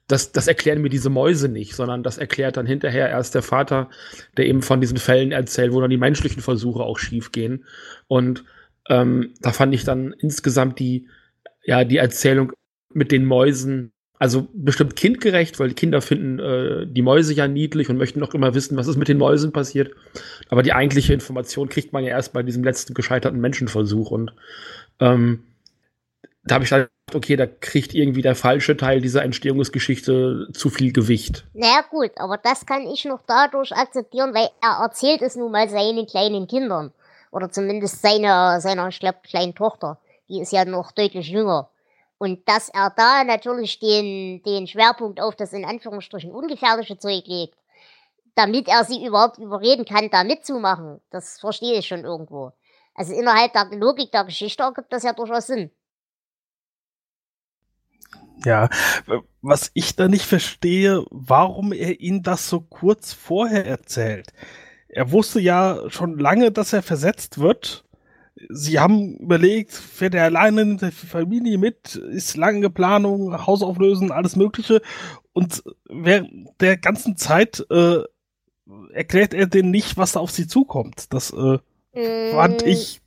das, 0.07 0.31
das 0.31 0.45
erklären 0.45 0.83
mir 0.83 0.89
diese 0.89 1.09
Mäuse 1.09 1.49
nicht, 1.49 1.73
sondern 1.73 2.03
das 2.03 2.19
erklärt 2.19 2.57
dann 2.57 2.67
hinterher 2.67 3.09
erst 3.09 3.33
der 3.33 3.41
Vater, 3.41 3.89
der 4.37 4.45
eben 4.45 4.61
von 4.61 4.81
diesen 4.81 4.97
Fällen 4.97 5.31
erzählt, 5.31 5.73
wo 5.73 5.81
dann 5.81 5.89
die 5.89 5.97
menschlichen 5.97 6.43
Versuche 6.43 6.83
auch 6.83 6.99
schief 6.99 7.31
gehen. 7.31 7.65
Und 8.07 8.43
ähm, 8.87 9.33
da 9.41 9.51
fand 9.51 9.73
ich 9.73 9.83
dann 9.83 10.13
insgesamt 10.19 10.77
die, 10.77 11.07
ja, 11.63 11.83
die 11.85 11.97
Erzählung 11.97 12.53
mit 12.95 13.11
den 13.11 13.25
Mäusen, 13.25 13.91
also 14.17 14.47
bestimmt 14.53 14.95
kindgerecht, 14.95 15.59
weil 15.59 15.69
die 15.69 15.75
Kinder 15.75 16.01
finden 16.01 16.39
äh, 16.39 16.87
die 16.87 17.01
Mäuse 17.01 17.33
ja 17.33 17.47
niedlich 17.47 17.89
und 17.89 17.97
möchten 17.97 18.23
auch 18.23 18.33
immer 18.33 18.53
wissen, 18.53 18.77
was 18.77 18.87
ist 18.87 18.97
mit 18.97 19.07
den 19.07 19.17
Mäusen 19.17 19.51
passiert. 19.51 19.91
Aber 20.49 20.63
die 20.63 20.73
eigentliche 20.73 21.13
Information 21.13 21.69
kriegt 21.69 21.93
man 21.93 22.03
ja 22.03 22.11
erst 22.11 22.33
bei 22.33 22.43
diesem 22.43 22.63
letzten 22.63 22.93
gescheiterten 22.93 23.41
Menschenversuch. 23.41 24.11
Und 24.11 24.33
ähm, 24.99 25.43
da 26.43 26.55
habe 26.55 26.63
ich 26.63 26.69
dann 26.69 26.87
okay, 27.13 27.35
da 27.35 27.45
kriegt 27.45 27.93
irgendwie 27.93 28.21
der 28.21 28.35
falsche 28.35 28.77
Teil 28.77 29.01
dieser 29.01 29.23
Entstehungsgeschichte 29.23 30.47
zu 30.53 30.69
viel 30.69 30.91
Gewicht. 30.91 31.45
Naja 31.53 31.83
gut, 31.89 32.11
aber 32.15 32.37
das 32.37 32.65
kann 32.65 32.87
ich 32.87 33.05
noch 33.05 33.21
dadurch 33.27 33.71
akzeptieren, 33.73 34.33
weil 34.33 34.49
er 34.61 34.83
erzählt 34.83 35.21
es 35.21 35.35
nun 35.35 35.51
mal 35.51 35.69
seinen 35.69 36.07
kleinen 36.07 36.47
Kindern. 36.47 36.91
Oder 37.31 37.51
zumindest 37.51 38.01
seiner, 38.01 38.61
seiner, 38.61 38.87
ich 38.87 38.99
glaube, 38.99 39.19
kleinen 39.23 39.53
Tochter. 39.53 39.99
Die 40.29 40.41
ist 40.41 40.53
ja 40.53 40.65
noch 40.65 40.91
deutlich 40.91 41.27
jünger. 41.27 41.69
Und 42.17 42.47
dass 42.47 42.69
er 42.69 42.91
da 42.95 43.23
natürlich 43.23 43.79
den, 43.79 44.41
den 44.43 44.67
Schwerpunkt 44.67 45.19
auf 45.19 45.35
das 45.35 45.53
in 45.53 45.65
Anführungsstrichen 45.65 46.31
ungefährliche 46.31 46.97
Zeug 46.97 47.23
legt, 47.27 47.57
damit 48.35 48.67
er 48.67 48.83
sie 48.83 49.05
überhaupt 49.05 49.37
überreden 49.37 49.85
kann, 49.85 50.09
da 50.09 50.23
mitzumachen, 50.23 51.01
das 51.09 51.39
verstehe 51.39 51.79
ich 51.79 51.87
schon 51.87 52.05
irgendwo. 52.05 52.51
Also 52.93 53.13
innerhalb 53.13 53.51
der 53.53 53.65
Logik 53.77 54.11
der 54.11 54.23
Geschichte 54.23 54.63
ergibt 54.63 54.91
das 54.93 55.03
ja 55.03 55.13
durchaus 55.13 55.47
Sinn. 55.47 55.71
Ja, 58.43 58.69
was 59.41 59.71
ich 59.73 59.95
da 59.95 60.07
nicht 60.07 60.25
verstehe, 60.25 61.05
warum 61.09 61.71
er 61.71 61.99
ihn 61.99 62.21
das 62.21 62.49
so 62.49 62.61
kurz 62.61 63.13
vorher 63.13 63.65
erzählt. 63.65 64.33
Er 64.87 65.11
wusste 65.11 65.39
ja 65.39 65.89
schon 65.89 66.17
lange, 66.19 66.51
dass 66.51 66.73
er 66.73 66.83
versetzt 66.83 67.39
wird. 67.39 67.85
Sie 68.49 68.79
haben 68.79 69.15
überlegt, 69.17 69.73
fährt 69.73 70.13
er 70.13 70.25
alleine 70.25 70.61
in 70.61 70.77
der 70.77 70.91
Familie 70.91 71.57
mit, 71.57 71.95
ist 71.95 72.35
lange 72.35 72.69
Planung, 72.69 73.45
Haus 73.45 73.61
auflösen, 73.61 74.11
alles 74.11 74.35
Mögliche. 74.35 74.81
Und 75.33 75.63
während 75.85 76.49
der 76.59 76.77
ganzen 76.77 77.15
Zeit 77.15 77.65
äh, 77.69 78.03
erklärt 78.93 79.33
er 79.33 79.47
denen 79.47 79.71
nicht, 79.71 79.97
was 79.97 80.13
da 80.13 80.19
auf 80.19 80.31
sie 80.31 80.47
zukommt. 80.47 81.13
Das 81.13 81.31
äh, 81.31 81.59
mm. 81.93 82.31
fand 82.31 82.63
ich 82.63 83.01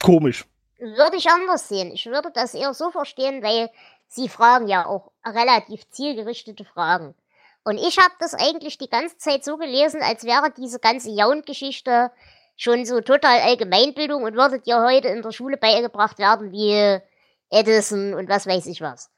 komisch. 0.00 0.44
Würde 0.78 1.16
ich 1.16 1.28
anders 1.28 1.68
sehen. 1.68 1.90
Ich 1.92 2.06
würde 2.06 2.30
das 2.32 2.54
eher 2.54 2.74
so 2.74 2.90
verstehen, 2.90 3.42
weil 3.42 3.70
Sie 4.06 4.28
fragen 4.28 4.68
ja 4.68 4.86
auch 4.86 5.10
relativ 5.24 5.88
zielgerichtete 5.90 6.64
Fragen. 6.64 7.14
Und 7.64 7.78
ich 7.78 7.98
habe 7.98 8.14
das 8.20 8.34
eigentlich 8.34 8.78
die 8.78 8.90
ganze 8.90 9.16
Zeit 9.16 9.42
so 9.42 9.56
gelesen, 9.56 10.02
als 10.02 10.24
wäre 10.24 10.52
diese 10.56 10.78
ganze 10.78 11.10
Jaun-Geschichte 11.10 12.10
schon 12.56 12.84
so 12.84 13.00
total 13.00 13.40
Allgemeinbildung 13.40 14.22
und 14.22 14.36
würde 14.36 14.60
dir 14.60 14.82
heute 14.82 15.08
in 15.08 15.22
der 15.22 15.32
Schule 15.32 15.56
beigebracht 15.56 16.18
werden 16.18 16.52
wie 16.52 17.00
Edison 17.50 18.14
und 18.14 18.28
was 18.28 18.46
weiß 18.46 18.66
ich 18.66 18.80
was. 18.80 19.10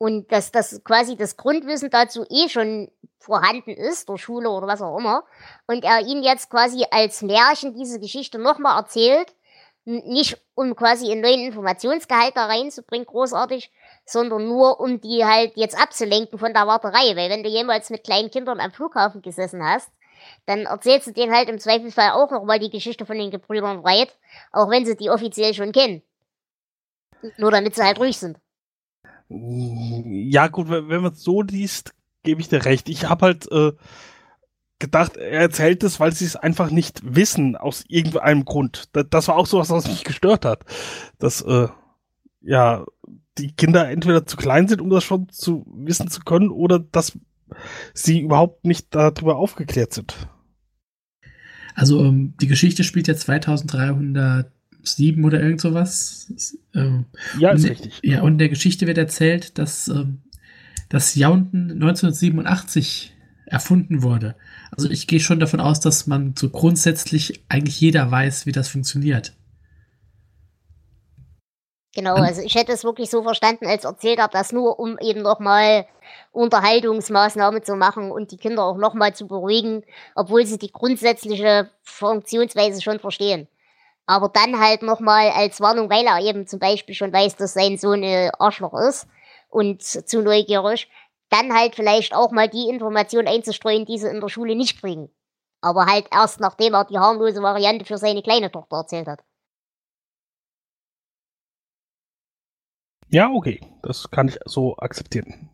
und 0.00 0.32
dass 0.32 0.50
das 0.50 0.82
quasi 0.82 1.14
das 1.14 1.36
Grundwissen 1.36 1.90
dazu 1.90 2.24
eh 2.30 2.48
schon 2.48 2.90
vorhanden 3.18 3.72
ist, 3.72 4.08
durch 4.08 4.22
Schule 4.22 4.48
oder 4.48 4.66
was 4.66 4.80
auch 4.80 4.96
immer, 4.98 5.24
und 5.66 5.84
er 5.84 6.00
ihnen 6.00 6.22
jetzt 6.22 6.48
quasi 6.48 6.86
als 6.90 7.20
Märchen 7.20 7.74
diese 7.74 8.00
Geschichte 8.00 8.38
nochmal 8.38 8.78
erzählt, 8.78 9.34
nicht 9.84 10.40
um 10.54 10.74
quasi 10.74 11.10
einen 11.12 11.20
neuen 11.20 11.40
Informationsgehalt 11.40 12.34
da 12.34 12.46
reinzubringen, 12.46 13.06
großartig, 13.06 13.70
sondern 14.06 14.48
nur 14.48 14.80
um 14.80 15.02
die 15.02 15.22
halt 15.26 15.52
jetzt 15.56 15.78
abzulenken 15.78 16.38
von 16.38 16.54
der 16.54 16.66
Warterei, 16.66 17.14
weil 17.14 17.28
wenn 17.28 17.42
du 17.42 17.50
jemals 17.50 17.90
mit 17.90 18.02
kleinen 18.02 18.30
Kindern 18.30 18.58
am 18.58 18.72
Flughafen 18.72 19.20
gesessen 19.20 19.62
hast, 19.62 19.90
dann 20.46 20.66
erzählst 20.66 21.06
du 21.06 21.12
denen 21.12 21.34
halt 21.34 21.48
im 21.48 21.58
Zweifelsfall 21.58 22.10
auch 22.12 22.30
nochmal 22.30 22.58
die 22.58 22.70
Geschichte 22.70 23.06
von 23.06 23.18
den 23.18 23.30
Gebrüdern 23.30 23.82
Wright, 23.82 24.16
auch 24.52 24.70
wenn 24.70 24.84
sie 24.84 24.96
die 24.96 25.10
offiziell 25.10 25.54
schon 25.54 25.72
kennen. 25.72 26.02
Nur 27.36 27.50
damit 27.50 27.74
sie 27.74 27.82
halt 27.82 27.98
ruhig 27.98 28.16
sind. 28.16 28.38
Ja, 29.28 30.48
gut, 30.48 30.68
wenn, 30.68 30.86
man 30.86 31.12
es 31.12 31.22
so 31.22 31.42
liest, 31.42 31.94
gebe 32.22 32.40
ich 32.40 32.48
dir 32.48 32.64
recht. 32.64 32.88
Ich 32.88 33.08
habe 33.08 33.26
halt 33.26 33.50
äh, 33.52 33.72
gedacht, 34.80 35.16
er 35.16 35.40
erzählt 35.42 35.84
es, 35.84 36.00
weil 36.00 36.12
sie 36.12 36.24
es 36.24 36.34
einfach 36.34 36.70
nicht 36.70 37.00
wissen, 37.04 37.56
aus 37.56 37.84
irgendeinem 37.86 38.44
Grund. 38.44 38.88
Das, 38.92 39.28
war 39.28 39.36
auch 39.36 39.46
so 39.46 39.58
was, 39.58 39.70
was 39.70 39.86
mich 39.86 40.02
gestört 40.02 40.44
hat. 40.44 40.64
Dass, 41.18 41.42
äh, 41.42 41.68
ja, 42.40 42.84
die 43.38 43.52
Kinder 43.54 43.88
entweder 43.88 44.26
zu 44.26 44.36
klein 44.36 44.66
sind, 44.66 44.80
um 44.80 44.90
das 44.90 45.04
schon 45.04 45.28
zu 45.28 45.64
wissen 45.66 46.10
zu 46.10 46.20
können, 46.20 46.50
oder 46.50 46.78
dass 46.78 47.18
sie 47.94 48.20
überhaupt 48.20 48.64
nicht 48.64 48.88
darüber 48.90 49.36
aufgeklärt 49.36 49.92
sind. 49.92 50.14
Also, 51.74 52.04
ähm, 52.04 52.34
die 52.40 52.46
Geschichte 52.46 52.84
spielt 52.84 53.08
ja 53.08 53.14
2300 53.14 54.50
sieben 54.82 55.24
oder 55.24 55.40
irgend 55.40 55.60
sowas. 55.60 56.32
Ähm, 56.74 57.06
ja, 57.38 57.50
ist 57.50 57.68
richtig. 57.68 58.00
Ja, 58.02 58.22
und 58.22 58.32
in 58.32 58.38
der 58.38 58.48
Geschichte 58.48 58.86
wird 58.86 58.98
erzählt, 58.98 59.58
dass 59.58 59.88
ähm, 59.88 60.22
das 60.88 61.14
Jaunten 61.14 61.70
1987 61.72 63.14
erfunden 63.46 64.02
wurde. 64.02 64.36
Also 64.70 64.88
ich 64.88 65.06
gehe 65.06 65.20
schon 65.20 65.40
davon 65.40 65.60
aus, 65.60 65.80
dass 65.80 66.06
man 66.06 66.34
so 66.36 66.50
grundsätzlich 66.50 67.44
eigentlich 67.48 67.80
jeder 67.80 68.10
weiß, 68.10 68.46
wie 68.46 68.52
das 68.52 68.68
funktioniert. 68.68 69.34
Genau, 71.94 72.14
also 72.14 72.40
ich 72.42 72.54
hätte 72.54 72.72
es 72.72 72.84
wirklich 72.84 73.10
so 73.10 73.22
verstanden, 73.22 73.66
als 73.66 73.84
erzählt 73.84 74.20
er 74.20 74.28
das 74.28 74.52
nur, 74.52 74.78
um 74.78 74.96
eben 74.98 75.22
nochmal 75.22 75.86
Unterhaltungsmaßnahmen 76.30 77.64
zu 77.64 77.74
machen 77.74 78.12
und 78.12 78.30
die 78.30 78.36
Kinder 78.36 78.64
auch 78.64 78.76
nochmal 78.76 79.14
zu 79.14 79.26
beruhigen, 79.26 79.84
obwohl 80.14 80.46
sie 80.46 80.58
die 80.58 80.70
grundsätzliche 80.70 81.68
Funktionsweise 81.82 82.80
schon 82.80 83.00
verstehen 83.00 83.48
aber 84.10 84.28
dann 84.28 84.58
halt 84.58 84.82
nochmal 84.82 85.30
als 85.30 85.60
Warnung, 85.60 85.88
weil 85.88 86.04
er 86.04 86.18
eben 86.18 86.44
zum 86.44 86.58
Beispiel 86.58 86.96
schon 86.96 87.12
weiß, 87.12 87.36
dass 87.36 87.52
sein 87.52 87.78
Sohn 87.78 88.02
ein 88.02 88.32
Arschloch 88.40 88.74
ist 88.74 89.06
und 89.48 89.82
zu 89.84 90.20
neugierig, 90.20 90.90
dann 91.28 91.54
halt 91.56 91.76
vielleicht 91.76 92.12
auch 92.12 92.32
mal 92.32 92.48
die 92.48 92.68
Information 92.68 93.28
einzustreuen, 93.28 93.86
die 93.86 93.98
sie 93.98 94.08
in 94.08 94.20
der 94.20 94.28
Schule 94.28 94.56
nicht 94.56 94.80
kriegen. 94.80 95.10
Aber 95.60 95.86
halt 95.86 96.08
erst 96.10 96.40
nachdem 96.40 96.74
er 96.74 96.86
die 96.86 96.98
harmlose 96.98 97.40
Variante 97.40 97.84
für 97.84 97.98
seine 97.98 98.20
kleine 98.20 98.50
Tochter 98.50 98.78
erzählt 98.78 99.06
hat. 99.06 99.20
Ja, 103.12 103.28
okay, 103.30 103.60
das 103.82 104.10
kann 104.10 104.28
ich 104.28 104.38
so 104.46 104.76
akzeptieren. 104.76 105.50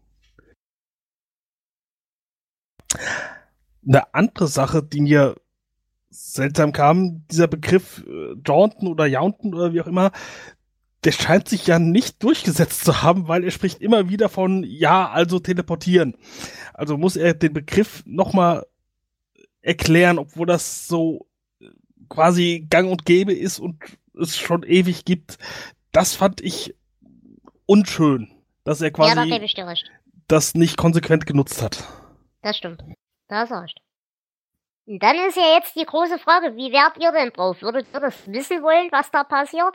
Eine 3.87 4.15
andere 4.15 4.47
Sache, 4.47 4.83
die 4.83 5.01
mir 5.01 5.37
seltsam 6.11 6.73
kam, 6.73 7.27
dieser 7.31 7.49
Begriff 7.49 8.05
äh, 8.07 8.35
Jaunten 8.47 8.89
oder 8.89 9.07
Jaunten 9.07 9.55
oder 9.55 9.73
wie 9.73 9.81
auch 9.81 9.87
immer, 9.87 10.13
der 11.05 11.13
scheint 11.13 11.49
sich 11.49 11.67
ja 11.67 11.79
nicht 11.79 12.23
durchgesetzt 12.23 12.85
zu 12.85 13.03
haben, 13.03 13.29
weil 13.29 13.45
er 13.45 13.51
spricht 13.51 13.81
immer 13.81 14.09
wieder 14.11 14.29
von 14.29 14.63
ja, 14.65 15.09
also 15.09 15.39
teleportieren. 15.39 16.17
Also 16.75 16.99
muss 16.99 17.17
er 17.17 17.33
den 17.35 17.55
Begriff 17.55 18.03
nochmal 18.07 18.67
erklären, 19.63 20.19
obwohl 20.19 20.47
das 20.47 20.89
so 20.89 21.27
äh, 21.61 21.69
quasi 22.11 22.67
gang 22.69 22.91
und 22.91 23.07
gäbe 23.07 23.33
ist 23.33 23.61
und 23.61 23.79
es 24.21 24.37
schon 24.37 24.63
ewig 24.63 25.07
gibt. 25.07 25.39
Das 25.93 26.15
fand 26.15 26.43
ich 26.43 26.75
unschön, 27.67 28.33
dass 28.65 28.81
er 28.81 28.91
quasi 28.91 29.29
ja, 29.29 29.75
das 30.29 30.55
nicht 30.55 30.77
konsequent 30.77 31.27
genutzt 31.27 31.63
hat. 31.63 31.85
Das 32.43 32.57
stimmt. 32.57 32.83
Da 33.29 33.41
hast 33.41 33.51
du 33.51 33.61
recht. 33.61 33.81
Und 34.87 35.03
dann 35.03 35.17
ist 35.17 35.37
ja 35.37 35.57
jetzt 35.57 35.75
die 35.75 35.85
große 35.85 36.19
Frage, 36.19 36.57
wie 36.57 36.73
wärt 36.73 36.97
ihr 36.99 37.11
denn 37.11 37.33
drauf? 37.33 37.61
Würdet 37.61 37.89
ihr 37.93 38.01
das 38.01 38.15
wissen 38.27 38.63
wollen, 38.63 38.89
was 38.93 39.11
da 39.11 39.25
passiert? 39.25 39.75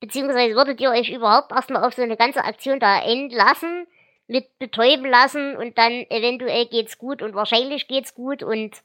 Beziehungsweise 0.00 0.54
würdet 0.54 0.80
ihr 0.80 0.90
euch 0.90 1.10
überhaupt 1.10 1.52
erstmal 1.52 1.84
auf 1.84 1.94
so 1.94 2.02
eine 2.02 2.16
ganze 2.16 2.44
Aktion 2.44 2.80
da 2.80 3.00
entlassen, 3.00 3.86
mit 4.26 4.58
betäuben 4.58 5.08
lassen 5.08 5.56
und 5.56 5.78
dann 5.78 5.92
eventuell 6.10 6.66
geht's 6.66 6.98
gut 6.98 7.22
und 7.22 7.34
wahrscheinlich 7.34 7.88
geht's 7.88 8.14
gut 8.14 8.42
und 8.42 8.76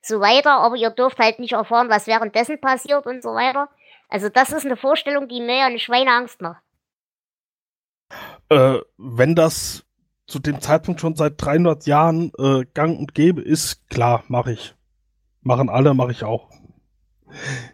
so 0.00 0.20
weiter, 0.20 0.58
aber 0.58 0.76
ihr 0.76 0.90
dürft 0.90 1.18
halt 1.18 1.38
nicht 1.38 1.52
erfahren, 1.52 1.88
was 1.88 2.06
währenddessen 2.06 2.60
passiert 2.60 3.06
und 3.06 3.22
so 3.22 3.30
weiter. 3.30 3.68
Also 4.08 4.28
das 4.28 4.50
ist 4.50 4.64
eine 4.64 4.76
Vorstellung, 4.76 5.28
die 5.28 5.40
mir 5.40 5.58
ja 5.58 5.66
eine 5.66 5.78
Schweineangst 5.78 6.40
macht. 6.40 6.62
Äh, 8.48 8.78
wenn 8.96 9.34
das 9.34 9.84
zu 10.26 10.38
dem 10.38 10.60
Zeitpunkt 10.60 11.00
schon 11.00 11.16
seit 11.16 11.34
300 11.42 11.86
Jahren 11.86 12.32
äh, 12.38 12.64
gang 12.74 12.98
und 12.98 13.14
gäbe 13.14 13.40
ist, 13.40 13.88
klar, 13.88 14.24
mache 14.28 14.52
ich. 14.52 14.74
Machen 15.40 15.70
alle, 15.70 15.94
mache 15.94 16.12
ich 16.12 16.24
auch. 16.24 16.50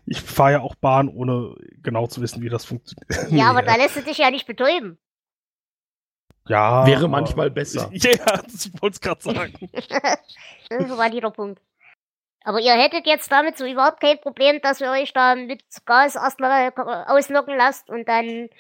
Ich 0.07 0.21
fahre 0.21 0.53
ja 0.53 0.61
auch 0.61 0.75
Bahn, 0.75 1.09
ohne 1.09 1.55
genau 1.83 2.07
zu 2.07 2.21
wissen, 2.21 2.43
wie 2.43 2.49
das 2.49 2.65
funktioniert. 2.65 3.31
Ja, 3.31 3.51
aber 3.51 3.63
da 3.63 3.77
lässt 3.77 3.97
du 3.97 4.03
dich 4.03 4.19
ja 4.19 4.31
nicht 4.31 4.47
betäuben. 4.47 4.99
Ja. 6.49 6.87
Wäre 6.87 7.09
manchmal 7.09 7.51
besser. 7.51 7.91
Ja, 7.93 8.43
ich 8.47 8.73
wollte 8.81 8.95
es 8.95 9.01
gerade 9.01 9.23
sagen. 9.23 9.55
das 9.73 10.99
war 10.99 11.11
der 11.11 11.31
Punkt. 11.31 11.61
Aber 12.45 12.61
ihr 12.61 12.75
hättet 12.75 13.07
jetzt 13.07 13.33
damit 13.33 13.57
so 13.57 13.65
überhaupt 13.65 14.01
kein 14.01 14.21
Problem, 14.21 14.61
dass 14.61 14.81
ihr 14.81 14.91
euch 14.91 15.13
da 15.15 15.35
mit 15.35 15.65
Gas 15.87 16.15
erstmal 16.15 16.73
auslocken 17.07 17.57
lasst 17.57 17.89
und 17.89 18.07
dann 18.07 18.51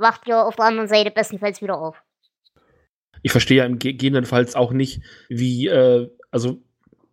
wacht 0.00 0.26
ihr 0.26 0.44
auf 0.44 0.56
der 0.56 0.66
anderen 0.66 0.88
Seite 0.88 1.10
bestenfalls 1.10 1.62
wieder 1.62 1.78
auf. 1.78 2.02
Ich 3.22 3.32
verstehe 3.32 3.58
ja 3.58 3.66
im 3.66 3.78
gegebenenfalls 3.78 4.56
auch 4.56 4.72
nicht, 4.72 5.02
wie, 5.28 5.66
äh, 5.66 6.10
also 6.30 6.62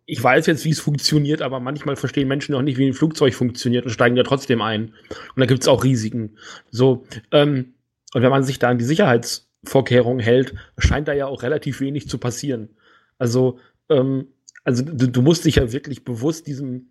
ich 0.06 0.22
weiß 0.22 0.46
jetzt, 0.46 0.64
wie 0.64 0.70
es 0.70 0.80
funktioniert, 0.80 1.42
aber 1.42 1.60
manchmal 1.60 1.96
verstehen 1.96 2.28
Menschen 2.28 2.54
auch 2.54 2.62
nicht, 2.62 2.78
wie 2.78 2.86
ein 2.86 2.94
Flugzeug 2.94 3.34
funktioniert 3.34 3.84
und 3.84 3.90
steigen 3.90 4.16
ja 4.16 4.22
trotzdem 4.22 4.62
ein. 4.62 4.94
Und 5.34 5.40
da 5.40 5.44
gibt 5.44 5.62
es 5.62 5.68
auch 5.68 5.84
Risiken. 5.84 6.38
So, 6.70 7.04
ähm, 7.30 7.74
und 8.14 8.22
wenn 8.22 8.30
man 8.30 8.42
sich 8.42 8.58
da 8.58 8.70
an 8.70 8.78
die 8.78 8.86
Sicherheitsvorkehrungen 8.86 10.20
hält, 10.20 10.54
scheint 10.78 11.08
da 11.08 11.12
ja 11.12 11.26
auch 11.26 11.42
relativ 11.42 11.80
wenig 11.80 12.08
zu 12.08 12.16
passieren. 12.16 12.70
Also, 13.18 13.58
ähm, 13.90 14.28
also 14.64 14.82
du, 14.82 15.08
du, 15.08 15.20
musst 15.20 15.44
dich 15.44 15.56
ja 15.56 15.72
wirklich 15.72 16.04
bewusst 16.04 16.46
diesem, 16.46 16.88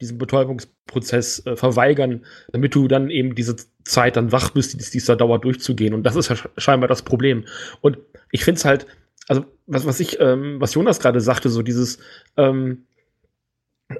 diesem 0.00 0.16
Betäubungsprozess 0.16 1.44
äh, 1.44 1.56
verweigern, 1.56 2.24
damit 2.52 2.74
du 2.74 2.88
dann 2.88 3.10
eben 3.10 3.34
diese 3.34 3.56
Zeit 3.86 4.16
dann 4.16 4.32
wach 4.32 4.50
bist, 4.50 4.74
die 4.74 4.90
dieser 4.90 5.16
Dauer 5.16 5.40
durchzugehen. 5.40 5.94
Und 5.94 6.02
das 6.02 6.16
ist 6.16 6.28
ja 6.28 6.36
scheinbar 6.56 6.88
das 6.88 7.02
Problem. 7.02 7.44
Und 7.80 7.98
ich 8.30 8.44
finde 8.44 8.58
es 8.58 8.64
halt, 8.64 8.86
also 9.28 9.44
was, 9.66 9.86
was 9.86 10.00
ich, 10.00 10.20
ähm, 10.20 10.60
was 10.60 10.74
Jonas 10.74 11.00
gerade 11.00 11.20
sagte, 11.20 11.48
so 11.48 11.62
dieses 11.62 11.98
ähm, 12.36 12.86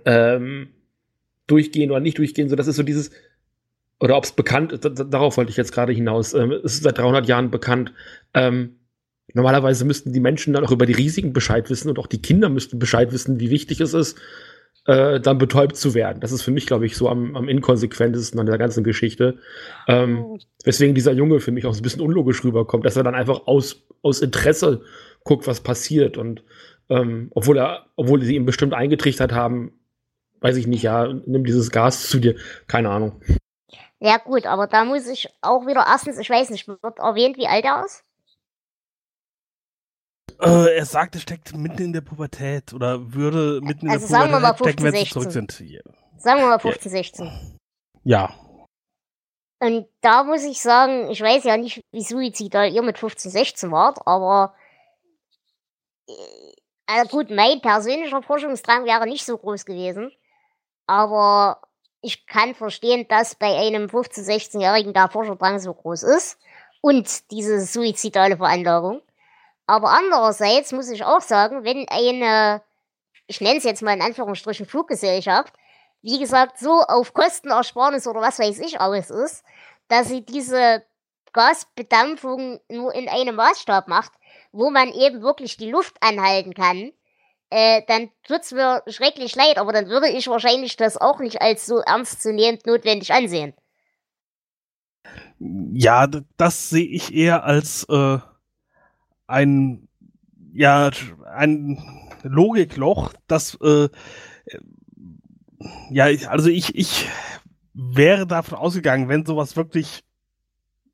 ähm, 0.04 0.68
durchgehen 1.46 1.90
oder 1.90 2.00
nicht 2.00 2.18
durchgehen, 2.18 2.48
so 2.48 2.56
das 2.56 2.66
ist 2.66 2.76
so 2.76 2.82
dieses, 2.82 3.10
oder 4.00 4.16
ob 4.16 4.24
es 4.24 4.32
bekannt 4.32 4.72
ist, 4.72 4.84
darauf 4.84 5.36
wollte 5.36 5.50
ich 5.50 5.56
jetzt 5.56 5.72
gerade 5.72 5.92
hinaus, 5.92 6.34
ähm, 6.34 6.50
es 6.50 6.74
ist 6.74 6.82
seit 6.82 6.98
300 6.98 7.26
Jahren 7.28 7.50
bekannt, 7.50 7.92
ähm, 8.34 8.76
normalerweise 9.34 9.84
müssten 9.84 10.12
die 10.12 10.20
Menschen 10.20 10.52
dann 10.52 10.64
auch 10.64 10.72
über 10.72 10.86
die 10.86 10.92
Risiken 10.92 11.32
Bescheid 11.32 11.70
wissen 11.70 11.88
und 11.88 11.98
auch 11.98 12.06
die 12.06 12.22
Kinder 12.22 12.48
müssten 12.48 12.78
Bescheid 12.78 13.12
wissen, 13.12 13.40
wie 13.40 13.50
wichtig 13.50 13.80
es 13.80 13.94
ist, 13.94 14.18
äh, 14.86 15.20
dann 15.20 15.38
betäubt 15.38 15.76
zu 15.76 15.94
werden. 15.94 16.20
Das 16.20 16.32
ist 16.32 16.42
für 16.42 16.50
mich, 16.50 16.66
glaube 16.66 16.86
ich, 16.86 16.96
so 16.96 17.08
am, 17.08 17.36
am 17.36 17.48
inkonsequentesten 17.48 18.38
an 18.38 18.46
der 18.46 18.58
ganzen 18.58 18.84
Geschichte. 18.84 19.38
Ähm, 19.88 20.38
weswegen 20.64 20.94
dieser 20.94 21.12
Junge 21.12 21.40
für 21.40 21.52
mich 21.52 21.66
auch 21.66 21.74
so 21.74 21.80
ein 21.80 21.82
bisschen 21.82 22.00
unlogisch 22.00 22.44
rüberkommt, 22.44 22.84
dass 22.84 22.96
er 22.96 23.02
dann 23.02 23.14
einfach 23.14 23.46
aus, 23.46 23.84
aus 24.02 24.20
Interesse 24.20 24.82
guckt, 25.24 25.46
was 25.46 25.60
passiert. 25.60 26.16
Und 26.16 26.44
ähm, 26.88 27.30
obwohl 27.34 27.58
er, 27.58 27.86
obwohl 27.96 28.22
sie 28.22 28.36
ihm 28.36 28.46
bestimmt 28.46 28.74
eingetrichtert 28.74 29.32
haben, 29.32 29.72
weiß 30.40 30.56
ich 30.56 30.66
nicht, 30.66 30.82
ja, 30.82 31.12
nimm 31.26 31.44
dieses 31.44 31.70
Gas 31.70 32.08
zu 32.08 32.20
dir. 32.20 32.36
Keine 32.68 32.90
Ahnung. 32.90 33.20
Ja, 33.98 34.18
gut, 34.18 34.46
aber 34.46 34.66
da 34.66 34.84
muss 34.84 35.08
ich 35.08 35.28
auch 35.40 35.66
wieder 35.66 35.84
erstens, 35.86 36.18
ich 36.18 36.30
weiß 36.30 36.50
nicht, 36.50 36.68
wird 36.68 36.98
erwähnt, 36.98 37.38
wie 37.38 37.48
alt 37.48 37.64
er 37.64 37.84
ist? 37.84 38.04
Äh, 40.40 40.76
er 40.76 40.86
sagt, 40.86 41.14
er 41.14 41.20
steckt 41.20 41.56
mitten 41.56 41.82
in 41.82 41.92
der 41.92 42.02
Pubertät 42.02 42.72
oder 42.72 43.14
würde 43.14 43.60
mitten 43.62 43.86
in 43.86 43.92
also 43.92 44.06
der 44.06 44.26
Pubertät 44.26 44.58
15, 44.58 44.64
stecken, 44.68 44.84
wenn 44.84 44.94
sie 44.94 45.10
zurück 45.10 45.32
sind. 45.32 45.60
Yeah. 45.60 45.82
Sagen 46.18 46.40
wir 46.40 46.48
mal 46.48 46.58
15, 46.58 46.92
yeah. 46.92 47.02
16. 47.02 47.58
Ja. 48.04 48.34
Und 49.58 49.86
da 50.02 50.24
muss 50.24 50.44
ich 50.44 50.60
sagen, 50.60 51.10
ich 51.10 51.20
weiß 51.20 51.44
ja 51.44 51.56
nicht, 51.56 51.82
wie 51.90 52.02
suizidal 52.02 52.70
ihr 52.70 52.82
mit 52.82 52.98
15, 52.98 53.30
16 53.30 53.70
wart, 53.70 53.98
aber 54.06 54.54
also 56.86 57.16
gut, 57.16 57.30
mein 57.30 57.60
persönlicher 57.60 58.22
Forschungsdrang 58.22 58.84
wäre 58.84 59.06
nicht 59.06 59.24
so 59.24 59.36
groß 59.36 59.64
gewesen. 59.64 60.12
Aber 60.86 61.60
ich 62.00 62.26
kann 62.26 62.54
verstehen, 62.54 63.06
dass 63.08 63.34
bei 63.34 63.56
einem 63.56 63.86
15-, 63.86 64.24
16-Jährigen 64.24 64.92
der 64.92 65.08
Forscherdrang 65.08 65.58
so 65.58 65.74
groß 65.74 66.04
ist. 66.04 66.38
Und 66.80 67.30
diese 67.32 67.60
suizidale 67.60 68.36
Veranlagung. 68.36 69.02
Aber 69.66 69.90
andererseits 69.90 70.72
muss 70.72 70.90
ich 70.90 71.04
auch 71.04 71.20
sagen, 71.20 71.64
wenn 71.64 71.88
eine, 71.88 72.62
ich 73.26 73.40
nenne 73.40 73.58
es 73.58 73.64
jetzt 73.64 73.82
mal 73.82 73.94
in 73.94 74.02
Anführungsstrichen 74.02 74.66
Fluggesellschaft, 74.66 75.52
wie 76.02 76.18
gesagt, 76.18 76.58
so 76.58 76.82
auf 76.82 77.12
Kostenersparnis 77.12 78.06
oder 78.06 78.20
was 78.20 78.38
weiß 78.38 78.60
ich 78.60 78.80
aus 78.80 79.10
ist, 79.10 79.44
dass 79.88 80.08
sie 80.08 80.24
diese 80.24 80.84
Gasbedampfung 81.32 82.60
nur 82.68 82.94
in 82.94 83.08
einem 83.08 83.36
Maßstab 83.36 83.88
macht, 83.88 84.12
wo 84.52 84.70
man 84.70 84.92
eben 84.92 85.22
wirklich 85.22 85.56
die 85.56 85.70
Luft 85.70 85.96
anhalten 86.00 86.54
kann, 86.54 86.92
äh, 87.50 87.82
dann 87.86 88.10
tut's 88.22 88.52
mir 88.52 88.82
schrecklich 88.86 89.34
leid, 89.36 89.58
aber 89.58 89.72
dann 89.72 89.88
würde 89.88 90.08
ich 90.08 90.26
wahrscheinlich 90.28 90.76
das 90.76 90.96
auch 90.96 91.18
nicht 91.18 91.40
als 91.42 91.66
so 91.66 91.78
ernstzunehmend 91.78 92.66
notwendig 92.66 93.12
ansehen. 93.12 93.54
Ja, 95.38 96.08
das 96.36 96.70
sehe 96.70 96.86
ich 96.86 97.14
eher 97.14 97.44
als 97.44 97.84
äh, 97.88 98.18
ein 99.26 99.88
ja 100.52 100.90
ein 101.34 101.78
Logikloch, 102.22 103.12
das 103.26 103.58
äh, 103.60 103.88
ja, 105.90 106.04
also 106.28 106.48
ich 106.48 106.74
ich 106.74 107.08
wäre 107.74 108.26
davon 108.26 108.58
ausgegangen, 108.58 109.08
wenn 109.08 109.26
sowas 109.26 109.56
wirklich 109.56 110.04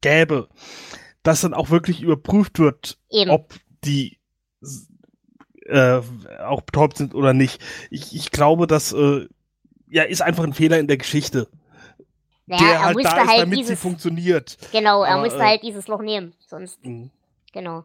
gäbe, 0.00 0.48
dass 1.22 1.42
dann 1.42 1.54
auch 1.54 1.70
wirklich 1.70 2.02
überprüft 2.02 2.58
wird, 2.58 2.98
Eben. 3.10 3.30
ob 3.30 3.54
die 3.84 4.18
äh, 5.66 6.00
auch 6.44 6.62
betäubt 6.62 6.96
sind 6.96 7.14
oder 7.14 7.32
nicht. 7.32 7.62
Ich, 7.90 8.14
ich 8.14 8.30
glaube, 8.30 8.66
das 8.66 8.92
äh, 8.92 9.26
ja, 9.88 10.02
ist 10.02 10.22
einfach 10.22 10.44
ein 10.44 10.54
Fehler 10.54 10.78
in 10.78 10.88
der 10.88 10.96
Geschichte. 10.96 11.48
Naja, 12.46 12.62
der 12.62 12.84
halt 12.84 12.96
da 12.96 13.00
ist, 13.00 13.28
halt 13.28 13.40
damit 13.42 13.58
dieses, 13.58 13.68
sie 13.68 13.76
funktioniert. 13.76 14.58
Genau, 14.72 15.04
er 15.04 15.14
Aber, 15.14 15.22
musste 15.24 15.38
äh, 15.38 15.42
halt 15.42 15.62
dieses 15.62 15.86
Loch 15.86 16.02
nehmen. 16.02 16.34
Sonst. 16.46 16.84
Mh. 16.84 17.08
Genau. 17.52 17.84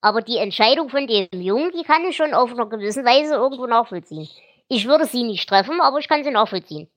Aber 0.00 0.22
die 0.22 0.36
Entscheidung 0.36 0.90
von 0.90 1.06
dem 1.06 1.28
Jungen, 1.32 1.72
die 1.72 1.82
kann 1.82 2.04
ich 2.04 2.16
schon 2.16 2.34
auf 2.34 2.52
einer 2.52 2.68
gewissen 2.68 3.04
Weise 3.04 3.34
irgendwo 3.34 3.66
nachvollziehen. 3.66 4.28
Ich 4.68 4.86
würde 4.86 5.06
sie 5.06 5.24
nicht 5.24 5.48
treffen, 5.48 5.80
aber 5.80 5.98
ich 5.98 6.08
kann 6.08 6.22
sie 6.22 6.30
nachvollziehen. 6.30 6.88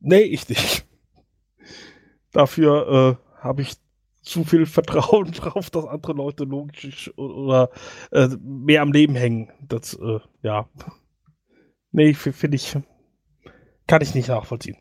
Nee, 0.00 0.22
ich 0.22 0.48
nicht. 0.48 0.86
Dafür 2.32 3.18
äh, 3.38 3.42
habe 3.42 3.62
ich 3.62 3.76
zu 4.22 4.44
viel 4.44 4.66
Vertrauen 4.66 5.32
drauf, 5.32 5.70
dass 5.70 5.86
andere 5.86 6.12
Leute 6.12 6.44
logisch 6.44 7.10
oder 7.16 7.70
äh, 8.12 8.28
mehr 8.40 8.82
am 8.82 8.92
Leben 8.92 9.14
hängen. 9.14 9.50
Das, 9.66 9.94
äh, 9.94 10.20
ja. 10.42 10.68
Nee, 11.90 12.12
finde 12.12 12.56
ich, 12.56 12.76
kann 13.86 14.02
ich 14.02 14.14
nicht 14.14 14.28
nachvollziehen. 14.28 14.76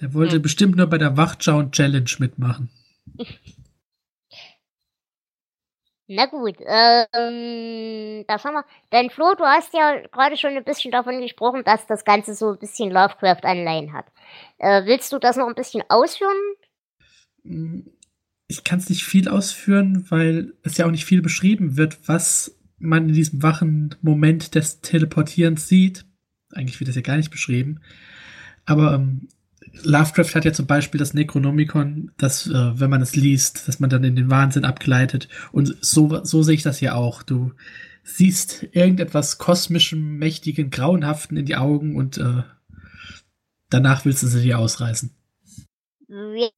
Der 0.00 0.14
wollte 0.14 0.36
hm. 0.36 0.42
bestimmt 0.42 0.76
nur 0.76 0.86
bei 0.86 0.98
der 0.98 1.16
Wachschau 1.16 1.64
Challenge 1.64 2.10
mitmachen. 2.18 2.70
Na 6.14 6.26
gut, 6.26 6.56
ähm, 6.60 8.24
das 8.28 8.44
haben 8.44 8.54
wir. 8.54 8.64
Denn 8.92 9.08
Flo, 9.08 9.34
du 9.34 9.44
hast 9.44 9.72
ja 9.72 9.98
gerade 10.12 10.36
schon 10.36 10.54
ein 10.56 10.64
bisschen 10.64 10.90
davon 10.90 11.20
gesprochen, 11.22 11.62
dass 11.64 11.86
das 11.86 12.04
Ganze 12.04 12.34
so 12.34 12.50
ein 12.50 12.58
bisschen 12.58 12.90
Lovecraft-Anleihen 12.90 13.94
hat. 13.94 14.04
Äh, 14.58 14.84
willst 14.84 15.10
du 15.12 15.18
das 15.18 15.36
noch 15.36 15.48
ein 15.48 15.54
bisschen 15.54 15.82
ausführen? 15.88 16.36
Ich 18.46 18.62
kann 18.62 18.78
es 18.78 18.90
nicht 18.90 19.04
viel 19.04 19.26
ausführen, 19.26 20.04
weil 20.10 20.52
es 20.62 20.76
ja 20.76 20.84
auch 20.84 20.90
nicht 20.90 21.06
viel 21.06 21.22
beschrieben 21.22 21.78
wird, 21.78 22.06
was 22.06 22.58
man 22.78 23.08
in 23.08 23.14
diesem 23.14 23.42
wachen 23.42 23.94
Moment 24.02 24.54
des 24.54 24.82
Teleportierens 24.82 25.66
sieht. 25.66 26.04
Eigentlich 26.52 26.78
wird 26.78 26.88
das 26.88 26.96
ja 26.96 27.02
gar 27.02 27.16
nicht 27.16 27.30
beschrieben. 27.30 27.80
Aber 28.66 28.94
ähm, 28.94 29.28
Lovecraft 29.82 30.34
hat 30.34 30.44
ja 30.44 30.52
zum 30.52 30.66
Beispiel 30.66 30.98
das 30.98 31.14
Necronomicon, 31.14 32.12
dass, 32.18 32.46
äh, 32.46 32.80
wenn 32.80 32.90
man 32.90 33.02
es 33.02 33.16
liest, 33.16 33.66
dass 33.68 33.80
man 33.80 33.90
dann 33.90 34.04
in 34.04 34.16
den 34.16 34.30
Wahnsinn 34.30 34.64
abgleitet. 34.64 35.28
Und 35.50 35.76
so, 35.80 36.24
so 36.24 36.42
sehe 36.42 36.54
ich 36.54 36.62
das 36.62 36.80
ja 36.80 36.94
auch. 36.94 37.22
Du 37.22 37.52
siehst 38.04 38.64
irgendetwas 38.72 39.38
kosmischem, 39.38 40.18
mächtigen, 40.18 40.70
grauenhaften 40.70 41.36
in 41.36 41.46
die 41.46 41.56
Augen 41.56 41.96
und 41.96 42.18
äh, 42.18 42.42
danach 43.70 44.04
willst 44.04 44.22
du 44.22 44.26
sie 44.26 44.42
dir 44.42 44.58
ausreißen. 44.58 45.10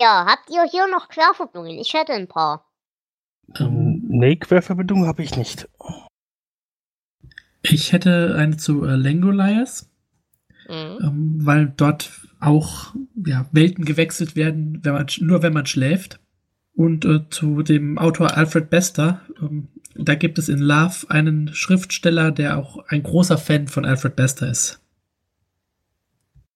Ja, 0.00 0.26
habt 0.26 0.50
ihr 0.50 0.64
hier 0.68 0.88
noch 0.88 1.08
Querverbindungen? 1.08 1.78
Ich 1.78 1.94
hätte 1.94 2.12
ein 2.12 2.26
paar. 2.26 2.68
Ähm, 3.56 4.02
nee, 4.08 4.36
Querverbindungen 4.36 5.06
habe 5.06 5.22
ich 5.22 5.36
nicht. 5.36 5.68
Ich 7.62 7.92
hätte 7.92 8.34
eine 8.36 8.56
zu 8.56 8.84
äh, 8.84 8.96
Langoliers, 8.96 9.88
mhm. 10.68 10.98
ähm, 11.02 11.38
weil 11.40 11.72
dort 11.76 12.10
auch 12.40 12.94
ja, 13.26 13.46
Welten 13.52 13.84
gewechselt 13.84 14.36
werden, 14.36 14.80
wenn 14.82 14.92
man, 14.92 15.06
nur 15.20 15.42
wenn 15.42 15.52
man 15.52 15.66
schläft. 15.66 16.20
Und 16.76 17.04
äh, 17.04 17.28
zu 17.30 17.62
dem 17.62 17.98
Autor 17.98 18.36
Alfred 18.36 18.68
Bester, 18.68 19.20
ähm, 19.40 19.68
da 19.94 20.14
gibt 20.14 20.38
es 20.38 20.48
in 20.48 20.58
Love 20.58 21.06
einen 21.08 21.54
Schriftsteller, 21.54 22.32
der 22.32 22.58
auch 22.58 22.84
ein 22.88 23.02
großer 23.02 23.38
Fan 23.38 23.68
von 23.68 23.84
Alfred 23.84 24.16
Bester 24.16 24.50
ist. 24.50 24.80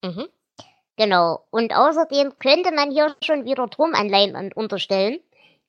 Mhm. 0.02 0.26
Genau. 0.96 1.44
Und 1.50 1.74
außerdem 1.74 2.32
könnte 2.40 2.74
man 2.74 2.90
hier 2.90 3.14
schon 3.22 3.44
wieder 3.44 3.70
Turmanleihen 3.70 4.52
unterstellen, 4.52 5.20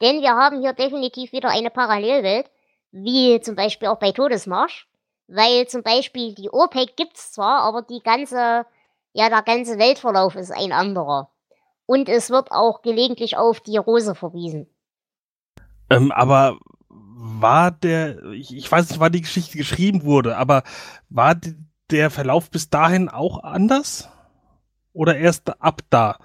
denn 0.02 0.21
wir 0.21 0.32
haben 0.32 0.62
hier 0.62 0.73
definitiv 0.73 1.32
wieder 1.32 1.49
eine 1.49 1.69
Parallelwelt, 1.69 2.49
wie 2.91 3.39
zum 3.41 3.56
Beispiel 3.56 3.89
auch 3.89 3.99
bei 3.99 4.12
Todesmarsch, 4.12 4.88
weil 5.30 5.68
zum 5.68 5.84
Beispiel 5.84 6.34
die 6.34 6.50
OPEC 6.50 6.96
gibt's 6.96 7.32
zwar, 7.32 7.62
aber 7.62 7.82
die 7.82 8.02
ganze, 8.04 8.65
ja, 9.13 9.30
der 9.30 9.44
ganze 9.44 9.78
Weltverlauf 9.78 10.36
ist 10.36 10.52
ein 10.52 10.72
anderer. 10.72 11.32
Und 11.86 12.10
es 12.10 12.30
wird 12.30 12.52
auch 12.52 12.82
gelegentlich 12.82 13.38
auf 13.38 13.60
die 13.60 13.78
Rose 13.78 14.15
verwiesen. 14.15 14.68
Ähm, 15.89 16.12
aber 16.12 16.60
war 16.89 17.72
der, 17.72 18.24
ich, 18.32 18.56
ich 18.56 18.72
weiß 18.72 18.89
nicht, 18.89 19.00
wann 19.00 19.12
die 19.12 19.22
Geschichte 19.22 19.58
geschrieben 19.58 20.04
wurde, 20.04 20.38
aber 20.38 20.63
war 21.10 21.36
die, 21.36 21.56
der 21.89 22.10
Verlauf 22.10 22.50
bis 22.50 22.70
dahin 22.70 23.10
auch 23.10 23.44
anders? 23.44 24.10
Oder 24.94 25.18
erst 25.18 25.62
ab 25.62 25.82
da? 25.89 26.20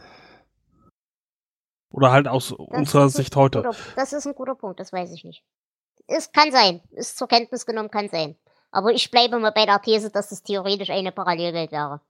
Oder 1.90 2.10
halt 2.10 2.28
aus 2.28 2.48
das 2.48 2.58
unserer 2.58 3.08
Sicht 3.08 3.36
heute? 3.36 3.62
Guter, 3.62 3.76
das 3.96 4.12
ist 4.12 4.26
ein 4.26 4.34
guter 4.34 4.54
Punkt, 4.54 4.80
das 4.80 4.92
weiß 4.92 5.12
ich 5.12 5.24
nicht. 5.24 5.44
Es 6.06 6.32
kann 6.32 6.50
sein, 6.52 6.82
ist 6.90 7.16
zur 7.16 7.28
Kenntnis 7.28 7.66
genommen, 7.66 7.90
kann 7.90 8.08
sein. 8.08 8.36
Aber 8.74 8.92
ich 8.92 9.10
bleibe 9.12 9.38
mal 9.38 9.52
bei 9.52 9.66
der 9.66 9.80
These, 9.80 10.10
dass 10.10 10.32
es 10.32 10.42
theoretisch 10.42 10.90
eine 10.90 11.12
Parallelwelt 11.12 11.70
wäre. 11.70 12.00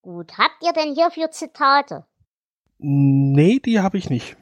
Gut, 0.00 0.38
habt 0.38 0.56
ihr 0.62 0.72
denn 0.72 0.94
hierfür 0.94 1.30
Zitate? 1.30 2.06
Nee, 2.78 3.60
die 3.62 3.80
habe 3.80 3.98
ich 3.98 4.08
nicht. 4.08 4.38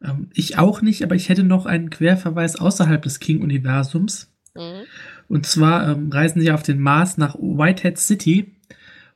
Ähm, 0.00 0.30
ich 0.32 0.58
auch 0.58 0.80
nicht, 0.80 1.02
aber 1.02 1.16
ich 1.16 1.28
hätte 1.28 1.42
noch 1.42 1.66
einen 1.66 1.90
Querverweis 1.90 2.54
außerhalb 2.54 3.02
des 3.02 3.18
King-Universums. 3.18 4.32
Mhm. 4.54 4.84
Und 5.28 5.46
zwar 5.46 5.88
ähm, 5.88 6.10
reisen 6.12 6.40
sie 6.40 6.52
auf 6.52 6.62
den 6.62 6.78
Mars 6.78 7.18
nach 7.18 7.34
Whitehead 7.34 7.98
City 7.98 8.54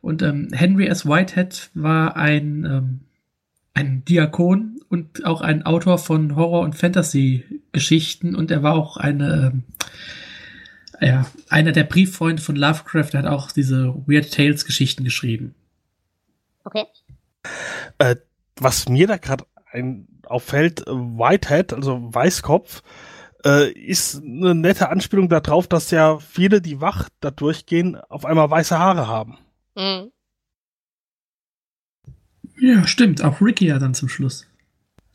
und 0.00 0.22
ähm, 0.22 0.48
Henry 0.52 0.86
S. 0.86 1.06
Whitehead 1.06 1.70
war 1.74 2.16
ein, 2.16 2.64
ähm, 2.64 3.00
ein 3.76 4.04
Diakon 4.06 4.80
und 4.88 5.26
auch 5.26 5.42
ein 5.42 5.64
Autor 5.64 5.98
von 5.98 6.34
Horror- 6.34 6.62
und 6.62 6.74
Fantasy-Geschichten 6.74 8.34
und 8.34 8.50
er 8.50 8.62
war 8.62 8.74
auch 8.74 8.96
eine, 8.96 9.52
ähm, 9.52 9.64
ja, 10.98 11.26
einer 11.50 11.72
der 11.72 11.84
Brieffreunde 11.84 12.42
von 12.42 12.56
Lovecraft, 12.56 13.10
der 13.12 13.22
hat 13.22 13.26
auch 13.30 13.52
diese 13.52 13.94
Weird 14.06 14.32
Tales-Geschichten 14.32 15.04
geschrieben. 15.04 15.54
Okay. 16.64 16.84
Äh, 17.98 18.16
was 18.58 18.88
mir 18.88 19.06
da 19.06 19.18
gerade 19.18 19.44
auffällt, 20.24 20.80
Whitehead, 20.86 21.74
also 21.74 21.98
Weißkopf, 22.14 22.82
äh, 23.44 23.70
ist 23.72 24.22
eine 24.22 24.54
nette 24.54 24.88
Anspielung 24.88 25.28
darauf, 25.28 25.68
dass 25.68 25.90
ja 25.90 26.18
viele, 26.18 26.62
die 26.62 26.80
wach 26.80 27.10
da 27.20 27.30
durchgehen, 27.30 27.96
auf 28.08 28.24
einmal 28.24 28.50
weiße 28.50 28.78
Haare 28.78 29.06
haben. 29.06 29.36
Mhm. 29.74 30.12
Ja, 32.58 32.86
stimmt. 32.86 33.22
Auch 33.22 33.40
Ricky 33.40 33.66
ja 33.66 33.78
dann 33.78 33.94
zum 33.94 34.08
Schluss. 34.08 34.46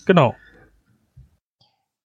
Genau. 0.05 0.35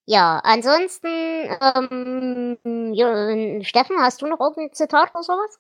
Ja, 0.06 0.40
ansonsten, 0.44 1.08
ähm, 1.08 2.94
ja, 2.94 3.64
Steffen, 3.64 3.96
hast 3.98 4.22
du 4.22 4.26
noch 4.26 4.40
irgendein 4.40 4.72
Zitat 4.72 5.10
oder 5.12 5.22
sowas? 5.22 5.58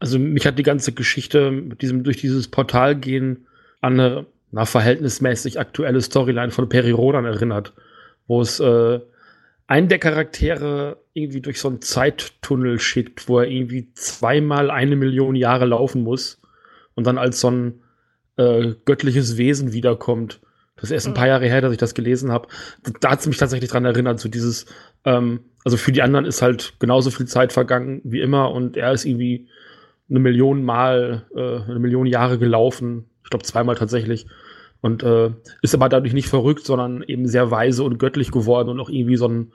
Also 0.00 0.18
mich 0.18 0.46
hat 0.46 0.58
die 0.58 0.64
ganze 0.64 0.92
Geschichte 0.92 1.50
mit 1.50 1.80
diesem, 1.80 2.04
durch 2.04 2.18
dieses 2.18 2.48
Portal 2.48 2.94
gehen 2.94 3.46
an 3.80 3.98
eine 3.98 4.26
na, 4.50 4.66
verhältnismäßig 4.66 5.58
aktuelle 5.58 6.00
Storyline 6.02 6.50
von 6.50 6.68
Peri 6.68 6.90
Rodan 6.90 7.24
erinnert, 7.24 7.72
wo 8.26 8.40
es 8.40 8.60
äh, 8.60 9.00
einen 9.66 9.88
der 9.88 9.98
Charaktere 9.98 10.98
irgendwie 11.14 11.40
durch 11.40 11.58
so 11.58 11.68
einen 11.68 11.80
Zeittunnel 11.80 12.78
schickt, 12.78 13.28
wo 13.28 13.38
er 13.38 13.48
irgendwie 13.48 13.92
zweimal 13.94 14.70
eine 14.70 14.96
Million 14.96 15.36
Jahre 15.36 15.64
laufen 15.64 16.02
muss 16.02 16.40
und 16.94 17.06
dann 17.06 17.18
als 17.18 17.40
so 17.40 17.50
ein 17.50 17.80
äh, 18.36 18.74
göttliches 18.84 19.36
Wesen 19.36 19.72
wiederkommt. 19.72 20.40
Das 20.76 20.84
ist 20.84 20.90
erst 20.90 21.06
ein 21.06 21.14
paar 21.14 21.24
hm. 21.24 21.30
Jahre 21.30 21.46
her, 21.46 21.60
dass 21.60 21.72
ich 21.72 21.78
das 21.78 21.94
gelesen 21.94 22.32
habe. 22.32 22.48
Da 23.00 23.10
hat 23.10 23.20
es 23.20 23.26
mich 23.26 23.36
tatsächlich 23.36 23.70
dran 23.70 23.84
erinnert, 23.84 24.18
so 24.18 24.28
dieses, 24.28 24.66
ähm, 25.04 25.40
also 25.64 25.76
für 25.76 25.92
die 25.92 26.02
anderen 26.02 26.24
ist 26.24 26.42
halt 26.42 26.74
genauso 26.80 27.10
viel 27.10 27.26
Zeit 27.26 27.52
vergangen 27.52 28.00
wie 28.04 28.20
immer 28.20 28.50
und 28.50 28.76
er 28.76 28.92
ist 28.92 29.04
irgendwie 29.04 29.48
eine 30.10 30.18
Million 30.18 30.64
Mal, 30.64 31.26
äh, 31.34 31.70
eine 31.70 31.78
Million 31.78 32.06
Jahre 32.06 32.38
gelaufen. 32.38 33.06
Ich 33.22 33.30
glaube 33.30 33.44
zweimal 33.44 33.76
tatsächlich. 33.76 34.26
Und 34.80 35.02
äh, 35.02 35.30
ist 35.62 35.74
aber 35.74 35.88
dadurch 35.88 36.12
nicht 36.12 36.28
verrückt, 36.28 36.66
sondern 36.66 37.02
eben 37.02 37.26
sehr 37.26 37.50
weise 37.50 37.84
und 37.84 37.98
göttlich 37.98 38.30
geworden 38.30 38.68
und 38.68 38.80
auch 38.80 38.90
irgendwie 38.90 39.16
so 39.16 39.28
ein 39.28 39.52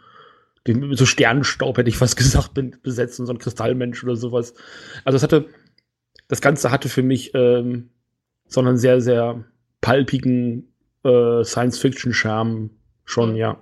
so 0.92 1.06
Sternenstaub, 1.06 1.78
hätte 1.78 1.90
ich 1.90 1.98
fast 1.98 2.18
gesagt, 2.18 2.52
besetzt 2.82 3.20
und 3.20 3.28
so 3.28 3.34
ein 3.34 3.38
Kristallmensch 3.38 4.04
oder 4.04 4.16
sowas. 4.16 4.54
Also 5.06 5.18
es 5.18 5.24
hatte, 5.24 5.46
das 6.28 6.42
Ganze 6.42 6.72
hatte 6.72 6.90
für 6.90 7.04
mich 7.04 7.32
ähm, 7.36 7.90
so 8.50 8.60
einen 8.60 8.78
sehr, 8.78 9.00
sehr 9.00 9.44
palpigen 9.80 10.74
äh, 11.04 11.44
Science-Fiction-Charme 11.44 12.72
schon, 13.06 13.36
ja. 13.36 13.58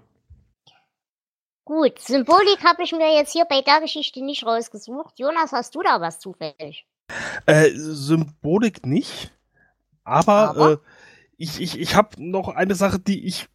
Gut, 1.65 1.99
Symbolik 1.99 2.63
habe 2.63 2.83
ich 2.83 2.93
mir 2.93 3.13
jetzt 3.13 3.33
hier 3.33 3.45
bei 3.45 3.61
der 3.61 3.81
Geschichte 3.81 4.23
nicht 4.23 4.45
rausgesucht. 4.45 5.19
Jonas, 5.19 5.51
hast 5.51 5.75
du 5.75 5.81
da 5.83 5.99
was 5.99 6.19
zufällig? 6.19 6.87
Äh, 7.45 7.71
Symbolik 7.73 8.85
nicht, 8.85 9.31
aber, 10.03 10.49
aber? 10.49 10.71
Äh, 10.71 10.77
ich, 11.37 11.61
ich, 11.61 11.79
ich 11.79 11.95
habe 11.95 12.09
noch 12.17 12.47
eine 12.47 12.73
Sache, 12.73 12.99
die 12.99 13.25
ich 13.25 13.47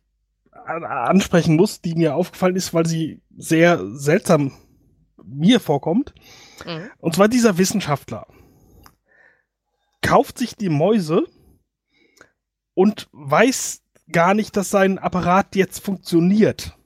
ansprechen 0.53 1.57
muss, 1.57 1.81
die 1.81 1.95
mir 1.95 2.15
aufgefallen 2.15 2.55
ist, 2.55 2.73
weil 2.73 2.87
sie 2.87 3.21
sehr 3.37 3.85
seltsam 3.97 4.53
mir 5.25 5.59
vorkommt. 5.59 6.15
Mhm. 6.65 6.91
Und 6.99 7.15
zwar 7.15 7.29
dieser 7.29 7.59
Wissenschaftler 7.59 8.27
kauft 10.03 10.39
sich 10.39 10.57
die 10.57 10.69
Mäuse 10.69 11.27
und 12.75 13.09
weiß 13.13 13.83
gar 14.11 14.35
nicht, 14.35 14.57
dass 14.57 14.71
sein 14.71 14.99
Apparat 14.99 15.57
jetzt 15.57 15.83
funktioniert. 15.85 16.77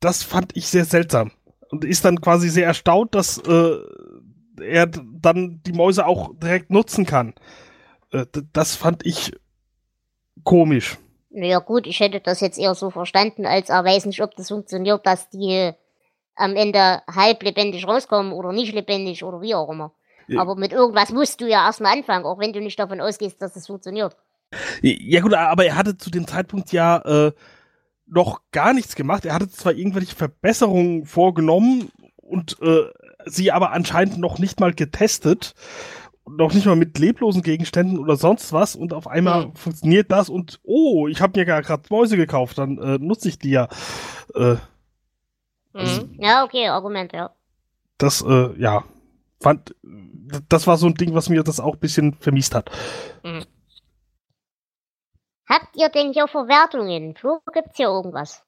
Das 0.00 0.22
fand 0.22 0.56
ich 0.56 0.66
sehr 0.66 0.84
seltsam 0.84 1.30
und 1.70 1.84
ist 1.84 2.04
dann 2.04 2.20
quasi 2.20 2.48
sehr 2.48 2.66
erstaunt, 2.66 3.14
dass 3.14 3.38
äh, 3.38 3.76
er 4.60 4.86
dann 4.86 5.60
die 5.64 5.72
Mäuse 5.72 6.06
auch 6.06 6.30
direkt 6.38 6.70
nutzen 6.70 7.06
kann. 7.06 7.34
Äh, 8.12 8.26
das 8.52 8.76
fand 8.76 9.04
ich 9.06 9.32
komisch. 10.44 10.98
Naja 11.30 11.58
gut, 11.58 11.86
ich 11.86 12.00
hätte 12.00 12.20
das 12.20 12.40
jetzt 12.40 12.58
eher 12.58 12.74
so 12.74 12.90
verstanden, 12.90 13.44
als 13.46 13.68
er 13.68 13.84
weiß 13.84 14.06
nicht, 14.06 14.22
ob 14.22 14.34
das 14.36 14.48
funktioniert, 14.48 15.06
dass 15.06 15.28
die 15.28 15.72
am 16.34 16.56
Ende 16.56 17.02
halb 17.06 17.42
lebendig 17.42 17.86
rauskommen 17.86 18.32
oder 18.32 18.52
nicht 18.52 18.72
lebendig 18.72 19.24
oder 19.24 19.40
wie 19.40 19.54
auch 19.54 19.70
immer. 19.70 19.92
Aber 20.36 20.56
mit 20.56 20.72
irgendwas 20.72 21.12
musst 21.12 21.40
du 21.40 21.46
ja 21.46 21.66
erstmal 21.66 21.96
anfangen, 21.96 22.24
auch 22.24 22.38
wenn 22.38 22.52
du 22.52 22.60
nicht 22.60 22.78
davon 22.78 23.00
ausgehst, 23.00 23.40
dass 23.40 23.56
es 23.56 23.66
funktioniert. 23.66 24.16
Ja 24.80 25.20
gut, 25.20 25.34
aber 25.34 25.64
er 25.64 25.76
hatte 25.76 25.96
zu 25.96 26.10
dem 26.10 26.26
Zeitpunkt 26.26 26.72
ja 26.72 26.98
äh, 26.98 27.32
noch 28.06 28.40
gar 28.52 28.72
nichts 28.72 28.94
gemacht. 28.94 29.24
Er 29.24 29.34
hatte 29.34 29.50
zwar 29.50 29.72
irgendwelche 29.72 30.14
Verbesserungen 30.14 31.06
vorgenommen 31.06 31.90
und 32.16 32.56
äh, 32.60 32.84
sie 33.26 33.52
aber 33.52 33.72
anscheinend 33.72 34.18
noch 34.18 34.38
nicht 34.38 34.60
mal 34.60 34.72
getestet 34.72 35.54
noch 36.28 36.52
nicht 36.52 36.66
mal 36.66 36.76
mit 36.76 36.98
leblosen 36.98 37.42
Gegenständen 37.42 37.98
oder 37.98 38.16
sonst 38.16 38.52
was 38.52 38.74
und 38.74 38.92
auf 38.92 39.06
einmal 39.06 39.46
mhm. 39.46 39.54
funktioniert 39.54 40.10
das 40.10 40.28
und 40.28 40.60
oh, 40.64 41.06
ich 41.08 41.20
habe 41.20 41.38
mir 41.38 41.44
gerade 41.44 41.82
Mäuse 41.90 42.16
gekauft, 42.16 42.58
dann 42.58 42.78
äh, 42.78 42.98
nutze 42.98 43.28
ich 43.28 43.38
die 43.38 43.50
ja. 43.50 43.68
Äh, 44.34 44.56
also, 45.72 46.08
ja, 46.18 46.44
okay, 46.44 46.68
Argument, 46.68 47.12
ja. 47.12 47.30
Das, 47.98 48.22
äh, 48.22 48.58
ja, 48.58 48.84
fand, 49.40 49.74
das 50.48 50.66
war 50.66 50.76
so 50.76 50.86
ein 50.86 50.94
Ding, 50.94 51.14
was 51.14 51.28
mir 51.28 51.42
das 51.42 51.60
auch 51.60 51.74
ein 51.74 51.80
bisschen 51.80 52.14
vermisst 52.14 52.54
hat. 52.54 52.70
Mhm. 53.24 53.44
Habt 55.48 55.76
ihr 55.76 55.88
denn 55.88 56.12
hier 56.12 56.26
Verwertungen? 56.26 57.14
Flo, 57.14 57.40
gibt's 57.52 57.76
hier 57.76 57.86
irgendwas? 57.86 58.42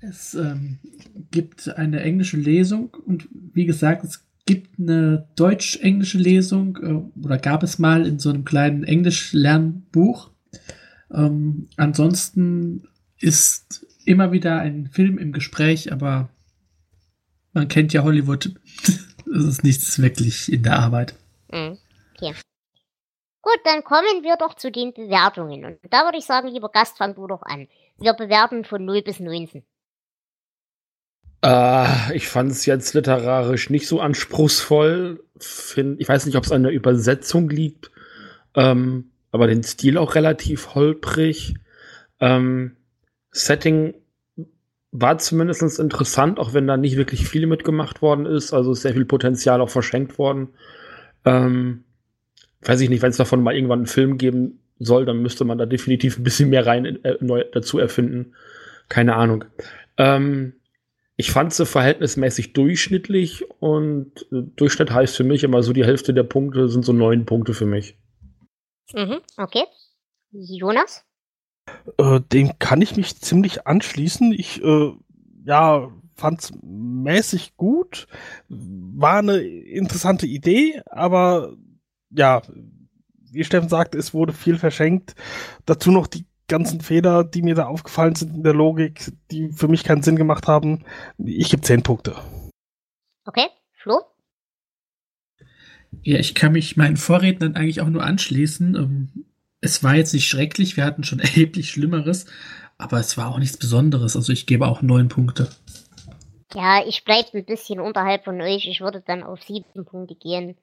Es 0.00 0.34
ähm, 0.34 0.78
gibt 1.30 1.68
eine 1.76 2.00
englische 2.00 2.36
Lesung 2.36 2.94
und 3.06 3.28
wie 3.32 3.66
gesagt, 3.66 4.04
es 4.04 4.26
gibt 4.46 4.78
eine 4.78 5.28
deutsch-englische 5.36 6.18
Lesung 6.18 6.76
äh, 6.76 7.24
oder 7.24 7.38
gab 7.38 7.62
es 7.62 7.78
mal 7.78 8.06
in 8.06 8.18
so 8.18 8.30
einem 8.30 8.44
kleinen 8.44 8.84
Englisch-Lernbuch. 8.84 10.30
Ähm, 11.12 11.68
ansonsten 11.76 12.88
ist 13.18 13.86
immer 14.04 14.32
wieder 14.32 14.58
ein 14.58 14.88
Film 14.88 15.18
im 15.18 15.32
Gespräch, 15.32 15.92
aber 15.92 16.28
man 17.54 17.68
kennt 17.68 17.92
ja 17.92 18.02
Hollywood. 18.02 18.50
Es 19.26 19.44
ist 19.44 19.64
nichts 19.64 20.00
wirklich 20.00 20.52
in 20.52 20.62
der 20.62 20.78
Arbeit. 20.78 21.14
Mhm. 21.50 21.78
Okay. 22.14 22.34
Gut, 23.40 23.58
dann 23.64 23.82
kommen 23.82 24.22
wir 24.22 24.36
doch 24.36 24.54
zu 24.54 24.70
den 24.70 24.92
Bewertungen. 24.92 25.64
Und 25.64 25.78
da 25.90 26.04
würde 26.04 26.18
ich 26.18 26.24
sagen, 26.24 26.48
lieber 26.48 26.68
Gast, 26.68 26.98
fang 26.98 27.14
du 27.14 27.26
doch 27.26 27.42
an. 27.42 27.66
Wir 27.98 28.12
bewerten 28.12 28.64
von 28.64 28.84
0 28.84 29.02
bis 29.02 29.20
19. 29.20 29.64
Äh, 31.44 32.16
ich 32.16 32.28
fand 32.28 32.52
es 32.52 32.64
jetzt 32.64 32.94
literarisch 32.94 33.70
nicht 33.70 33.86
so 33.86 34.00
anspruchsvoll. 34.00 35.24
Find, 35.38 36.00
ich 36.00 36.08
weiß 36.08 36.26
nicht, 36.26 36.36
ob 36.36 36.44
es 36.44 36.52
an 36.52 36.62
der 36.62 36.72
Übersetzung 36.72 37.50
liegt, 37.50 37.90
ähm, 38.54 39.10
aber 39.32 39.46
den 39.46 39.62
Stil 39.62 39.98
auch 39.98 40.14
relativ 40.14 40.74
holprig. 40.74 41.54
Ähm, 42.20 42.76
Setting 43.30 43.94
war 44.96 45.18
zumindest 45.18 45.80
interessant, 45.80 46.38
auch 46.38 46.54
wenn 46.54 46.68
da 46.68 46.76
nicht 46.76 46.96
wirklich 46.96 47.28
viel 47.28 47.48
mitgemacht 47.48 48.00
worden 48.00 48.26
ist. 48.26 48.52
Also 48.52 48.70
ist 48.70 48.82
sehr 48.82 48.92
viel 48.92 49.04
Potenzial 49.04 49.60
auch 49.60 49.68
verschenkt 49.68 50.18
worden. 50.18 50.50
Ähm, 51.24 51.82
weiß 52.62 52.80
ich 52.80 52.88
nicht, 52.88 53.02
wenn 53.02 53.10
es 53.10 53.16
davon 53.16 53.42
mal 53.42 53.56
irgendwann 53.56 53.80
einen 53.80 53.86
Film 53.86 54.18
geben 54.18 54.60
soll, 54.78 55.04
dann 55.04 55.20
müsste 55.20 55.44
man 55.44 55.58
da 55.58 55.66
definitiv 55.66 56.16
ein 56.16 56.22
bisschen 56.22 56.48
mehr 56.48 56.64
rein 56.64 56.84
äh, 57.04 57.16
neu 57.20 57.44
dazu 57.52 57.80
erfinden. 57.80 58.34
Keine 58.88 59.16
Ahnung. 59.16 59.44
Ähm, 59.96 60.54
ich 61.16 61.32
fand 61.32 61.52
sie 61.52 61.66
verhältnismäßig 61.66 62.52
durchschnittlich 62.52 63.50
und 63.58 64.28
äh, 64.30 64.42
Durchschnitt 64.54 64.92
heißt 64.92 65.16
für 65.16 65.24
mich 65.24 65.42
immer 65.42 65.64
so, 65.64 65.72
die 65.72 65.84
Hälfte 65.84 66.14
der 66.14 66.22
Punkte 66.22 66.68
sind 66.68 66.84
so 66.84 66.92
neun 66.92 67.26
Punkte 67.26 67.52
für 67.52 67.66
mich. 67.66 67.98
Mhm, 68.92 69.18
okay. 69.38 69.64
Jonas? 70.30 71.04
Äh, 71.98 72.20
dem 72.32 72.58
kann 72.58 72.82
ich 72.82 72.96
mich 72.96 73.20
ziemlich 73.20 73.66
anschließen. 73.66 74.32
Ich, 74.32 74.62
äh, 74.62 74.92
ja, 75.44 75.90
fand's 76.16 76.52
mäßig 76.62 77.56
gut. 77.56 78.06
War 78.48 79.18
eine 79.18 79.38
interessante 79.38 80.26
Idee, 80.26 80.80
aber 80.86 81.54
ja, 82.10 82.42
wie 83.30 83.44
Steffen 83.44 83.68
sagt, 83.68 83.94
es 83.94 84.14
wurde 84.14 84.32
viel 84.32 84.58
verschenkt. 84.58 85.14
Dazu 85.66 85.90
noch 85.90 86.06
die 86.06 86.26
ganzen 86.46 86.80
Fehler, 86.80 87.24
die 87.24 87.42
mir 87.42 87.54
da 87.54 87.66
aufgefallen 87.66 88.14
sind 88.14 88.34
in 88.34 88.42
der 88.42 88.54
Logik, 88.54 89.12
die 89.30 89.50
für 89.50 89.68
mich 89.68 89.82
keinen 89.82 90.02
Sinn 90.02 90.16
gemacht 90.16 90.46
haben. 90.46 90.84
Ich 91.18 91.50
gebe 91.50 91.62
zehn 91.62 91.82
Punkte. 91.82 92.16
Okay, 93.24 93.48
Flo? 93.72 94.00
Ja, 96.02 96.18
ich 96.18 96.34
kann 96.34 96.52
mich 96.52 96.76
meinen 96.76 96.96
Vorrednern 96.96 97.56
eigentlich 97.56 97.80
auch 97.80 97.88
nur 97.88 98.04
anschließen. 98.04 99.24
Es 99.64 99.82
war 99.82 99.94
jetzt 99.94 100.12
nicht 100.12 100.28
schrecklich, 100.28 100.76
wir 100.76 100.84
hatten 100.84 101.04
schon 101.04 101.18
erheblich 101.20 101.70
Schlimmeres, 101.70 102.26
aber 102.76 102.98
es 102.98 103.16
war 103.16 103.30
auch 103.30 103.38
nichts 103.38 103.56
Besonderes. 103.56 104.14
Also 104.14 104.32
ich 104.32 104.46
gebe 104.46 104.66
auch 104.66 104.82
neun 104.82 105.08
Punkte. 105.08 105.48
Ja, 106.54 106.86
ich 106.86 107.04
bleibe 107.04 107.38
ein 107.38 107.46
bisschen 107.46 107.80
unterhalb 107.80 108.24
von 108.24 108.40
euch. 108.42 108.66
Ich 108.68 108.80
würde 108.80 109.00
dann 109.00 109.22
auf 109.22 109.42
sieben 109.42 109.84
Punkte 109.86 110.14
gehen. 110.14 110.56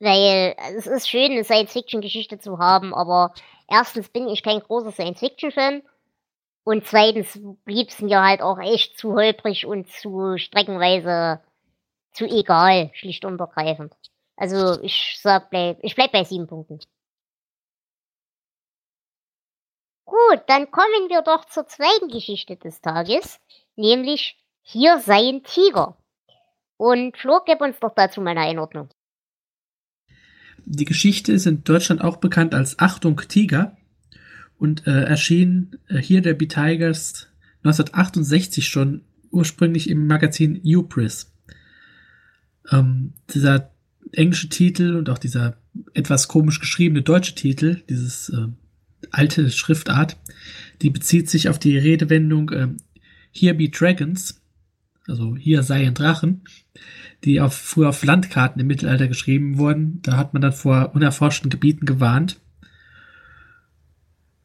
Weil 0.00 0.54
es 0.76 0.86
ist 0.86 1.10
schön, 1.10 1.32
eine 1.32 1.44
Science-Fiction-Geschichte 1.44 2.38
zu 2.38 2.58
haben, 2.58 2.94
aber 2.94 3.34
erstens 3.68 4.08
bin 4.08 4.28
ich 4.28 4.42
kein 4.42 4.60
großer 4.60 4.92
Science-Fiction-Fan 4.92 5.82
und 6.62 6.86
zweitens 6.86 7.38
blieb 7.64 7.88
es 7.88 8.00
mir 8.00 8.22
halt 8.22 8.40
auch 8.40 8.60
echt 8.60 8.96
zu 8.96 9.12
holprig 9.12 9.66
und 9.66 9.90
zu 9.90 10.38
streckenweise 10.38 11.40
zu 12.12 12.26
egal, 12.26 12.90
schlicht 12.94 13.24
und 13.24 13.40
ergreifend. 13.40 13.92
Also 14.36 14.80
ich 14.82 15.18
sag, 15.20 15.50
bleib, 15.50 15.78
ich 15.82 15.96
bleib 15.96 16.12
bei 16.12 16.22
sieben 16.22 16.46
Punkten. 16.46 16.78
Gut, 20.08 20.40
dann 20.46 20.70
kommen 20.70 21.10
wir 21.10 21.20
doch 21.20 21.44
zur 21.44 21.66
zweiten 21.66 22.08
Geschichte 22.08 22.56
des 22.56 22.80
Tages, 22.80 23.40
nämlich 23.76 24.38
Hier 24.62 25.00
sei 25.00 25.28
ein 25.28 25.42
Tiger. 25.42 25.98
Und 26.78 27.18
Flo, 27.18 27.40
gib 27.44 27.60
uns 27.60 27.78
doch 27.78 27.92
dazu 27.94 28.22
mal 28.22 28.30
eine 28.30 28.40
Einordnung. 28.40 28.88
Die 30.64 30.86
Geschichte 30.86 31.32
ist 31.32 31.46
in 31.46 31.62
Deutschland 31.62 32.02
auch 32.02 32.16
bekannt 32.16 32.54
als 32.54 32.78
Achtung 32.78 33.20
Tiger 33.28 33.76
und 34.58 34.86
äh, 34.86 35.02
erschien 35.02 35.78
äh, 35.88 35.98
hier 35.98 36.22
der 36.22 36.32
B-Tigers 36.32 37.28
1968 37.64 38.66
schon 38.66 39.04
ursprünglich 39.30 39.90
im 39.90 40.06
Magazin 40.06 40.58
Upris. 40.64 41.34
Ähm, 42.70 43.12
dieser 43.28 43.72
englische 44.12 44.48
Titel 44.48 44.96
und 44.96 45.10
auch 45.10 45.18
dieser 45.18 45.58
etwas 45.92 46.28
komisch 46.28 46.60
geschriebene 46.60 47.02
deutsche 47.02 47.34
Titel, 47.34 47.82
dieses 47.90 48.30
äh, 48.30 48.48
alte 49.10 49.50
Schriftart, 49.50 50.16
die 50.82 50.90
bezieht 50.90 51.28
sich 51.30 51.48
auf 51.48 51.58
die 51.58 51.76
Redewendung 51.76 52.50
äh, 52.50 52.68
Here 53.32 53.54
be 53.54 53.68
Dragons, 53.68 54.40
also 55.06 55.36
hier 55.36 55.62
seien 55.62 55.94
Drachen, 55.94 56.42
die 57.24 57.40
auf, 57.40 57.54
früher 57.54 57.88
auf 57.88 58.04
Landkarten 58.04 58.60
im 58.60 58.66
Mittelalter 58.66 59.08
geschrieben 59.08 59.58
wurden. 59.58 60.00
Da 60.02 60.16
hat 60.16 60.34
man 60.34 60.42
dann 60.42 60.52
vor 60.52 60.94
unerforschten 60.94 61.50
Gebieten 61.50 61.86
gewarnt. 61.86 62.38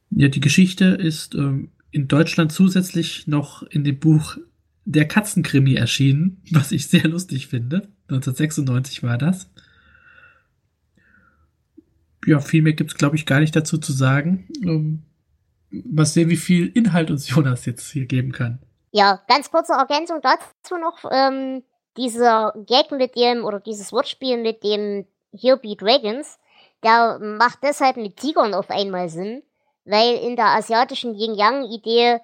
Ja, 0.10 0.30
die 0.30 0.40
Geschichte 0.40 0.86
ist 0.86 1.36
ähm, 1.36 1.70
in 1.92 2.08
Deutschland 2.08 2.52
zusätzlich 2.52 3.28
noch 3.28 3.64
in 3.64 3.84
dem 3.84 4.00
Buch 4.00 4.38
Der 4.86 5.08
Katzenkrimi 5.08 5.76
erschienen, 5.76 6.42
was 6.52 6.72
ich 6.72 6.88
sehr 6.88 7.08
lustig 7.08 7.48
finde. 7.48 7.88
1996 8.08 9.04
war 9.04 9.18
das. 9.18 9.50
Ja, 12.26 12.40
viel 12.40 12.62
mehr 12.62 12.74
gibt 12.74 12.92
es, 12.92 12.98
glaube 12.98 13.16
ich, 13.16 13.26
gar 13.26 13.40
nicht 13.40 13.56
dazu 13.56 13.78
zu 13.78 13.92
sagen. 13.92 14.48
Um, 14.64 15.04
mal 15.70 16.06
sehen, 16.06 16.30
wie 16.30 16.38
viel 16.38 16.68
Inhalt 16.68 17.12
uns 17.12 17.30
Jonas 17.36 17.66
jetzt 17.66 17.92
hier 17.92 18.06
geben 18.06 18.32
kann. 18.32 18.60
Ja, 18.92 19.22
ganz 19.28 19.50
kurze 19.50 19.74
Ergänzung 19.74 20.20
dazu 20.22 20.78
noch. 20.78 21.10
Ähm, 21.12 21.64
dieser 21.98 22.54
Gag 22.68 22.92
mit 22.92 23.16
dem, 23.16 23.44
oder 23.44 23.60
dieses 23.60 23.92
Wortspiel 23.92 24.38
mit 24.38 24.64
dem 24.64 25.06
Here 25.32 25.58
Be 25.58 25.76
Dragons, 25.76 26.38
der 26.84 27.20
macht 27.20 27.60
deshalb 27.64 27.98
mit 27.98 28.18
Tigern 28.18 28.54
auf 28.54 28.70
einmal 28.70 29.10
Sinn, 29.10 29.42
weil 29.86 30.16
in 30.18 30.36
der 30.36 30.48
asiatischen 30.48 31.16
Yin-Yang-Idee 31.16 32.20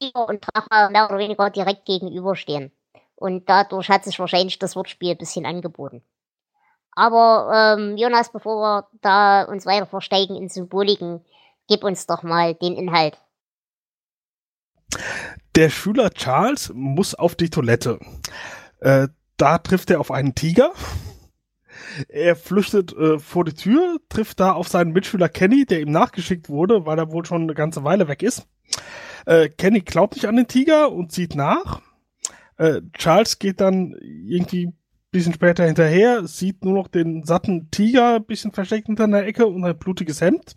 Tiger 0.00 0.28
und 0.28 0.44
Drache 0.44 0.90
mehr 0.90 1.06
oder 1.06 1.18
weniger 1.18 1.50
direkt 1.50 1.84
gegenüberstehen. 1.84 2.72
Und 3.16 3.48
dadurch 3.48 3.88
hat 3.88 4.04
sich 4.04 4.18
wahrscheinlich 4.18 4.58
das 4.58 4.76
Wortspiel 4.76 5.12
ein 5.12 5.18
bisschen 5.18 5.46
angeboten. 5.46 6.02
Aber 6.94 7.76
ähm, 7.78 7.96
Jonas, 7.96 8.30
bevor 8.30 8.60
wir 8.60 8.88
da 9.00 9.44
uns 9.44 9.66
weiter 9.66 9.86
versteigen 9.86 10.36
in 10.36 10.48
Symboliken, 10.48 11.24
gib 11.68 11.84
uns 11.84 12.06
doch 12.06 12.22
mal 12.22 12.54
den 12.54 12.76
Inhalt. 12.76 13.18
Der 15.56 15.70
Schüler 15.70 16.10
Charles 16.10 16.72
muss 16.74 17.14
auf 17.14 17.34
die 17.34 17.50
Toilette. 17.50 17.98
Äh, 18.80 19.08
da 19.36 19.58
trifft 19.58 19.90
er 19.90 20.00
auf 20.00 20.10
einen 20.10 20.34
Tiger. 20.34 20.72
Er 22.08 22.36
flüchtet 22.36 22.92
äh, 22.92 23.18
vor 23.18 23.44
die 23.44 23.54
Tür, 23.54 23.98
trifft 24.08 24.40
da 24.40 24.52
auf 24.52 24.68
seinen 24.68 24.92
Mitschüler 24.92 25.28
Kenny, 25.28 25.64
der 25.66 25.80
ihm 25.80 25.90
nachgeschickt 25.90 26.48
wurde, 26.48 26.86
weil 26.86 26.98
er 26.98 27.10
wohl 27.10 27.24
schon 27.24 27.42
eine 27.42 27.54
ganze 27.54 27.84
Weile 27.84 28.08
weg 28.08 28.22
ist. 28.22 28.46
Äh, 29.26 29.48
Kenny 29.48 29.80
glaubt 29.80 30.14
nicht 30.14 30.26
an 30.26 30.36
den 30.36 30.48
Tiger 30.48 30.92
und 30.92 31.12
sieht 31.12 31.34
nach. 31.34 31.80
Äh, 32.56 32.82
Charles 32.92 33.38
geht 33.38 33.60
dann 33.60 33.96
irgendwie 34.00 34.72
bisschen 35.14 35.32
später 35.32 35.64
hinterher, 35.64 36.26
sieht 36.26 36.64
nur 36.64 36.74
noch 36.74 36.88
den 36.88 37.22
satten 37.22 37.70
Tiger, 37.70 38.18
bisschen 38.18 38.50
versteckt 38.50 38.88
hinter 38.88 39.04
einer 39.04 39.22
Ecke 39.22 39.46
und 39.46 39.64
ein 39.64 39.78
blutiges 39.78 40.20
Hemd. 40.20 40.56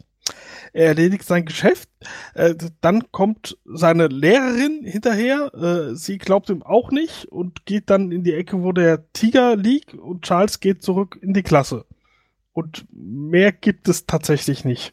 Er 0.74 0.88
erledigt 0.88 1.26
sein 1.26 1.46
Geschäft. 1.46 1.88
Äh, 2.34 2.56
dann 2.82 3.12
kommt 3.12 3.56
seine 3.66 4.08
Lehrerin 4.08 4.84
hinterher. 4.84 5.54
Äh, 5.54 5.96
sie 5.96 6.18
glaubt 6.18 6.50
ihm 6.50 6.64
auch 6.64 6.90
nicht 6.90 7.26
und 7.26 7.68
geht 7.68 7.92
dann 7.92 8.12
in 8.12 8.24
die 8.24 8.34
Ecke, 8.34 8.64
wo 8.64 8.72
der 8.72 9.12
Tiger 9.14 9.56
liegt. 9.56 9.94
Und 9.94 10.24
Charles 10.24 10.60
geht 10.60 10.82
zurück 10.82 11.20
in 11.22 11.34
die 11.34 11.44
Klasse. 11.44 11.86
Und 12.52 12.88
mehr 12.92 13.52
gibt 13.52 13.88
es 13.88 14.08
tatsächlich 14.08 14.66
nicht. 14.66 14.92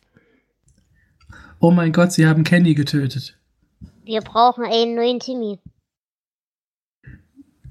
Oh 1.59 1.71
mein 1.71 1.93
Gott, 1.93 2.13
sie 2.13 2.27
haben 2.27 2.45
Kenny 2.45 2.75
getötet. 2.75 3.39
Wir 4.05 4.21
brauchen 4.21 4.65
einen 4.65 4.95
neuen 4.95 5.21
Timmy. 5.21 5.59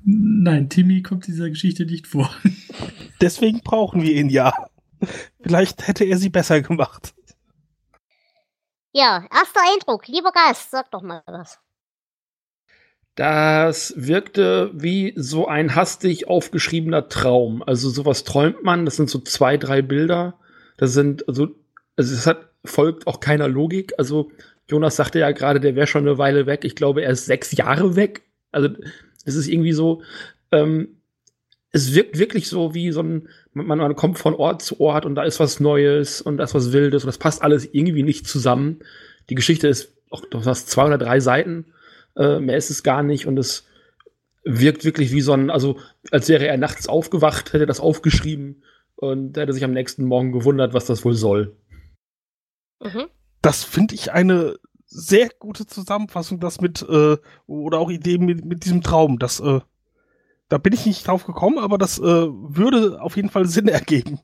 Nein, 0.06 0.70
Timmy 0.70 1.02
kommt 1.02 1.28
dieser 1.28 1.50
Geschichte 1.50 1.86
nicht 1.86 2.08
vor. 2.08 2.30
Deswegen 3.22 3.62
brauchen 3.62 4.02
wir 4.02 4.14
ihn 4.14 4.30
ja. 4.30 4.54
Vielleicht 5.42 5.88
hätte 5.88 6.04
er 6.04 6.18
sie 6.18 6.30
besser 6.30 6.62
gemacht. 6.62 7.14
Ja, 8.92 9.26
erster 9.34 9.62
Eindruck. 9.74 10.08
Lieber 10.08 10.32
Gast, 10.32 10.72
sag 10.72 10.92
doch 10.92 11.02
mal 11.02 11.24
was. 11.26 11.60
Das 13.16 13.94
wirkte 13.96 14.72
wie 14.74 15.14
so 15.16 15.48
ein 15.48 15.76
hastig 15.76 16.28
aufgeschriebener 16.28 17.10
Traum. 17.10 17.64
Also 17.64 17.90
sowas 17.90 18.24
träumt 18.24 18.64
man. 18.64 18.86
Das 18.86 18.96
sind 18.96 19.10
so 19.10 19.20
zwei, 19.20 19.58
drei 19.58 19.82
Bilder. 19.82 20.40
Das 20.78 20.94
sind, 20.94 21.28
also, 21.28 21.50
also 21.96 22.14
es 22.14 22.28
hat, 22.28 22.50
folgt 22.66 23.08
auch 23.08 23.20
keiner 23.20 23.48
Logik. 23.48 23.94
Also 23.98 24.32
Jonas 24.68 24.96
sagte 24.96 25.20
ja 25.20 25.32
gerade, 25.32 25.60
der 25.60 25.76
wäre 25.76 25.88
schon 25.88 26.08
eine 26.08 26.18
Weile 26.18 26.46
weg. 26.46 26.64
Ich 26.64 26.76
glaube, 26.76 27.04
er 27.04 27.12
ist 27.12 27.26
sechs 27.26 27.52
Jahre 27.52 27.96
weg. 27.96 28.24
Also 28.52 28.70
es 29.24 29.36
ist 29.36 29.48
irgendwie 29.48 29.74
so, 29.74 30.02
ähm, 30.52 30.98
es 31.72 31.94
wirkt 31.96 32.20
wirklich 32.20 32.48
so 32.48 32.74
wie 32.74 32.92
so 32.92 33.02
ein, 33.02 33.28
man, 33.54 33.80
man 33.80 33.96
kommt 33.96 34.20
von 34.20 34.36
Ort 34.36 34.62
zu 34.62 34.80
Ort 34.80 35.06
und 35.06 35.16
da 35.16 35.24
ist 35.24 35.40
was 35.40 35.60
Neues 35.60 36.22
und 36.22 36.38
da 36.38 36.44
ist 36.44 36.54
was 36.54 36.72
Wildes 36.72 37.04
und 37.04 37.08
das 37.08 37.18
passt 37.18 37.42
alles 37.42 37.68
irgendwie 37.72 38.04
nicht 38.04 38.28
zusammen. 38.28 38.80
Die 39.30 39.36
Geschichte 39.36 39.68
ist 39.68 39.92
auch 40.12 40.24
was 40.32 40.68
zwei 40.68 40.86
oder 40.86 41.00
drei 41.00 41.20
Seiten, 41.20 41.66
äh, 42.16 42.40
mehr 42.40 42.58
ist 42.58 42.70
es 42.70 42.84
gar 42.84 43.02
nicht 43.02 43.26
und 43.26 43.40
es 43.40 43.66
wirkt 44.44 44.86
wirklich 44.86 45.12
wie 45.12 45.22
so 45.22 45.34
ein, 45.34 45.50
also 45.50 45.80
als 46.12 46.30
wäre 46.30 46.48
er 46.48 46.58
nachts 46.58 46.88
aufgewacht, 46.88 47.54
hätte 47.54 47.66
das 47.66 47.80
aufgeschrieben 47.80 48.62
und 48.96 49.38
hätte 49.38 49.54
sich 49.54 49.64
am 49.64 49.72
nächsten 49.72 50.04
Morgen 50.06 50.32
gewundert, 50.32 50.74
was 50.74 50.86
das 50.86 51.04
wohl 51.04 51.16
soll. 51.16 51.56
Mhm. 52.82 53.06
Das 53.42 53.64
finde 53.64 53.96
ich 53.96 54.12
eine 54.12 54.60
sehr 54.94 55.30
gute 55.40 55.66
Zusammenfassung, 55.66 56.40
das 56.40 56.62
mit, 56.62 56.82
äh, 56.84 57.18
oder 57.48 57.80
auch 57.80 57.90
Ideen 57.90 58.26
mit, 58.26 58.46
mit 58.46 58.64
diesem 58.66 58.82
Traum. 58.82 59.20
Das, 59.20 59.40
äh, 59.40 59.60
da 60.50 60.58
bin 60.58 60.74
ich 60.74 60.86
nicht 60.86 61.08
drauf 61.08 61.26
gekommen, 61.26 61.58
aber 61.58 61.78
das 61.78 62.00
äh, 62.00 62.04
würde 62.04 63.02
auf 63.02 63.16
jeden 63.16 63.30
Fall 63.30 63.46
Sinn 63.46 63.68
ergeben. 63.70 64.20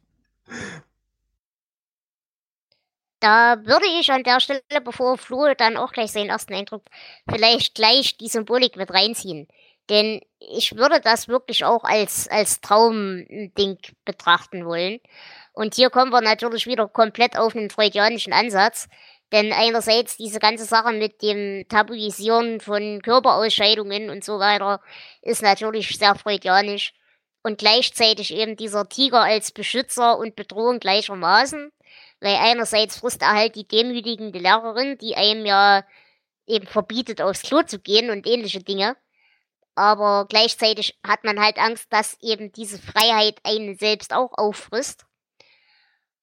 Da 3.20 3.58
würde 3.66 3.86
ich 4.00 4.12
an 4.12 4.24
der 4.24 4.40
Stelle, 4.40 4.62
bevor 4.84 5.18
Flo 5.18 5.54
dann 5.58 5.76
auch 5.76 5.92
gleich 5.92 6.12
seinen 6.12 6.30
ersten 6.30 6.54
Eindruck, 6.54 6.84
vielleicht 7.30 7.76
gleich 7.76 8.18
die 8.18 8.30
Symbolik 8.30 8.78
mit 8.78 8.92
reinziehen. 8.92 9.48
Denn 9.90 10.22
ich 10.40 10.76
würde 10.78 11.02
das 11.02 11.28
wirklich 11.28 11.66
auch 11.66 11.84
als, 11.84 12.28
als 12.30 12.62
Traumding 12.62 13.78
betrachten 14.06 14.66
wollen. 14.66 15.00
Und 15.52 15.76
hier 15.76 15.90
kommen 15.90 16.12
wir 16.12 16.22
natürlich 16.22 16.68
wieder 16.68 16.88
komplett 16.88 17.38
auf 17.38 17.56
einen 17.56 17.70
freudianischen 17.70 18.32
Ansatz. 18.32 18.88
Denn 19.32 19.54
einerseits 19.54 20.18
diese 20.18 20.40
ganze 20.40 20.66
Sache 20.66 20.92
mit 20.94 21.22
dem 21.22 21.68
Tabuisieren 21.70 22.60
von 22.62 23.02
Körperausscheidungen 23.02 24.10
und 24.10 24.24
so 24.24 24.40
weiter 24.40 24.82
ist 25.22 25.44
natürlich 25.44 25.98
sehr 25.98 26.16
freudianisch. 26.16 26.94
Und 27.44 27.58
gleichzeitig 27.60 28.34
eben 28.34 28.58
dieser 28.58 28.90
Tiger 28.90 29.22
als 29.22 29.52
Beschützer 29.52 30.18
und 30.18 30.36
Bedrohung 30.36 30.80
gleichermaßen. 30.80 31.72
Weil 32.22 32.36
einerseits 32.36 32.98
frisst 32.98 33.22
er 33.22 33.34
halt 33.34 33.56
die 33.56 33.68
demütigende 33.68 34.40
Lehrerin, 34.40 34.98
die 34.98 35.16
einem 35.16 35.46
ja 35.46 35.84
eben 36.48 36.68
verbietet, 36.68 37.22
aufs 37.22 37.44
Klo 37.44 37.62
zu 37.64 37.80
gehen 37.80 38.10
und 38.10 38.28
ähnliche 38.28 38.62
Dinge. 38.62 38.98
Aber 39.76 40.26
gleichzeitig 40.28 41.00
hat 41.08 41.24
man 41.24 41.40
halt 41.40 41.58
Angst, 41.58 41.88
dass 41.92 42.18
eben 42.22 42.52
diese 42.52 42.80
Freiheit 42.80 43.40
einen 43.44 43.78
selbst 43.78 44.14
auch 44.14 44.38
auffrisst. 44.38 45.06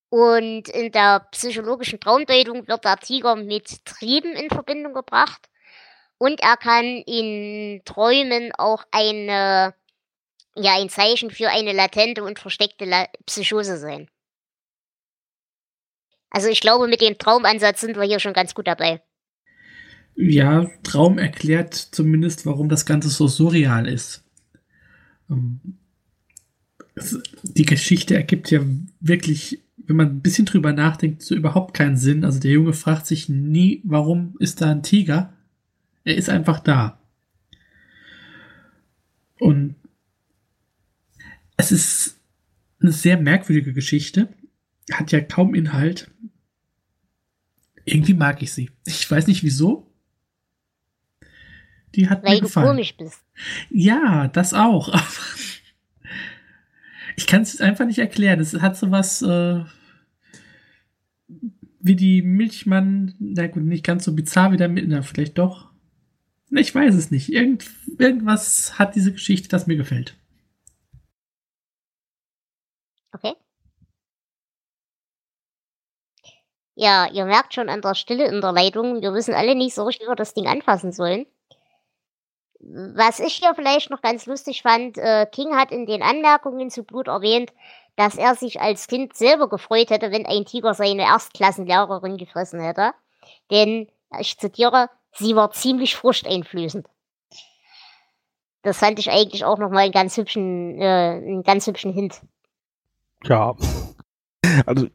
Und 0.08 0.68
in 0.68 0.92
der 0.92 1.26
psychologischen 1.32 2.00
Traumdeutung 2.00 2.68
wird 2.68 2.84
der 2.84 2.96
Tiger 2.98 3.36
mit 3.36 3.84
Trieben 3.84 4.32
in 4.32 4.48
Verbindung 4.48 4.94
gebracht. 4.94 5.48
Und 6.18 6.40
er 6.40 6.56
kann 6.56 6.84
in 6.84 7.82
Träumen 7.84 8.52
auch 8.56 8.84
eine, 8.90 9.74
ja, 10.54 10.74
ein 10.74 10.88
Zeichen 10.88 11.30
für 11.30 11.50
eine 11.50 11.72
latente 11.72 12.24
und 12.24 12.38
versteckte 12.38 12.84
La 12.84 13.06
Psychose 13.26 13.76
sein. 13.78 14.08
Also 16.30 16.48
ich 16.48 16.60
glaube, 16.60 16.86
mit 16.86 17.00
dem 17.00 17.18
Traumansatz 17.18 17.80
sind 17.80 17.96
wir 17.96 18.04
hier 18.04 18.20
schon 18.20 18.32
ganz 18.32 18.54
gut 18.54 18.66
dabei. 18.66 19.02
Ja, 20.14 20.70
Traum 20.82 21.18
erklärt 21.18 21.74
zumindest, 21.74 22.46
warum 22.46 22.68
das 22.68 22.86
Ganze 22.86 23.10
so 23.10 23.28
surreal 23.28 23.86
ist. 23.86 24.24
Ähm, 25.30 25.78
die 27.42 27.66
Geschichte 27.66 28.14
ergibt 28.14 28.50
ja 28.50 28.60
wirklich 29.00 29.65
wenn 29.76 29.96
man 29.96 30.08
ein 30.08 30.20
bisschen 30.20 30.46
drüber 30.46 30.72
nachdenkt, 30.72 31.22
so 31.22 31.34
überhaupt 31.34 31.74
keinen 31.74 31.96
Sinn. 31.96 32.24
Also 32.24 32.40
der 32.40 32.50
Junge 32.50 32.72
fragt 32.72 33.06
sich 33.06 33.28
nie, 33.28 33.82
warum 33.84 34.34
ist 34.38 34.60
da 34.60 34.70
ein 34.70 34.82
Tiger? 34.82 35.32
Er 36.04 36.16
ist 36.16 36.28
einfach 36.28 36.60
da. 36.60 37.00
Und 39.38 39.76
es 41.56 41.72
ist 41.72 42.18
eine 42.80 42.92
sehr 42.92 43.18
merkwürdige 43.18 43.72
Geschichte. 43.72 44.28
Hat 44.92 45.12
ja 45.12 45.20
kaum 45.20 45.54
Inhalt. 45.54 46.10
Irgendwie 47.84 48.14
mag 48.14 48.42
ich 48.42 48.52
sie. 48.52 48.70
Ich 48.84 49.10
weiß 49.10 49.26
nicht 49.26 49.42
wieso. 49.42 49.90
Die 51.94 52.08
hat 52.08 52.22
Weil 52.24 52.36
mir 52.36 52.40
gefallen. 52.42 52.66
du 52.66 52.72
komisch 52.72 52.96
bist. 52.96 53.22
Ja, 53.70 54.28
das 54.28 54.54
auch. 54.54 54.94
ich 57.16 57.26
kann 57.26 57.42
es 57.42 57.60
einfach 57.60 57.86
nicht 57.86 57.98
erklären. 57.98 58.40
Es 58.40 58.54
hat 58.60 58.76
so 58.76 58.90
was 58.90 59.22
äh, 59.22 59.64
wie 61.80 61.96
die 61.96 62.22
Milchmann, 62.22 63.14
na 63.18 63.46
gut, 63.46 63.64
nicht 63.64 63.84
ganz 63.84 64.04
so 64.04 64.14
bizarr 64.14 64.52
wie 64.52 64.56
der 64.56 64.68
Mitner, 64.68 65.02
vielleicht 65.02 65.38
doch. 65.38 65.70
Ich 66.50 66.74
weiß 66.74 66.94
es 66.94 67.10
nicht. 67.10 67.32
Irgend, 67.32 67.68
irgendwas 67.98 68.78
hat 68.78 68.94
diese 68.94 69.12
Geschichte, 69.12 69.48
das 69.48 69.66
mir 69.66 69.76
gefällt. 69.76 70.16
Okay. 73.12 73.34
Ja, 76.74 77.10
ihr 77.10 77.24
merkt 77.24 77.54
schon 77.54 77.68
an 77.68 77.80
der 77.80 77.94
Stille 77.94 78.26
in 78.26 78.40
der 78.40 78.52
Leitung, 78.52 79.00
wir 79.00 79.14
wissen 79.14 79.34
alle 79.34 79.54
nicht 79.54 79.74
so 79.74 79.84
richtig, 79.84 80.06
wie 80.06 80.10
wir 80.10 80.16
das 80.16 80.34
Ding 80.34 80.46
anfassen 80.46 80.92
sollen. 80.92 81.26
Was 82.60 83.20
ich 83.20 83.34
hier 83.34 83.54
vielleicht 83.54 83.90
noch 83.90 84.00
ganz 84.00 84.26
lustig 84.26 84.62
fand, 84.62 84.96
äh, 84.98 85.26
King 85.30 85.54
hat 85.54 85.70
in 85.70 85.86
den 85.86 86.02
Anmerkungen 86.02 86.70
zu 86.70 86.84
Blut 86.84 87.08
erwähnt, 87.08 87.52
dass 87.96 88.16
er 88.16 88.34
sich 88.34 88.60
als 88.60 88.88
Kind 88.88 89.14
selber 89.14 89.48
gefreut 89.48 89.90
hätte, 89.90 90.10
wenn 90.10 90.26
ein 90.26 90.44
Tiger 90.44 90.74
seine 90.74 91.02
Erstklassenlehrerin 91.02 92.16
gefressen 92.16 92.60
hätte. 92.60 92.92
Denn, 93.50 93.88
ich 94.18 94.38
zitiere, 94.38 94.90
sie 95.12 95.36
war 95.36 95.50
ziemlich 95.50 95.96
furchteinflößend. 95.96 96.86
Das 98.62 98.78
fand 98.78 98.98
ich 98.98 99.10
eigentlich 99.10 99.44
auch 99.44 99.58
nochmal 99.58 99.84
einen 99.84 99.92
ganz 99.92 100.16
hübschen, 100.16 100.80
äh, 100.80 100.84
einen 100.84 101.42
ganz 101.42 101.66
hübschen 101.66 101.92
Hint. 101.92 102.20
Ja. 103.24 103.54
Also, 104.64 104.88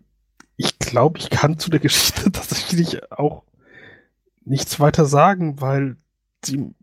ich 0.58 0.78
glaube, 0.80 1.20
ich 1.20 1.30
kann 1.30 1.58
zu 1.58 1.70
der 1.70 1.80
Geschichte 1.80 2.24
tatsächlich 2.32 3.12
auch 3.12 3.44
nichts 4.44 4.80
weiter 4.80 5.06
sagen, 5.06 5.62
weil 5.62 5.98
sie 6.44 6.74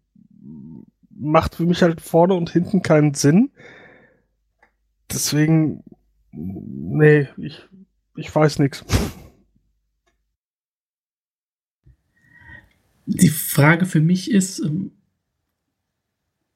macht 1.18 1.56
für 1.56 1.64
mich 1.64 1.82
halt 1.82 2.00
vorne 2.00 2.34
und 2.34 2.50
hinten 2.50 2.82
keinen 2.82 3.14
Sinn. 3.14 3.50
Deswegen, 5.10 5.82
nee, 6.32 7.28
ich, 7.36 7.66
ich 8.16 8.34
weiß 8.34 8.58
nichts. 8.58 8.84
Die 13.06 13.30
Frage 13.30 13.86
für 13.86 14.00
mich 14.00 14.30
ist, 14.30 14.58
ähm, 14.60 14.92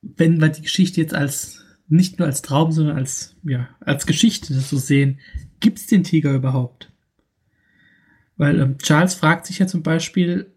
wenn 0.03 0.41
wir 0.41 0.49
die 0.49 0.63
Geschichte 0.63 1.01
jetzt 1.01 1.15
als 1.15 1.65
nicht 1.89 2.19
nur 2.19 2.27
als 2.27 2.43
Traum, 2.43 2.73
sondern 2.73 2.97
als, 2.97 3.37
ja, 3.43 3.69
als 3.81 4.07
Geschichte 4.07 4.55
so 4.55 4.77
sehen, 4.77 5.21
gibt 5.61 5.79
es 5.79 5.87
den 5.87 6.05
Tiger 6.05 6.35
überhaupt? 6.35 6.93
Weil 8.37 8.61
ähm, 8.61 8.79
Charles 8.79 9.15
fragt 9.15 9.47
sich 9.47 9.59
ja 9.59 9.67
zum 9.67 9.83
Beispiel, 9.83 10.52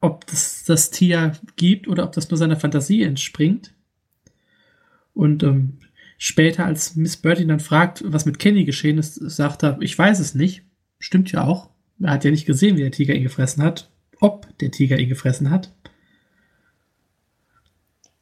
ob 0.00 0.26
das 0.26 0.64
das 0.64 0.90
Tier 0.90 1.32
gibt 1.56 1.88
oder 1.88 2.04
ob 2.04 2.12
das 2.12 2.30
nur 2.30 2.38
seiner 2.38 2.56
Fantasie 2.56 3.02
entspringt. 3.02 3.72
Und 5.14 5.42
ähm, 5.42 5.78
später, 6.16 6.64
als 6.64 6.94
Miss 6.94 7.16
Bird 7.16 7.40
ihn 7.40 7.48
dann 7.48 7.60
fragt, 7.60 8.02
was 8.06 8.24
mit 8.24 8.38
Kenny 8.38 8.64
geschehen 8.64 8.98
ist, 8.98 9.14
sagt 9.14 9.64
er, 9.64 9.80
ich 9.80 9.98
weiß 9.98 10.20
es 10.20 10.34
nicht. 10.34 10.62
Stimmt 10.98 11.32
ja 11.32 11.44
auch. 11.44 11.70
Er 12.00 12.12
hat 12.12 12.24
ja 12.24 12.30
nicht 12.30 12.46
gesehen, 12.46 12.76
wie 12.76 12.82
der 12.82 12.92
Tiger 12.92 13.14
ihn 13.14 13.24
gefressen 13.24 13.62
hat. 13.62 13.90
Ob 14.20 14.56
der 14.58 14.70
Tiger 14.70 14.98
ihn 14.98 15.08
gefressen 15.08 15.50
hat. 15.50 15.72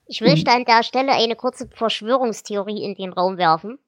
Ich 0.06 0.20
möchte 0.20 0.52
an 0.52 0.64
der 0.64 0.82
Stelle 0.82 1.12
eine 1.12 1.34
kurze 1.34 1.68
Verschwörungstheorie 1.68 2.82
in 2.82 2.94
den 2.94 3.12
Raum 3.12 3.38
werfen. 3.38 3.78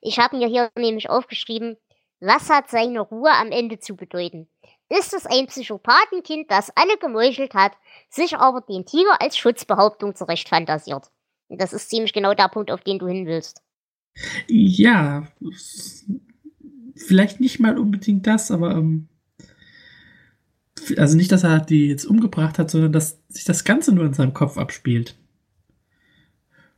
Ich 0.00 0.18
habe 0.18 0.36
mir 0.36 0.48
hier 0.48 0.70
nämlich 0.76 1.08
aufgeschrieben, 1.08 1.76
was 2.20 2.50
hat 2.50 2.68
seine 2.68 3.00
Ruhe 3.00 3.30
am 3.30 3.50
Ende 3.50 3.78
zu 3.78 3.96
bedeuten? 3.96 4.48
Ist 4.98 5.14
es 5.14 5.24
ein 5.24 5.46
Psychopathenkind, 5.46 6.50
das 6.50 6.70
alle 6.74 6.98
gemeuchelt 6.98 7.54
hat, 7.54 7.72
sich 8.10 8.36
aber 8.36 8.60
den 8.60 8.84
Tiger 8.84 9.20
als 9.22 9.38
Schutzbehauptung 9.38 10.14
zurecht 10.14 10.48
fantasiert? 10.48 11.10
Und 11.48 11.60
das 11.60 11.72
ist 11.72 11.88
ziemlich 11.88 12.12
genau 12.12 12.34
der 12.34 12.48
Punkt, 12.48 12.70
auf 12.70 12.82
den 12.82 12.98
du 12.98 13.06
hin 13.06 13.26
willst. 13.26 13.62
Ja, 14.48 15.28
vielleicht 16.94 17.40
nicht 17.40 17.58
mal 17.58 17.78
unbedingt 17.78 18.26
das, 18.26 18.50
aber 18.50 18.72
ähm, 18.72 19.08
also 20.98 21.16
nicht, 21.16 21.32
dass 21.32 21.44
er 21.44 21.60
die 21.60 21.88
jetzt 21.88 22.04
umgebracht 22.04 22.58
hat, 22.58 22.70
sondern 22.70 22.92
dass 22.92 23.18
sich 23.28 23.44
das 23.44 23.64
Ganze 23.64 23.94
nur 23.94 24.04
in 24.04 24.14
seinem 24.14 24.34
Kopf 24.34 24.58
abspielt. 24.58 25.16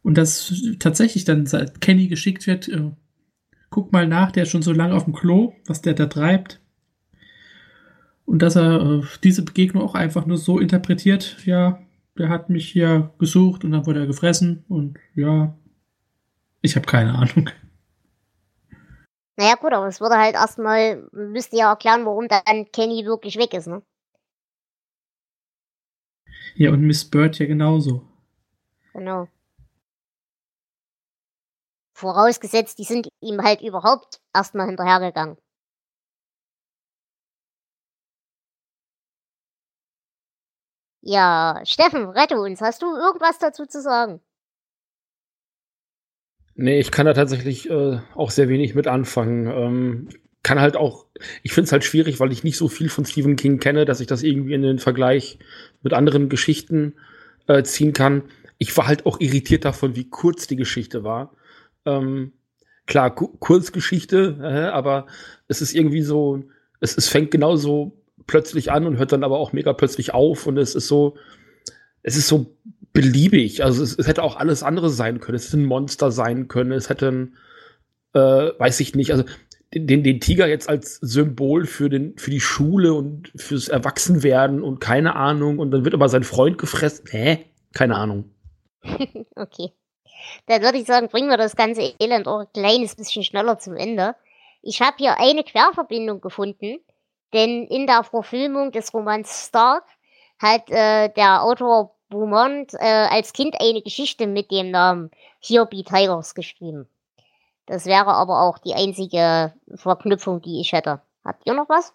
Und 0.02 0.18
dass 0.18 0.54
tatsächlich 0.78 1.24
dann 1.24 1.48
Kenny 1.80 2.08
geschickt 2.08 2.46
wird, 2.46 2.68
äh, 2.68 2.90
guck 3.70 3.90
mal 3.90 4.06
nach, 4.06 4.30
der 4.30 4.44
ist 4.44 4.50
schon 4.50 4.62
so 4.62 4.72
lange 4.72 4.94
auf 4.94 5.04
dem 5.04 5.14
Klo, 5.14 5.54
was 5.66 5.82
der 5.82 5.94
da 5.94 6.06
treibt. 6.06 6.60
Und 8.26 8.40
dass 8.40 8.56
er 8.56 8.80
äh, 8.80 9.02
diese 9.22 9.44
Begegnung 9.44 9.82
auch 9.82 9.94
einfach 9.94 10.26
nur 10.26 10.38
so 10.38 10.58
interpretiert, 10.58 11.36
ja, 11.44 11.78
der 12.18 12.28
hat 12.28 12.48
mich 12.48 12.68
hier 12.70 13.12
gesucht 13.18 13.64
und 13.64 13.72
dann 13.72 13.86
wurde 13.86 14.00
er 14.00 14.06
gefressen 14.06 14.64
und 14.68 14.98
ja, 15.14 15.56
ich 16.62 16.76
habe 16.76 16.86
keine 16.86 17.14
Ahnung. 17.14 17.50
Naja 19.36 19.56
gut, 19.56 19.72
aber 19.72 19.88
es 19.88 20.00
würde 20.00 20.16
halt 20.16 20.34
erstmal, 20.34 21.08
müsste 21.12 21.56
ja 21.56 21.70
erklären, 21.70 22.06
warum 22.06 22.28
dann 22.28 22.70
Kenny 22.72 23.04
wirklich 23.04 23.36
weg 23.36 23.52
ist, 23.52 23.66
ne? 23.66 23.82
Ja, 26.54 26.70
und 26.70 26.82
Miss 26.82 27.04
Bird 27.04 27.38
ja 27.40 27.46
genauso. 27.46 28.06
Genau. 28.92 29.28
Vorausgesetzt, 31.96 32.78
die 32.78 32.84
sind 32.84 33.08
ihm 33.20 33.42
halt 33.42 33.60
überhaupt 33.60 34.20
erstmal 34.32 34.66
hinterhergegangen. 34.66 35.36
Ja, 41.06 41.60
Steffen, 41.64 42.08
rette 42.08 42.40
uns. 42.40 42.62
Hast 42.62 42.80
du 42.80 42.86
irgendwas 42.96 43.38
dazu 43.38 43.66
zu 43.66 43.82
sagen? 43.82 44.20
Nee, 46.54 46.80
ich 46.80 46.90
kann 46.90 47.04
da 47.04 47.12
tatsächlich 47.12 47.68
äh, 47.68 47.98
auch 48.14 48.30
sehr 48.30 48.48
wenig 48.48 48.74
mit 48.74 48.86
anfangen. 48.86 49.46
Ähm, 49.46 50.08
kann 50.42 50.58
halt 50.58 50.76
auch, 50.76 51.04
ich 51.42 51.52
finde 51.52 51.66
es 51.66 51.72
halt 51.72 51.84
schwierig, 51.84 52.20
weil 52.20 52.32
ich 52.32 52.42
nicht 52.42 52.56
so 52.56 52.68
viel 52.68 52.88
von 52.88 53.04
Stephen 53.04 53.36
King 53.36 53.58
kenne, 53.58 53.84
dass 53.84 54.00
ich 54.00 54.06
das 54.06 54.22
irgendwie 54.22 54.54
in 54.54 54.62
den 54.62 54.78
Vergleich 54.78 55.38
mit 55.82 55.92
anderen 55.92 56.30
Geschichten 56.30 56.94
äh, 57.48 57.62
ziehen 57.64 57.92
kann. 57.92 58.22
Ich 58.56 58.74
war 58.74 58.86
halt 58.86 59.04
auch 59.04 59.20
irritiert 59.20 59.66
davon, 59.66 59.96
wie 59.96 60.08
kurz 60.08 60.46
die 60.46 60.56
Geschichte 60.56 61.04
war. 61.04 61.34
Ähm, 61.84 62.32
klar, 62.86 63.14
Ku 63.14 63.28
Kurzgeschichte, 63.28 64.38
äh, 64.40 64.70
aber 64.70 65.06
es 65.48 65.60
ist 65.60 65.74
irgendwie 65.74 66.02
so, 66.02 66.44
es, 66.80 66.96
es 66.96 67.08
fängt 67.08 67.30
genauso 67.30 68.03
plötzlich 68.26 68.72
an 68.72 68.86
und 68.86 68.96
hört 68.98 69.12
dann 69.12 69.24
aber 69.24 69.38
auch 69.38 69.52
mega 69.52 69.72
plötzlich 69.72 70.14
auf 70.14 70.46
und 70.46 70.58
es 70.58 70.74
ist 70.74 70.88
so, 70.88 71.16
es 72.02 72.16
ist 72.16 72.28
so 72.28 72.56
beliebig. 72.92 73.64
Also 73.64 73.82
es, 73.82 73.98
es 73.98 74.06
hätte 74.06 74.22
auch 74.22 74.36
alles 74.36 74.62
andere 74.62 74.90
sein 74.90 75.20
können. 75.20 75.36
Es 75.36 75.46
hätte 75.46 75.58
ein 75.58 75.64
Monster 75.64 76.10
sein 76.10 76.48
können. 76.48 76.72
Es 76.72 76.88
hätte 76.88 77.08
ein, 77.08 77.36
äh, 78.14 78.18
weiß 78.58 78.80
ich 78.80 78.94
nicht, 78.94 79.10
also 79.10 79.24
den, 79.74 80.04
den 80.04 80.20
Tiger 80.20 80.46
jetzt 80.46 80.68
als 80.68 80.96
Symbol 80.96 81.66
für, 81.66 81.88
den, 81.88 82.16
für 82.16 82.30
die 82.30 82.40
Schule 82.40 82.94
und 82.94 83.32
fürs 83.34 83.68
Erwachsenwerden 83.68 84.62
und 84.62 84.80
keine 84.80 85.16
Ahnung. 85.16 85.58
Und 85.58 85.72
dann 85.72 85.84
wird 85.84 85.94
aber 85.94 86.08
sein 86.08 86.22
Freund 86.22 86.58
gefressen. 86.58 87.06
Hä? 87.10 87.44
Keine 87.72 87.96
Ahnung. 87.96 88.30
okay. 89.34 89.72
Dann 90.46 90.62
würde 90.62 90.78
ich 90.78 90.86
sagen, 90.86 91.08
bringen 91.08 91.28
wir 91.28 91.36
das 91.36 91.56
ganze 91.56 91.94
Elend 91.98 92.28
auch 92.28 92.40
ein 92.40 92.52
kleines 92.54 92.94
bisschen 92.94 93.24
schneller 93.24 93.58
zum 93.58 93.74
Ende. 93.74 94.14
Ich 94.62 94.80
habe 94.80 94.96
hier 94.98 95.18
eine 95.18 95.42
Querverbindung 95.42 96.20
gefunden 96.20 96.78
denn 97.34 97.66
in 97.66 97.86
der 97.86 98.04
Verfilmung 98.04 98.72
des 98.72 98.94
Romans 98.94 99.48
Stark 99.48 99.84
hat 100.38 100.70
äh, 100.70 101.10
der 101.10 101.42
Autor 101.42 101.94
Beaumont 102.08 102.74
äh, 102.74 103.08
als 103.10 103.32
Kind 103.32 103.56
eine 103.60 103.82
Geschichte 103.82 104.26
mit 104.26 104.50
dem 104.50 104.70
Namen 104.70 105.10
Here 105.40 105.66
Be 105.66 105.82
Tigers 105.82 106.34
geschrieben. 106.34 106.88
Das 107.66 107.86
wäre 107.86 108.14
aber 108.14 108.42
auch 108.42 108.58
die 108.58 108.74
einzige 108.74 109.54
Verknüpfung, 109.74 110.40
die 110.42 110.60
ich 110.60 110.72
hätte. 110.72 111.02
Habt 111.24 111.46
ihr 111.46 111.54
noch 111.54 111.68
was? 111.68 111.94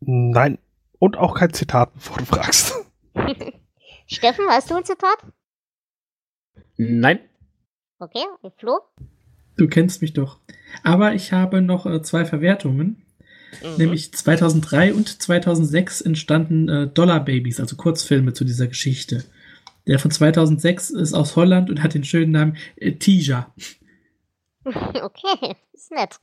Nein. 0.00 0.58
Und 0.98 1.16
auch 1.16 1.34
kein 1.34 1.52
Zitat, 1.52 1.92
bevor 1.94 2.18
du 2.18 2.24
fragst. 2.26 2.74
Steffen, 4.06 4.46
hast 4.48 4.70
du 4.70 4.76
ein 4.76 4.84
Zitat? 4.84 5.18
Nein. 6.76 7.20
Okay, 7.98 8.24
Flo? 8.58 8.80
Du 9.56 9.68
kennst 9.68 10.02
mich 10.02 10.12
doch. 10.12 10.40
Aber 10.82 11.14
ich 11.14 11.32
habe 11.32 11.62
noch 11.62 11.86
äh, 11.86 12.02
zwei 12.02 12.24
Verwertungen. 12.24 13.03
Mhm. 13.62 13.76
Nämlich 13.76 14.12
2003 14.12 14.94
und 14.94 15.22
2006 15.22 16.00
entstanden 16.00 16.68
äh, 16.68 16.86
Dollar 16.88 17.20
Babies, 17.20 17.60
also 17.60 17.76
Kurzfilme 17.76 18.32
zu 18.32 18.44
dieser 18.44 18.66
Geschichte. 18.66 19.24
Der 19.86 19.98
von 19.98 20.10
2006 20.10 20.90
ist 20.90 21.14
aus 21.14 21.36
Holland 21.36 21.70
und 21.70 21.82
hat 21.82 21.94
den 21.94 22.04
schönen 22.04 22.32
Namen 22.32 22.56
äh, 22.76 22.92
Tija. 22.92 23.52
Okay, 25.02 25.56
ist 25.74 25.90
nett. 25.90 26.18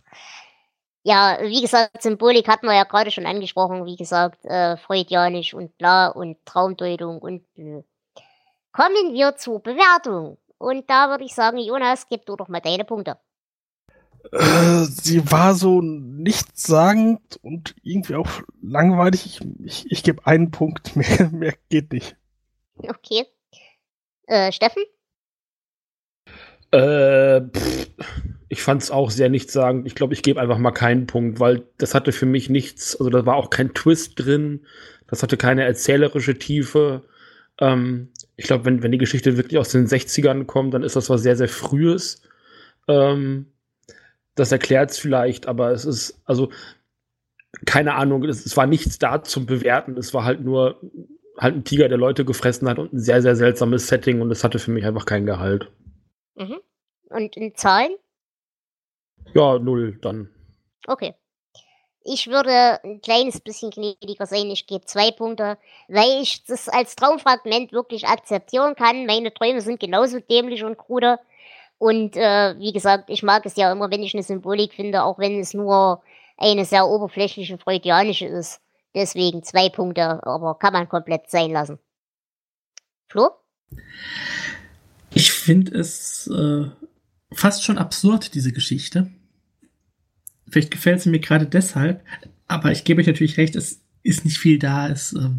Ja, 1.04 1.38
wie 1.42 1.62
gesagt, 1.62 2.02
Symbolik 2.02 2.48
hatten 2.48 2.66
wir 2.66 2.76
ja 2.76 2.84
gerade 2.84 3.12
schon 3.12 3.26
angesprochen. 3.26 3.86
Wie 3.86 3.96
gesagt, 3.96 4.44
äh, 4.46 4.78
freudianisch 4.78 5.54
und 5.54 5.78
bla 5.78 6.08
und 6.08 6.44
Traumdeutung 6.46 7.20
und 7.20 7.54
blö. 7.54 7.82
Kommen 8.72 9.14
wir 9.14 9.36
zur 9.36 9.62
Bewertung. 9.62 10.38
Und 10.58 10.90
da 10.90 11.10
würde 11.10 11.24
ich 11.24 11.34
sagen, 11.34 11.58
Jonas, 11.58 12.08
gib 12.08 12.26
du 12.26 12.36
doch 12.36 12.48
mal 12.48 12.62
deine 12.62 12.86
Punkte. 12.86 13.18
Äh, 14.32 14.86
sie 14.86 15.30
war 15.32 15.56
so 15.56 15.82
nichtssagend 15.82 17.40
und 17.42 17.76
irgendwie 17.84 18.16
auch 18.16 18.30
langweilig. 18.62 19.26
Ich, 19.26 19.42
ich, 19.64 19.92
ich 19.92 20.04
gebe 20.04 20.26
einen 20.26 20.52
Punkt, 20.52 20.96
mehr, 20.96 21.30
mehr 21.32 21.54
geht 21.70 21.92
nicht. 21.92 22.16
Okay. 22.76 23.26
Äh, 24.28 24.52
Steffen? 24.52 24.84
Äh, 26.72 27.42
pff, 27.42 27.90
ich 28.48 28.64
fand 28.64 28.82
es 28.82 28.92
auch 28.92 29.12
sehr 29.12 29.30
nichtssagend. 29.30 29.88
Ich 29.88 29.96
glaube, 29.96 30.14
ich 30.14 30.24
gebe 30.24 30.40
einfach 30.40 30.58
mal 30.58 30.72
keinen 30.72 31.08
Punkt, 31.08 31.40
weil 31.40 31.64
das 31.78 31.94
hatte 31.94 32.12
für 32.12 32.26
mich 32.26 32.50
nichts, 32.50 32.96
also 32.96 33.10
da 33.10 33.26
war 33.26 33.36
auch 33.36 33.50
kein 33.50 33.74
Twist 33.74 34.14
drin, 34.18 34.66
das 35.08 35.24
hatte 35.24 35.38
keine 35.38 35.64
erzählerische 35.64 36.38
Tiefe. 36.38 37.04
Ähm, 37.60 38.10
ich 38.38 38.46
glaube, 38.46 38.66
wenn, 38.66 38.84
wenn 38.84 38.92
die 38.92 38.98
Geschichte 38.98 39.38
wirklich 39.38 39.58
aus 39.60 39.70
den 39.70 39.88
60ern 39.88 40.46
kommt, 40.46 40.74
dann 40.74 40.84
ist 40.84 40.96
das 40.96 41.10
was 41.10 41.22
sehr, 41.22 41.36
sehr 41.36 41.50
Frühes. 41.50 42.22
Ähm, 42.88 43.48
das 44.36 44.52
erklärt 44.52 44.92
es 44.92 44.98
vielleicht, 44.98 45.48
aber 45.48 45.72
es 45.72 45.86
ist, 45.86 46.22
also, 46.26 46.50
keine 47.66 47.96
Ahnung, 47.96 48.24
es, 48.24 48.46
es, 48.46 48.56
war 48.56 48.66
nichts 48.66 48.98
da 48.98 49.24
zum 49.24 49.46
Bewerten. 49.46 49.98
Es 49.98 50.14
war 50.14 50.24
halt 50.24 50.42
nur 50.42 50.80
halt 51.38 51.56
ein 51.56 51.64
Tiger, 51.64 51.90
der 51.90 51.98
Leute 51.98 52.24
gefressen 52.24 52.70
hat 52.70 52.80
und 52.80 52.94
ein 52.94 53.00
sehr, 53.00 53.22
sehr 53.22 53.36
seltsames 53.36 53.88
Setting 53.88 54.22
und 54.22 54.32
es 54.32 54.44
hatte 54.44 54.60
für 54.60 54.72
mich 54.72 54.86
einfach 54.86 55.06
keinen 55.06 55.26
Gehalt. 55.26 55.72
Mhm. 56.36 56.60
Und 57.10 57.36
in 57.36 57.56
Zahlen? 57.56 57.92
Ja, 59.34 59.60
null 59.60 59.98
dann. 60.02 60.30
Okay. 60.88 61.14
Ich 62.04 62.28
würde 62.28 62.84
ein 62.84 63.02
kleines 63.02 63.40
bisschen 63.42 63.70
gnädiger 63.70 64.26
sein. 64.26 64.50
Ich 64.50 64.66
gebe 64.66 64.86
zwei 64.86 65.12
Punkte, 65.12 65.58
weil 65.88 66.22
ich 66.22 66.44
das 66.46 66.68
als 66.68 66.96
Traumfragment 66.96 67.74
wirklich 67.74 68.08
akzeptieren 68.08 68.76
kann. 68.76 69.06
Meine 69.06 69.32
Träume 69.34 69.62
sind 69.62 69.80
genauso 69.80 70.20
dämlich 70.20 70.64
und 70.64 70.78
krude. 70.78 71.20
Und 71.82 72.16
äh, 72.16 72.60
wie 72.60 72.74
gesagt, 72.74 73.10
ich 73.10 73.24
mag 73.24 73.44
es 73.44 73.56
ja 73.56 73.72
immer, 73.72 73.90
wenn 73.90 74.04
ich 74.04 74.14
eine 74.14 74.22
Symbolik 74.22 74.76
finde, 74.76 75.02
auch 75.02 75.18
wenn 75.18 75.40
es 75.40 75.56
nur 75.56 76.04
eine 76.38 76.64
sehr 76.64 76.88
oberflächliche 76.88 77.58
freudianische 77.58 78.28
ist. 78.28 78.62
Deswegen 78.94 79.42
zwei 79.42 79.70
Punkte, 79.70 80.24
aber 80.24 80.60
kann 80.60 80.74
man 80.74 80.88
komplett 80.88 81.32
sein 81.32 81.50
lassen. 81.50 81.80
Flo? 83.10 83.32
Ich 85.16 85.32
finde 85.32 85.76
es 85.76 86.28
äh, 86.28 86.70
fast 87.34 87.64
schon 87.64 87.80
absurd, 87.80 88.36
diese 88.36 88.52
Geschichte. 88.52 89.10
Vielleicht 90.52 90.70
gefällt 90.70 91.02
sie 91.02 91.10
mir 91.10 91.20
gerade 91.20 91.48
deshalb, 91.48 92.04
aber 92.48 92.72
ich 92.72 92.84
gebe 92.84 93.02
euch 93.02 93.08
natürlich 93.08 93.38
recht, 93.38 93.56
es 93.56 93.82
ist 94.04 94.24
nicht 94.24 94.38
viel 94.38 94.60
da. 94.60 94.88
Es, 94.88 95.14
äh, 95.14 95.30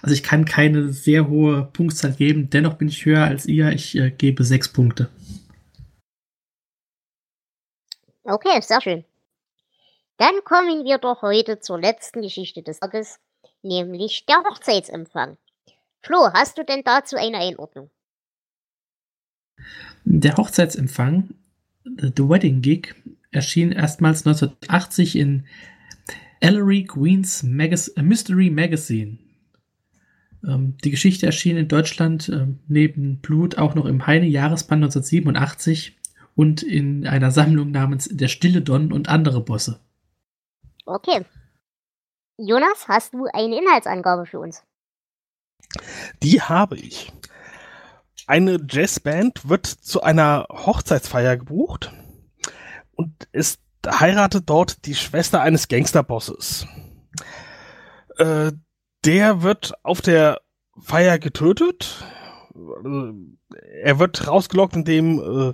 also 0.00 0.14
ich 0.14 0.22
kann 0.22 0.46
keine 0.46 0.94
sehr 0.94 1.28
hohe 1.28 1.68
Punktzahl 1.74 2.12
geben, 2.14 2.48
dennoch 2.48 2.78
bin 2.78 2.88
ich 2.88 3.04
höher 3.04 3.24
als 3.24 3.44
ihr. 3.44 3.68
Ich 3.72 3.94
äh, 3.98 4.10
gebe 4.10 4.44
sechs 4.44 4.70
Punkte. 4.70 5.10
Okay, 8.24 8.60
sehr 8.62 8.80
schön. 8.80 9.04
Dann 10.16 10.32
kommen 10.44 10.84
wir 10.84 10.98
doch 10.98 11.20
heute 11.20 11.60
zur 11.60 11.78
letzten 11.78 12.22
Geschichte 12.22 12.62
des 12.62 12.80
Tages, 12.80 13.18
nämlich 13.62 14.24
der 14.26 14.38
Hochzeitsempfang. 14.38 15.36
Flo, 16.00 16.32
hast 16.32 16.56
du 16.56 16.64
denn 16.64 16.82
dazu 16.84 17.16
eine 17.16 17.38
Einordnung? 17.38 17.90
Der 20.04 20.36
Hochzeitsempfang, 20.36 21.34
The 21.84 22.28
Wedding 22.28 22.62
Gig, 22.62 22.94
erschien 23.30 23.72
erstmals 23.72 24.26
1980 24.26 25.16
in 25.16 25.46
Ellery 26.40 26.84
Queen's 26.84 27.42
Magaz 27.42 27.92
Mystery 27.96 28.48
Magazine. 28.48 29.18
Ähm, 30.46 30.76
die 30.82 30.90
Geschichte 30.90 31.26
erschien 31.26 31.56
in 31.56 31.68
Deutschland 31.68 32.28
äh, 32.28 32.46
neben 32.68 33.18
Blut 33.18 33.58
auch 33.58 33.74
noch 33.74 33.86
im 33.86 34.06
Heine 34.06 34.26
Jahresband 34.26 34.84
1987 34.84 35.96
und 36.34 36.62
in 36.62 37.06
einer 37.06 37.30
Sammlung 37.30 37.70
namens 37.70 38.08
Der 38.10 38.28
Stille 38.28 38.62
Don 38.62 38.92
und 38.92 39.08
andere 39.08 39.40
Bosse. 39.40 39.80
Okay. 40.86 41.24
Jonas, 42.36 42.88
hast 42.88 43.14
du 43.14 43.26
eine 43.32 43.58
Inhaltsangabe 43.58 44.26
für 44.26 44.40
uns? 44.40 44.62
Die 46.22 46.42
habe 46.42 46.76
ich. 46.76 47.12
Eine 48.26 48.58
Jazzband 48.68 49.48
wird 49.48 49.66
zu 49.66 50.02
einer 50.02 50.46
Hochzeitsfeier 50.50 51.36
gebucht 51.36 51.92
und 52.92 53.28
es 53.32 53.58
heiratet 53.86 54.48
dort 54.48 54.86
die 54.86 54.94
Schwester 54.94 55.42
eines 55.42 55.68
Gangsterbosses. 55.68 56.66
Äh, 58.16 58.52
der 59.04 59.42
wird 59.42 59.74
auf 59.82 60.00
der 60.00 60.40
Feier 60.80 61.18
getötet. 61.18 62.04
Er 63.82 63.98
wird 63.98 64.26
rausgelockt, 64.26 64.76
indem 64.76 65.18
äh, 65.18 65.52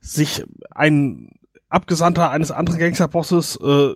sich 0.00 0.44
ein 0.70 1.30
Abgesandter 1.68 2.30
eines 2.30 2.50
anderen 2.50 2.78
Gangsterbosses 2.78 3.56
äh, 3.56 3.94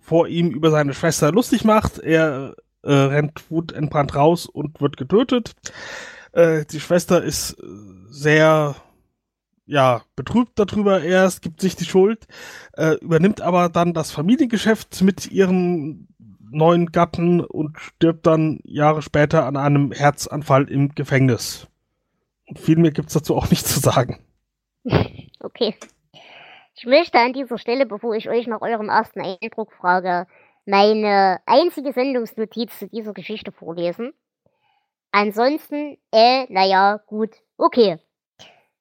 vor 0.00 0.28
ihm 0.28 0.50
über 0.50 0.70
seine 0.70 0.94
Schwester 0.94 1.32
lustig 1.32 1.64
macht. 1.64 1.98
Er 1.98 2.54
äh, 2.82 2.92
rennt 2.92 3.50
wutentbrannt 3.50 4.14
raus 4.14 4.46
und 4.46 4.80
wird 4.80 4.96
getötet. 4.96 5.54
Äh, 6.32 6.64
die 6.66 6.80
Schwester 6.80 7.22
ist 7.22 7.56
sehr 8.10 8.76
ja, 9.66 10.02
betrübt 10.14 10.52
darüber 10.58 11.02
erst, 11.02 11.42
gibt 11.42 11.60
sich 11.60 11.74
die 11.76 11.84
Schuld, 11.84 12.26
äh, 12.74 12.94
übernimmt 13.00 13.40
aber 13.40 13.68
dann 13.68 13.94
das 13.94 14.12
Familiengeschäft 14.12 15.02
mit 15.02 15.30
ihrem 15.30 16.06
neuen 16.50 16.86
Gatten 16.92 17.40
und 17.40 17.78
stirbt 17.78 18.26
dann 18.26 18.60
Jahre 18.64 19.02
später 19.02 19.44
an 19.44 19.56
einem 19.56 19.90
Herzanfall 19.92 20.70
im 20.70 20.94
Gefängnis. 20.94 21.66
Und 22.46 22.58
viel 22.58 22.76
mehr 22.76 22.92
gibt's 22.92 23.14
dazu 23.14 23.36
auch 23.36 23.50
nicht 23.50 23.66
zu 23.66 23.80
sagen. 23.80 24.18
Okay. 25.40 25.74
Ich 26.74 26.84
möchte 26.86 27.18
an 27.18 27.32
dieser 27.32 27.58
Stelle, 27.58 27.86
bevor 27.86 28.14
ich 28.14 28.28
euch 28.28 28.46
nach 28.46 28.60
eurem 28.60 28.88
ersten 28.88 29.20
Eindruck 29.20 29.72
frage, 29.72 30.26
meine 30.66 31.40
einzige 31.46 31.92
Sendungsnotiz 31.92 32.78
zu 32.78 32.88
dieser 32.88 33.12
Geschichte 33.12 33.52
vorlesen. 33.52 34.12
Ansonsten, 35.12 35.96
äh, 36.12 36.44
naja, 36.52 37.00
gut, 37.06 37.30
okay. 37.56 37.98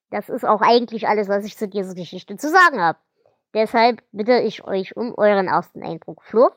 Das 0.10 0.30
ist 0.30 0.46
auch 0.46 0.62
eigentlich 0.62 1.08
alles, 1.08 1.30
was 1.30 1.46
ich 1.46 1.58
zu 1.58 1.68
dieser 1.68 1.96
Geschichte 1.96 2.36
zu 2.38 2.50
sagen 2.50 2.82
habe. 2.82 3.00
Deshalb 3.54 4.04
bitte 4.12 4.40
ich 4.40 4.64
euch 4.66 4.98
um 4.98 5.16
euren 5.16 5.48
ersten 5.48 5.82
Eindruck. 5.82 6.24
Flo? 6.24 6.50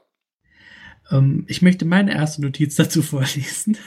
Ähm, 1.10 1.44
ich 1.48 1.62
möchte 1.62 1.84
meine 1.84 2.12
erste 2.12 2.42
Notiz 2.42 2.74
dazu 2.74 3.02
vorlesen. 3.02 3.78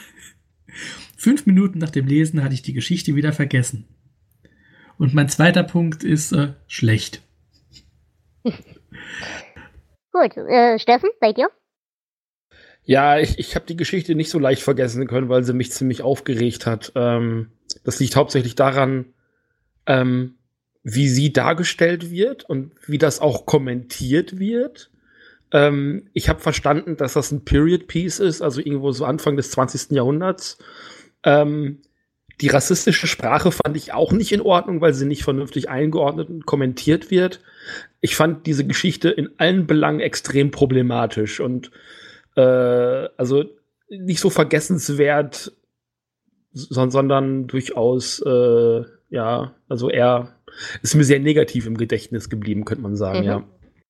Fünf 1.21 1.45
Minuten 1.45 1.77
nach 1.77 1.91
dem 1.91 2.07
Lesen 2.07 2.43
hatte 2.43 2.55
ich 2.55 2.63
die 2.63 2.73
Geschichte 2.73 3.13
wieder 3.13 3.31
vergessen. 3.31 3.85
Und 4.97 5.13
mein 5.13 5.29
zweiter 5.29 5.61
Punkt 5.61 6.03
ist 6.03 6.31
äh, 6.31 6.53
schlecht. 6.65 7.21
Gut, 8.43 8.55
äh, 10.35 10.79
Steffen, 10.79 11.11
bei 11.19 11.31
dir? 11.31 11.49
Ja, 12.85 13.19
ich, 13.19 13.37
ich 13.37 13.53
habe 13.53 13.67
die 13.67 13.75
Geschichte 13.75 14.15
nicht 14.15 14.31
so 14.31 14.39
leicht 14.39 14.63
vergessen 14.63 15.05
können, 15.05 15.29
weil 15.29 15.43
sie 15.43 15.53
mich 15.53 15.71
ziemlich 15.71 16.01
aufgeregt 16.01 16.65
hat. 16.65 16.91
Ähm, 16.95 17.51
das 17.83 17.99
liegt 17.99 18.15
hauptsächlich 18.15 18.55
daran, 18.55 19.13
ähm, 19.85 20.37
wie 20.81 21.07
sie 21.07 21.31
dargestellt 21.31 22.09
wird 22.09 22.45
und 22.45 22.71
wie 22.87 22.97
das 22.97 23.19
auch 23.19 23.45
kommentiert 23.45 24.39
wird. 24.39 24.89
Ähm, 25.51 26.09
ich 26.13 26.29
habe 26.29 26.39
verstanden, 26.39 26.97
dass 26.97 27.13
das 27.13 27.31
ein 27.31 27.45
Period 27.45 27.85
Piece 27.85 28.19
ist, 28.19 28.41
also 28.41 28.59
irgendwo 28.59 28.91
so 28.91 29.05
Anfang 29.05 29.37
des 29.37 29.51
20. 29.51 29.91
Jahrhunderts. 29.91 30.57
Ähm, 31.23 31.81
die 32.39 32.47
rassistische 32.47 33.07
Sprache 33.07 33.51
fand 33.51 33.77
ich 33.77 33.93
auch 33.93 34.11
nicht 34.11 34.31
in 34.31 34.41
Ordnung, 34.41 34.81
weil 34.81 34.93
sie 34.93 35.05
nicht 35.05 35.23
vernünftig 35.23 35.69
eingeordnet 35.69 36.29
und 36.29 36.45
kommentiert 36.45 37.11
wird. 37.11 37.41
Ich 37.99 38.15
fand 38.15 38.47
diese 38.47 38.65
Geschichte 38.65 39.09
in 39.09 39.29
allen 39.37 39.67
Belangen 39.67 39.99
extrem 39.99 40.49
problematisch 40.49 41.39
und 41.39 41.71
äh, 42.35 42.41
also 42.41 43.45
nicht 43.89 44.19
so 44.21 44.29
vergessenswert, 44.29 45.51
sondern 46.53 47.47
durchaus 47.47 48.19
äh, 48.25 48.83
ja, 49.11 49.53
also 49.67 49.89
eher 49.89 50.33
ist 50.81 50.95
mir 50.95 51.03
sehr 51.03 51.19
negativ 51.19 51.67
im 51.67 51.77
Gedächtnis 51.77 52.29
geblieben, 52.29 52.65
könnte 52.65 52.81
man 52.81 52.95
sagen, 52.95 53.19
mhm. 53.19 53.25
ja. 53.25 53.43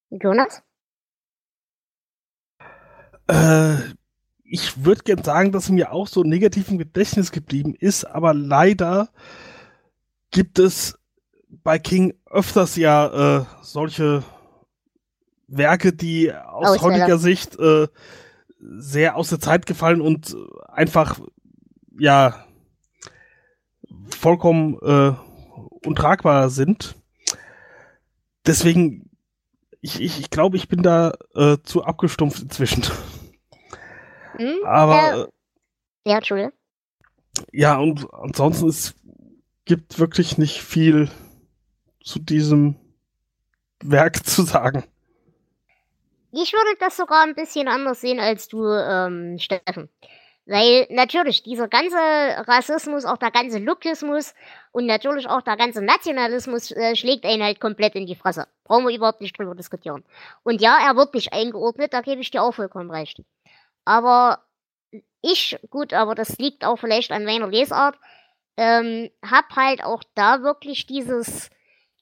Jonas? 0.09 0.63
Äh, 3.27 3.75
ich 4.51 4.83
würde 4.83 5.03
gern 5.03 5.23
sagen, 5.23 5.53
dass 5.53 5.69
mir 5.69 5.93
auch 5.93 6.07
so 6.07 6.23
negativ 6.23 6.69
im 6.69 6.77
Gedächtnis 6.77 7.31
geblieben 7.31 7.73
ist, 7.73 8.03
aber 8.03 8.33
leider 8.33 9.09
gibt 10.29 10.59
es 10.59 10.99
bei 11.49 11.79
King 11.79 12.13
öfters 12.29 12.75
ja 12.75 13.39
äh, 13.39 13.45
solche 13.61 14.23
Werke, 15.47 15.93
die 15.93 16.33
aus 16.33 16.71
Ausfälle. 16.71 16.95
heutiger 16.95 17.17
Sicht 17.17 17.57
äh, 17.59 17.87
sehr 18.59 19.15
aus 19.15 19.29
der 19.29 19.39
Zeit 19.39 19.65
gefallen 19.65 20.01
und 20.01 20.35
einfach 20.67 21.21
ja 21.97 22.45
vollkommen 24.09 24.77
äh, 24.81 25.13
untragbar 25.87 26.49
sind. 26.49 26.95
Deswegen, 28.45 29.09
ich, 29.79 30.01
ich, 30.01 30.19
ich 30.19 30.29
glaube, 30.29 30.57
ich 30.57 30.67
bin 30.67 30.83
da 30.83 31.13
äh, 31.35 31.57
zu 31.63 31.85
abgestumpft 31.85 32.41
inzwischen. 32.41 32.83
Hm? 34.41 34.65
Aber. 34.65 35.27
Äh, 36.05 36.09
ja, 36.09 36.17
Entschuldigung. 36.17 36.53
Ja, 37.51 37.77
und 37.77 38.07
ansonsten, 38.13 38.67
es 38.67 38.95
gibt 39.65 39.99
wirklich 39.99 40.37
nicht 40.37 40.61
viel 40.61 41.09
zu 42.03 42.19
diesem 42.19 42.75
Werk 43.83 44.25
zu 44.25 44.43
sagen. 44.43 44.83
Ich 46.33 46.53
würde 46.53 46.77
das 46.79 46.95
sogar 46.97 47.23
ein 47.23 47.35
bisschen 47.35 47.67
anders 47.67 48.01
sehen 48.01 48.19
als 48.19 48.47
du, 48.47 48.65
ähm, 48.65 49.37
Steffen. 49.37 49.89
Weil 50.45 50.87
natürlich 50.89 51.43
dieser 51.43 51.67
ganze 51.67 51.97
Rassismus, 51.97 53.05
auch 53.05 53.17
der 53.17 53.31
ganze 53.31 53.59
Lukismus 53.59 54.33
und 54.71 54.85
natürlich 54.85 55.27
auch 55.27 55.41
der 55.41 55.55
ganze 55.55 55.81
Nationalismus 55.83 56.71
äh, 56.71 56.95
schlägt 56.95 57.25
einen 57.25 57.43
halt 57.43 57.59
komplett 57.59 57.95
in 57.95 58.07
die 58.07 58.15
Fresse. 58.15 58.47
Brauchen 58.63 58.87
wir 58.87 58.95
überhaupt 58.95 59.21
nicht 59.21 59.37
drüber 59.37 59.53
diskutieren. 59.55 60.03
Und 60.43 60.59
ja, 60.59 60.79
er 60.83 60.95
wird 60.95 61.13
nicht 61.13 61.31
eingeordnet, 61.31 61.93
da 61.93 62.01
gebe 62.01 62.21
ich 62.21 62.31
dir 62.31 62.41
auch 62.41 62.53
vollkommen 62.53 62.89
recht. 62.89 63.21
Aber 63.85 64.43
ich, 65.21 65.57
gut, 65.69 65.93
aber 65.93 66.15
das 66.15 66.37
liegt 66.37 66.65
auch 66.65 66.77
vielleicht 66.77 67.11
an 67.11 67.25
meiner 67.25 67.47
Lesart, 67.47 67.95
ähm, 68.57 69.09
hab 69.23 69.55
halt 69.55 69.83
auch 69.83 70.03
da 70.15 70.43
wirklich 70.43 70.85
dieses, 70.85 71.49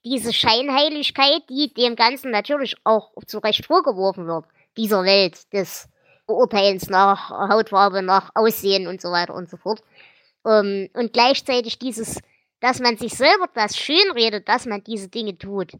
diese 0.03 0.33
Scheinheiligkeit, 0.33 1.43
die 1.49 1.73
dem 1.73 1.95
Ganzen 1.95 2.31
natürlich 2.31 2.75
auch 2.83 3.11
zu 3.25 3.39
Recht 3.39 3.65
vorgeworfen 3.65 4.27
wird, 4.27 4.45
dieser 4.77 5.03
Welt 5.03 5.51
des 5.53 5.89
Beurteilens 6.25 6.89
nach 6.89 7.29
Hautfarbe, 7.29 8.01
nach 8.01 8.31
Aussehen 8.35 8.87
und 8.87 9.01
so 9.01 9.11
weiter 9.11 9.33
und 9.33 9.49
so 9.49 9.57
fort. 9.57 9.81
Ähm, 10.45 10.89
und 10.93 11.13
gleichzeitig 11.13 11.79
dieses, 11.79 12.19
dass 12.59 12.79
man 12.79 12.97
sich 12.97 13.13
selber 13.13 13.49
das 13.53 13.77
schönredet, 13.77 14.47
dass 14.47 14.65
man 14.65 14.83
diese 14.83 15.09
Dinge 15.09 15.37
tut. 15.37 15.73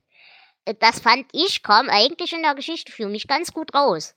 Äh, 0.66 0.76
das 0.80 1.00
fand 1.00 1.28
ich, 1.34 1.64
kam 1.64 1.90
eigentlich 1.90 2.34
in 2.34 2.42
der 2.42 2.56
Geschichte 2.56 2.92
für 2.92 3.08
mich 3.08 3.28
ganz 3.28 3.54
gut 3.54 3.74
raus. 3.74 4.16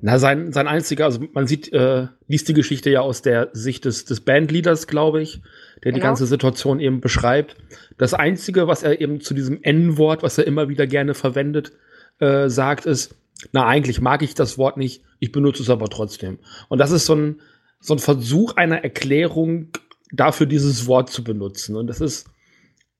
Na, 0.00 0.18
sein, 0.18 0.52
sein 0.52 0.66
einziger, 0.66 1.04
also 1.04 1.20
man 1.32 1.46
sieht, 1.46 1.72
äh, 1.72 2.08
liest 2.26 2.48
die 2.48 2.54
Geschichte 2.54 2.90
ja 2.90 3.00
aus 3.00 3.22
der 3.22 3.50
Sicht 3.52 3.84
des, 3.84 4.04
des 4.04 4.20
Bandleaders, 4.20 4.86
glaube 4.86 5.22
ich, 5.22 5.40
der 5.82 5.92
genau. 5.92 5.94
die 5.94 6.00
ganze 6.00 6.26
Situation 6.26 6.80
eben 6.80 7.00
beschreibt. 7.00 7.56
Das 7.96 8.12
Einzige, 8.12 8.66
was 8.66 8.82
er 8.82 9.00
eben 9.00 9.20
zu 9.20 9.34
diesem 9.34 9.62
N-Wort, 9.62 10.22
was 10.22 10.36
er 10.36 10.46
immer 10.46 10.68
wieder 10.68 10.86
gerne 10.86 11.14
verwendet, 11.14 11.72
äh, 12.18 12.48
sagt, 12.48 12.86
ist, 12.86 13.16
na, 13.52 13.66
eigentlich 13.66 14.00
mag 14.00 14.22
ich 14.22 14.34
das 14.34 14.58
Wort 14.58 14.76
nicht, 14.76 15.02
ich 15.20 15.32
benutze 15.32 15.62
es 15.62 15.70
aber 15.70 15.88
trotzdem. 15.88 16.38
Und 16.68 16.78
das 16.78 16.90
ist 16.90 17.06
so 17.06 17.14
ein, 17.14 17.40
so 17.80 17.94
ein 17.94 17.98
Versuch 17.98 18.56
einer 18.56 18.82
Erklärung 18.82 19.70
dafür, 20.12 20.46
dieses 20.46 20.86
Wort 20.86 21.10
zu 21.10 21.22
benutzen. 21.24 21.76
Und 21.76 21.86
das 21.86 22.00
ist, 22.00 22.28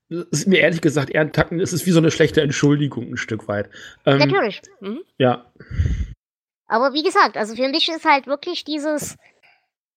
das 0.09 0.25
ist 0.31 0.47
mir 0.47 0.59
ehrlich 0.59 0.81
gesagt 0.81 1.09
eher 1.09 1.21
ein 1.21 1.33
Tacken, 1.33 1.59
es 1.59 1.73
ist 1.73 1.85
wie 1.85 1.91
so 1.91 1.99
eine 1.99 2.11
schlechte 2.11 2.41
Entschuldigung 2.41 3.11
ein 3.11 3.17
Stück 3.17 3.47
weit. 3.47 3.69
Ähm, 4.05 4.19
Natürlich. 4.19 4.61
Mhm. 4.81 4.99
Ja. 5.17 5.51
Aber 6.67 6.93
wie 6.93 7.03
gesagt, 7.03 7.37
also 7.37 7.55
für 7.55 7.69
mich 7.69 7.87
ist 7.89 8.05
halt 8.05 8.27
wirklich 8.27 8.63
dieses, 8.63 9.17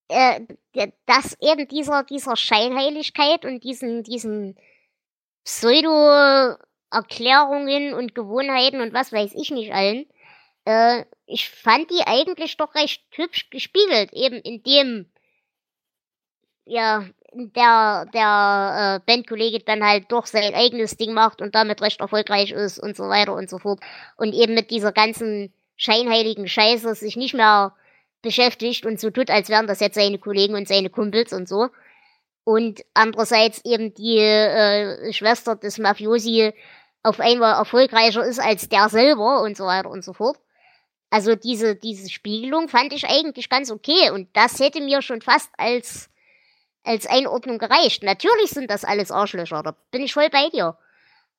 äh, 0.09 0.41
dass 1.07 1.37
eben 1.41 1.69
dieser, 1.69 2.03
dieser 2.05 2.37
Scheinheiligkeit 2.37 3.45
und 3.45 3.63
diesen, 3.65 4.03
diesen 4.03 4.57
Pseudo-Erklärungen 5.45 7.95
und 7.95 8.15
Gewohnheiten 8.15 8.81
und 8.81 8.93
was 8.93 9.13
weiß 9.13 9.33
ich 9.35 9.51
nicht 9.51 9.73
allen, 9.73 10.07
äh, 10.65 11.05
ich 11.27 11.49
fand 11.49 11.91
die 11.91 12.03
eigentlich 12.07 12.57
doch 12.57 12.75
recht 12.75 13.03
hübsch 13.13 13.51
gespiegelt, 13.51 14.13
eben 14.13 14.37
in 14.37 14.63
dem, 14.63 15.11
ja, 16.65 17.05
der, 17.33 18.07
der 18.13 18.97
äh, 18.97 19.01
Bandkollege 19.07 19.61
dann 19.61 19.85
halt 19.85 20.11
doch 20.11 20.27
sein 20.27 20.55
eigenes 20.55 20.97
Ding 20.97 21.13
macht 21.13 21.43
und 21.43 21.55
damit 21.55 21.83
recht 21.83 22.01
erfolgreich 22.01 22.53
ist 22.53 22.79
und 22.79 22.97
so 22.97 23.05
weiter 23.05 23.35
und 23.35 23.51
so 23.51 23.59
fort. 23.59 23.81
Und 24.17 24.33
eben 24.35 24.55
mit 24.55 24.71
dieser 24.71 24.93
ganzen 24.93 25.53
scheinheiligen 25.79 26.47
Scheiße 26.47 26.95
sich 26.95 27.17
nicht 27.17 27.35
mehr 27.35 27.75
beschäftigt 28.21 28.85
und 28.85 29.01
so 29.01 29.11
tut, 29.11 29.31
als 29.31 29.49
wären 29.49 29.67
das 29.67 29.81
jetzt 29.81 29.95
seine 29.95 30.19
Kollegen 30.19 30.55
und 30.55 30.69
seine 30.69 30.91
Kumpels 30.91 31.33
und 31.33 31.49
so. 31.49 31.69
Und 32.45 32.85
andererseits 32.95 33.65
eben 33.65 33.95
die 33.95 34.19
äh, 34.19 35.13
Schwester 35.13 35.55
des 35.57 35.79
Mafiosi 35.79 36.53
auf 37.03 37.21
einmal 37.21 37.55
erfolgreicher 37.55 38.25
ist 38.25 38.41
als 38.41 38.69
der 38.69 38.89
selber 38.89 39.43
und 39.43 39.57
so 39.57 39.65
weiter 39.65 39.89
und 39.89 40.05
so 40.05 40.13
fort. 40.13 40.37
Also 41.11 41.37
diese, 41.37 41.77
diese 41.77 42.11
Spiegelung 42.11 42.69
fand 42.69 42.93
ich 42.93 43.07
eigentlich 43.07 43.49
ganz 43.49 43.71
okay 43.71 44.11
und 44.11 44.29
das 44.35 44.59
hätte 44.61 44.81
mir 44.81 45.01
schon 45.01 45.23
fast 45.23 45.51
als, 45.57 46.11
als 46.85 47.07
Einordnung 47.07 47.59
gereicht. 47.59 48.03
Natürlich 48.03 48.51
sind 48.51 48.71
das 48.71 48.85
alles 48.85 49.11
Arschlöcher, 49.11 49.63
da 49.63 49.77
bin 49.91 50.03
ich 50.03 50.13
voll 50.13 50.29
bei 50.29 50.49
dir. 50.51 50.77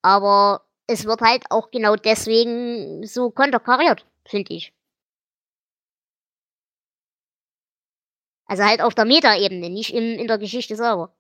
Aber 0.01 0.61
es 0.87 1.05
wird 1.05 1.21
halt 1.21 1.43
auch 1.49 1.69
genau 1.69 1.95
deswegen 1.95 3.05
so 3.05 3.29
konterkariert, 3.29 4.05
finde 4.29 4.53
ich. 4.53 4.73
Also 8.45 8.63
halt 8.63 8.81
auf 8.81 8.95
der 8.95 9.05
Meta-Ebene, 9.05 9.69
nicht 9.69 9.93
in, 9.93 10.17
in 10.17 10.27
der 10.27 10.39
Geschichte 10.39 10.75
selber. 10.75 11.13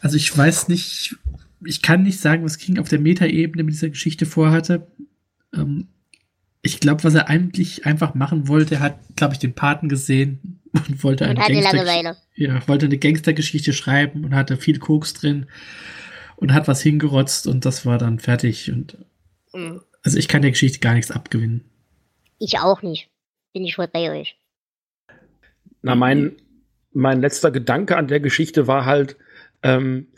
Also 0.00 0.16
ich 0.16 0.36
weiß 0.36 0.66
nicht, 0.68 1.16
ich 1.64 1.82
kann 1.82 2.02
nicht 2.02 2.18
sagen, 2.18 2.44
was 2.44 2.58
King 2.58 2.78
auf 2.78 2.88
der 2.88 2.98
Meta-Ebene 2.98 3.62
mit 3.62 3.74
dieser 3.74 3.90
Geschichte 3.90 4.26
vorhatte. 4.26 4.88
Ähm, 5.54 5.88
ich 6.62 6.80
glaube, 6.80 7.04
was 7.04 7.14
er 7.14 7.28
eigentlich 7.28 7.86
einfach 7.86 8.14
machen 8.14 8.48
wollte, 8.48 8.76
er 8.76 8.80
hat, 8.80 8.98
glaube 9.16 9.34
ich, 9.34 9.38
den 9.38 9.54
Paten 9.54 9.88
gesehen 9.88 10.60
und 10.72 11.04
wollte 11.04 11.26
eine, 11.26 11.38
Gangster 11.38 12.16
ja, 12.34 12.68
wollte 12.68 12.86
eine 12.86 12.98
Gangstergeschichte 12.98 13.72
schreiben 13.72 14.24
und 14.24 14.34
hatte 14.34 14.56
viel 14.56 14.78
Koks 14.78 15.14
drin 15.14 15.46
und 16.36 16.52
hat 16.52 16.66
was 16.66 16.82
hingerotzt 16.82 17.46
und 17.46 17.64
das 17.64 17.86
war 17.86 17.98
dann 17.98 18.18
fertig. 18.18 18.72
Und 18.72 18.98
mhm. 19.52 19.80
Also 20.02 20.18
ich 20.18 20.28
kann 20.28 20.42
der 20.42 20.50
Geschichte 20.50 20.80
gar 20.80 20.94
nichts 20.94 21.10
abgewinnen. 21.10 21.64
Ich 22.38 22.58
auch 22.58 22.82
nicht. 22.82 23.08
Bin 23.52 23.64
ich 23.64 23.76
voll 23.76 23.88
bei 23.88 24.10
euch. 24.10 24.36
Na, 25.82 25.94
mein, 25.94 26.36
mein 26.92 27.20
letzter 27.20 27.50
Gedanke 27.50 27.96
an 27.96 28.08
der 28.08 28.20
Geschichte 28.20 28.66
war 28.66 28.84
halt, 28.84 29.16
ähm, 29.62 30.08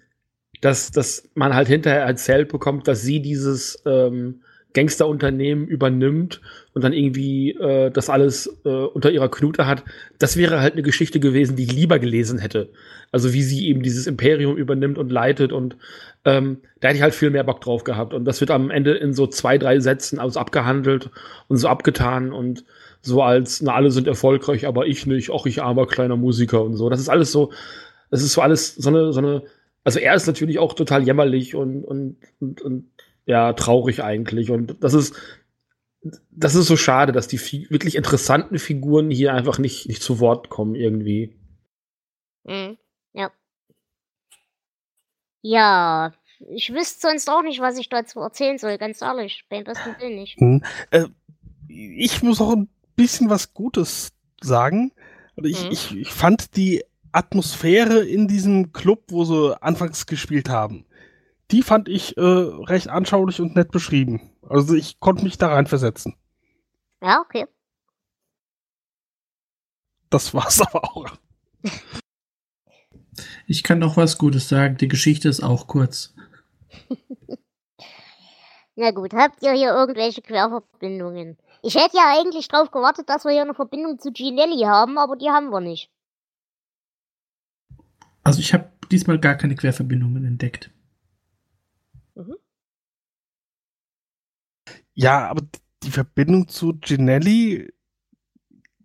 dass, 0.61 0.91
dass 0.91 1.29
man 1.35 1.55
halt 1.55 1.69
hinterher 1.69 2.03
erzählt 2.03 2.49
bekommt, 2.49 2.89
dass 2.89 3.03
sie 3.03 3.21
dieses 3.21 3.83
ähm, 3.87 4.43
Gangsterunternehmen 4.75 5.67
übernimmt 5.67 6.41
und 6.75 6.85
dann 6.85 6.93
irgendwie 6.93 7.53
äh, 7.53 7.91
das 7.91 8.11
alles 8.11 8.59
äh, 8.65 8.69
unter 8.69 9.11
ihrer 9.11 9.31
Knute 9.31 9.67
hat, 9.67 9.85
das 10.19 10.37
wäre 10.37 10.61
halt 10.61 10.75
eine 10.75 10.83
Geschichte 10.83 11.21
gewesen, 11.21 11.57
die 11.57 11.63
ich 11.63 11.73
lieber 11.73 11.99
gelesen 11.99 12.39
hätte. 12.39 12.71
Also 13.13 13.33
wie 13.33 13.43
sie 13.43 13.69
eben 13.69 13.83
dieses 13.83 14.07
Imperium 14.07 14.57
übernimmt 14.57 14.99
und 14.99 15.11
leitet 15.11 15.53
und 15.53 15.77
ähm, 16.25 16.59
da 16.81 16.89
hätte 16.89 16.97
ich 16.97 17.03
halt 17.03 17.15
viel 17.15 17.31
mehr 17.31 17.45
Bock 17.45 17.61
drauf 17.61 17.85
gehabt. 17.85 18.13
Und 18.13 18.25
das 18.25 18.41
wird 18.41 18.51
am 18.51 18.71
Ende 18.71 18.95
in 18.95 19.13
so 19.13 19.27
zwei, 19.27 19.59
drei 19.59 19.79
Sätzen 19.79 20.19
alles 20.19 20.37
abgehandelt 20.37 21.11
und 21.49 21.57
so 21.57 21.69
abgetan 21.69 22.33
und 22.33 22.65
so 23.01 23.23
als, 23.23 23.63
na, 23.63 23.75
alle 23.75 23.91
sind 23.91 24.09
erfolgreich, 24.09 24.67
aber 24.67 24.87
ich 24.87 25.07
nicht, 25.07 25.31
auch 25.31 25.47
ich 25.47 25.63
armer 25.63 25.87
kleiner 25.87 26.17
Musiker 26.17 26.63
und 26.65 26.75
so. 26.75 26.89
Das 26.89 27.01
ist 27.01 27.09
alles 27.09 27.31
so, 27.31 27.53
das 28.11 28.23
ist 28.23 28.33
so 28.33 28.41
alles 28.41 28.75
so 28.75 28.89
eine, 28.89 29.13
so 29.13 29.21
eine, 29.21 29.43
also 29.85 30.01
er 30.01 30.15
ist 30.15 30.27
natürlich 30.27 30.59
auch 30.59 30.73
total 30.73 31.05
jämmerlich 31.05 31.55
und, 31.55 31.85
und, 31.85 32.17
und, 32.41 32.63
und 32.63 32.91
ja, 33.27 33.53
traurig 33.53 34.03
eigentlich. 34.03 34.51
Und 34.51 34.83
das 34.83 34.95
ist, 34.95 35.15
das 36.31 36.55
ist 36.55 36.67
so 36.67 36.77
schade, 36.77 37.13
dass 37.13 37.29
die 37.29 37.41
wirklich 37.71 37.97
interessanten 37.97 38.59
Figuren 38.59 39.11
hier 39.11 39.33
einfach 39.33 39.59
nicht, 39.59 39.89
nicht 39.89 40.03
zu 40.03 40.21
Wort 40.21 40.51
kommen 40.51 40.75
irgendwie. 40.75 41.37
Mhm. 42.45 42.77
Ja. 43.13 43.31
Ja, 45.43 46.13
ich 46.51 46.73
wüsste 46.73 47.09
sonst 47.09 47.29
auch 47.29 47.43
nicht, 47.43 47.61
was 47.61 47.79
ich 47.79 47.89
dazu 47.89 48.21
erzählen 48.21 48.59
soll, 48.59 48.79
ganz 48.79 49.01
ehrlich. 49.03 49.45
Beim 49.49 49.65
besten 49.65 49.95
Willen 49.99 50.17
nicht. 50.17 50.41
Mhm. 50.41 50.63
Äh, 50.91 51.07
ich 51.69 52.23
muss 52.23 52.41
auch 52.41 52.53
ein 52.53 52.69
bisschen 52.97 53.31
was 53.31 53.55
Gutes 53.55 54.13
sagen. 54.41 54.93
Ich, 55.37 55.65
mhm. 55.65 55.73
ich, 55.73 55.97
ich 55.97 56.13
fand 56.13 56.57
die 56.57 56.85
Atmosphäre 57.13 58.05
in 58.05 58.29
diesem 58.29 58.73
Club, 58.73 59.05
wo 59.09 59.25
sie 59.25 59.61
anfangs 59.63 60.07
gespielt 60.07 60.49
haben, 60.49 60.85
die 61.51 61.63
fand 61.63 61.89
ich 61.89 62.17
äh, 62.17 62.21
recht 62.21 62.89
anschaulich 62.89 63.41
und 63.41 63.55
nett 63.57 63.71
beschrieben. 63.71 64.31
Also 64.43 64.75
ich 64.75 65.01
konnte 65.01 65.25
mich 65.25 65.39
da 65.39 65.49
reinversetzen. 65.49 66.17
Ja, 67.03 67.21
okay. 67.21 67.47
Das 70.11 70.33
war's 70.33 70.61
aber 70.67 70.85
auch. 70.85 71.07
Ich 73.47 73.63
kann 73.63 73.79
noch 73.79 73.97
was 73.97 74.19
Gutes 74.19 74.49
sagen. 74.49 74.77
Die 74.77 74.89
Geschichte 74.89 75.29
ist 75.29 75.43
auch 75.43 75.67
kurz. 75.67 76.15
Na 78.77 78.91
gut, 78.91 79.15
habt 79.15 79.43
ihr 79.43 79.53
hier 79.53 79.73
irgendwelche 79.73 80.21
Querverbindungen? 80.21 81.39
Ich 81.63 81.77
hätte 81.77 81.97
ja 81.97 82.13
eigentlich 82.19 82.49
drauf 82.49 82.71
gewartet, 82.71 83.09
dass 83.09 83.25
wir 83.25 83.33
hier 83.33 83.43
eine 83.43 83.55
Verbindung 83.55 83.99
zu 83.99 84.11
Ginelli 84.11 84.63
haben, 84.65 84.99
aber 84.99 85.17
die 85.17 85.31
haben 85.31 85.51
wir 85.51 85.61
nicht. 85.61 85.91
Also 88.23 88.41
ich 88.41 88.53
habe 88.53 88.71
diesmal 88.91 89.21
gar 89.21 89.37
keine 89.37 89.55
Querverbindungen 89.55 90.25
entdeckt. 90.25 90.71
Mhm. 92.15 92.37
Ja, 94.95 95.29
aber 95.29 95.43
die 95.83 95.91
Verbindung 95.91 96.49
zu 96.49 96.75
Ginelli 96.75 97.73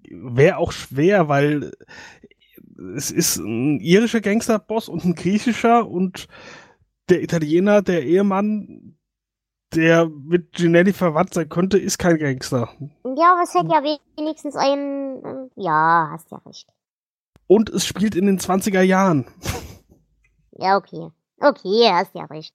wäre 0.09 0.57
auch 0.57 0.71
schwer, 0.71 1.29
weil 1.29 1.71
es 2.95 3.11
ist 3.11 3.37
ein 3.37 3.79
irischer 3.79 4.21
Gangsterboss 4.21 4.89
und 4.89 5.05
ein 5.05 5.15
griechischer 5.15 5.87
und 5.87 6.27
der 7.09 7.21
Italiener, 7.23 7.81
der 7.81 8.03
Ehemann, 8.03 8.97
der 9.73 10.07
mit 10.07 10.53
Ginelli 10.53 10.93
verwandt 10.93 11.33
sein 11.33 11.49
könnte, 11.49 11.77
ist 11.77 11.97
kein 11.99 12.17
Gangster. 12.17 12.69
Ja, 13.03 13.33
aber 13.33 13.43
es 13.43 13.53
hätte 13.53 13.71
ja 13.71 13.83
wenigstens 14.17 14.55
ein. 14.55 15.21
Ähm, 15.23 15.51
ja, 15.55 16.09
hast 16.11 16.31
ja 16.31 16.37
recht. 16.37 16.67
Und 17.47 17.69
es 17.69 17.85
spielt 17.85 18.15
in 18.15 18.25
den 18.25 18.39
20er 18.39 18.81
Jahren. 18.81 19.25
Ja, 20.51 20.77
okay. 20.77 21.09
Okay, 21.39 21.89
hast 21.91 22.13
ja 22.15 22.25
recht. 22.25 22.53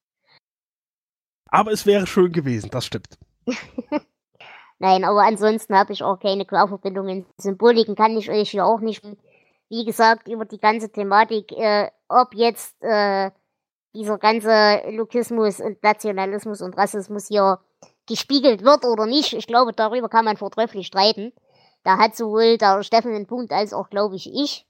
Aber 1.46 1.72
es 1.72 1.86
wäre 1.86 2.06
schön 2.06 2.32
gewesen, 2.32 2.70
das 2.70 2.84
stimmt. 2.84 3.18
Nein, 4.78 5.04
aber 5.04 5.22
ansonsten 5.22 5.76
habe 5.76 5.92
ich 5.92 6.02
auch 6.02 6.18
keine 6.18 6.44
Querverbindungen. 6.44 7.26
Symboliken 7.38 7.94
kann 7.94 8.16
ich 8.16 8.30
euch 8.30 8.52
ja 8.52 8.64
auch 8.64 8.80
nicht, 8.80 9.02
wie 9.68 9.84
gesagt, 9.84 10.28
über 10.28 10.44
die 10.44 10.58
ganze 10.58 10.90
Thematik, 10.90 11.52
äh, 11.52 11.90
ob 12.08 12.34
jetzt 12.34 12.76
äh, 12.82 13.30
dieser 13.94 14.18
ganze 14.18 14.82
Lukismus 14.90 15.60
und 15.60 15.82
Nationalismus 15.82 16.60
und 16.60 16.76
Rassismus 16.76 17.28
hier 17.28 17.60
gespiegelt 18.06 18.62
wird 18.64 18.84
oder 18.84 19.06
nicht. 19.06 19.32
Ich 19.32 19.46
glaube, 19.46 19.72
darüber 19.72 20.08
kann 20.08 20.24
man 20.24 20.36
vortrefflich 20.36 20.86
streiten. 20.86 21.32
Da 21.84 21.98
hat 21.98 22.16
sowohl 22.16 22.58
der 22.58 22.82
Steffen 22.82 23.14
einen 23.14 23.26
Punkt 23.26 23.52
als 23.52 23.72
auch, 23.72 23.90
glaube 23.90 24.16
ich, 24.16 24.32
ich. 24.32 24.66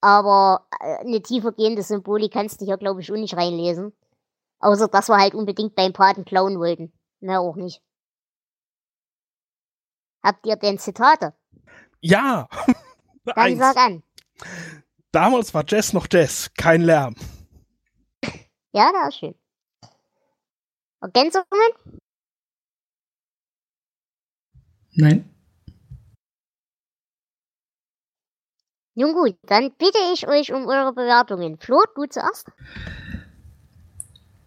Aber 0.00 0.66
äh, 0.80 0.98
eine 0.98 1.22
tiefergehende 1.22 1.82
Symbolik 1.82 2.32
kannst 2.32 2.60
du 2.60 2.64
hier, 2.64 2.76
glaube 2.76 3.00
ich, 3.00 3.10
auch 3.10 3.16
nicht 3.16 3.36
reinlesen. 3.36 3.92
Außer, 4.60 4.88
dass 4.88 5.08
wir 5.08 5.16
halt 5.18 5.34
unbedingt 5.34 5.74
beim 5.74 5.92
Paten 5.92 6.24
klauen 6.24 6.58
wollten. 6.58 6.92
Mehr 7.20 7.40
auch 7.40 7.56
nicht. 7.56 7.82
Habt 10.22 10.46
ihr 10.46 10.56
denn 10.56 10.78
Zitate? 10.78 11.34
Ja! 12.00 12.48
Dann 13.24 13.36
Eins. 13.36 13.58
sag 13.58 13.76
an. 13.76 14.02
Damals 15.10 15.54
war 15.54 15.64
Jazz 15.66 15.92
noch 15.92 16.06
Jazz, 16.10 16.50
kein 16.56 16.82
Lärm. 16.82 17.16
Ja, 18.72 18.92
das 18.92 19.08
ist 19.08 19.18
schön. 19.18 19.34
Ergänzungen? 21.00 21.46
Nein. 24.92 25.30
Nun 28.94 29.12
gut, 29.12 29.36
dann 29.42 29.72
bitte 29.76 29.98
ich 30.14 30.26
euch 30.26 30.52
um 30.52 30.66
eure 30.66 30.92
Bewertungen. 30.94 31.58
Flo, 31.58 31.82
du 31.94 32.06
zuerst. 32.06 32.50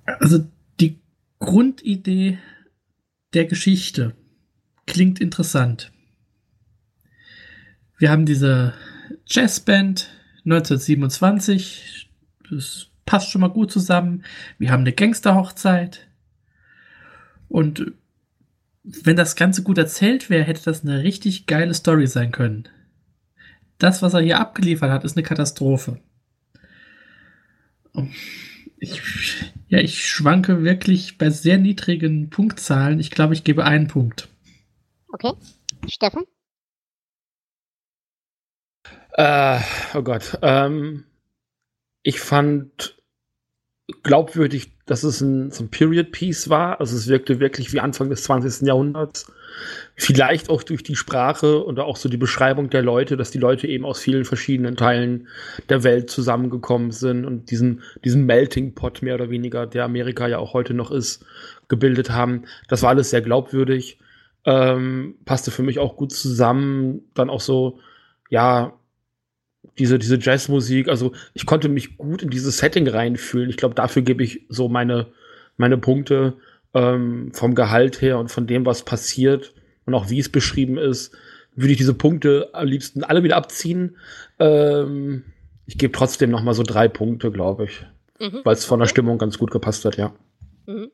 Also 0.05 0.39
die 0.79 0.99
Grundidee 1.37 2.39
der 3.33 3.45
Geschichte 3.45 4.15
klingt 4.89 5.21
interessant. 5.21 5.91
Wir 7.97 8.09
haben 8.09 8.25
diese 8.25 8.73
Jazzband 9.27 10.09
1927. 10.45 12.09
Das 12.49 12.87
passt 13.05 13.29
schon 13.29 13.41
mal 13.41 13.49
gut 13.49 13.71
zusammen. 13.71 14.23
Wir 14.57 14.71
haben 14.71 14.81
eine 14.81 14.93
Gangsterhochzeit. 14.93 16.07
Und 17.47 17.93
wenn 18.83 19.15
das 19.15 19.35
Ganze 19.35 19.61
gut 19.63 19.77
erzählt 19.77 20.29
wäre, 20.29 20.43
hätte 20.43 20.63
das 20.63 20.83
eine 20.83 21.03
richtig 21.03 21.45
geile 21.45 21.73
Story 21.73 22.07
sein 22.07 22.31
können. 22.31 22.67
Das, 23.77 24.01
was 24.01 24.13
er 24.13 24.21
hier 24.21 24.39
abgeliefert 24.39 24.91
hat, 24.91 25.03
ist 25.03 25.15
eine 25.15 25.23
Katastrophe. 25.23 25.99
Ich, 28.79 29.01
ja, 29.67 29.79
ich 29.79 30.07
schwanke 30.07 30.63
wirklich 30.63 31.17
bei 31.17 31.29
sehr 31.29 31.57
niedrigen 31.57 32.29
Punktzahlen. 32.29 32.99
Ich 32.99 33.11
glaube, 33.11 33.33
ich 33.33 33.43
gebe 33.43 33.65
einen 33.65 33.87
Punkt. 33.87 34.29
Okay. 35.11 35.33
Steffen? 35.87 36.23
Äh, 39.13 39.59
oh 39.95 40.01
Gott. 40.01 40.37
Ähm, 40.41 41.05
ich 42.03 42.19
fand 42.19 42.95
glaubwürdig, 44.03 44.71
dass 44.85 45.03
es 45.03 45.21
ein, 45.21 45.51
so 45.51 45.63
ein 45.63 45.69
Period 45.69 46.11
Piece 46.11 46.49
war. 46.49 46.79
Also 46.79 46.95
es 46.95 47.07
wirkte 47.07 47.39
wirklich 47.39 47.73
wie 47.73 47.79
Anfang 47.79 48.09
des 48.09 48.23
20. 48.23 48.67
Jahrhunderts. 48.67 49.31
Vielleicht 49.95 50.49
auch 50.49 50.63
durch 50.63 50.83
die 50.83 50.95
Sprache 50.95 51.59
und 51.59 51.79
auch 51.79 51.97
so 51.97 52.07
die 52.07 52.17
Beschreibung 52.17 52.69
der 52.69 52.83
Leute, 52.83 53.17
dass 53.17 53.31
die 53.31 53.39
Leute 53.39 53.67
eben 53.67 53.85
aus 53.85 53.99
vielen 53.99 54.25
verschiedenen 54.25 54.77
Teilen 54.77 55.27
der 55.69 55.83
Welt 55.83 56.09
zusammengekommen 56.09 56.91
sind 56.91 57.25
und 57.25 57.51
diesen, 57.51 57.81
diesen 58.05 58.25
Melting 58.25 58.73
Pot 58.75 59.01
mehr 59.01 59.15
oder 59.15 59.29
weniger, 59.29 59.65
der 59.67 59.83
Amerika 59.83 60.27
ja 60.27 60.37
auch 60.37 60.53
heute 60.53 60.73
noch 60.73 60.91
ist, 60.91 61.25
gebildet 61.67 62.11
haben. 62.11 62.43
Das 62.67 62.83
war 62.83 62.91
alles 62.91 63.09
sehr 63.09 63.21
glaubwürdig. 63.21 63.99
Ähm, 64.49 65.13
passte 65.25 65.51
für 65.51 65.61
mich 65.61 65.77
auch 65.77 65.95
gut 65.95 66.11
zusammen. 66.11 67.01
Dann 67.13 67.29
auch 67.29 67.39
so, 67.39 67.77
ja, 68.31 68.73
diese, 69.77 69.99
diese 69.99 70.17
Jazzmusik, 70.17 70.87
also 70.87 71.11
ich 71.35 71.45
konnte 71.45 71.69
mich 71.69 71.97
gut 71.97 72.23
in 72.23 72.31
dieses 72.31 72.57
Setting 72.57 72.87
reinfühlen. 72.87 73.51
Ich 73.51 73.57
glaube, 73.57 73.75
dafür 73.75 74.01
gebe 74.01 74.23
ich 74.23 74.47
so 74.49 74.67
meine, 74.67 75.05
meine 75.57 75.77
Punkte 75.77 76.33
ähm, 76.73 77.31
vom 77.31 77.53
Gehalt 77.53 78.01
her 78.01 78.17
und 78.17 78.31
von 78.31 78.47
dem, 78.47 78.65
was 78.65 78.83
passiert 78.83 79.53
und 79.85 79.93
auch 79.93 80.09
wie 80.09 80.17
es 80.17 80.29
beschrieben 80.29 80.79
ist, 80.79 81.15
würde 81.55 81.73
ich 81.73 81.77
diese 81.77 81.93
Punkte 81.93 82.49
am 82.53 82.65
liebsten 82.65 83.03
alle 83.03 83.23
wieder 83.23 83.35
abziehen. 83.35 83.97
Ähm, 84.39 85.25
ich 85.67 85.77
gebe 85.77 85.93
trotzdem 85.93 86.31
noch 86.31 86.41
mal 86.41 86.55
so 86.55 86.63
drei 86.63 86.87
Punkte, 86.87 87.31
glaube 87.31 87.65
ich, 87.65 87.85
mhm. 88.19 88.41
weil 88.43 88.53
es 88.53 88.65
von 88.65 88.79
der 88.79 88.87
Stimmung 88.87 89.19
ganz 89.19 89.37
gut 89.37 89.51
gepasst 89.51 89.85
hat, 89.85 89.97
ja. 89.97 90.11
Mhm. 90.65 90.89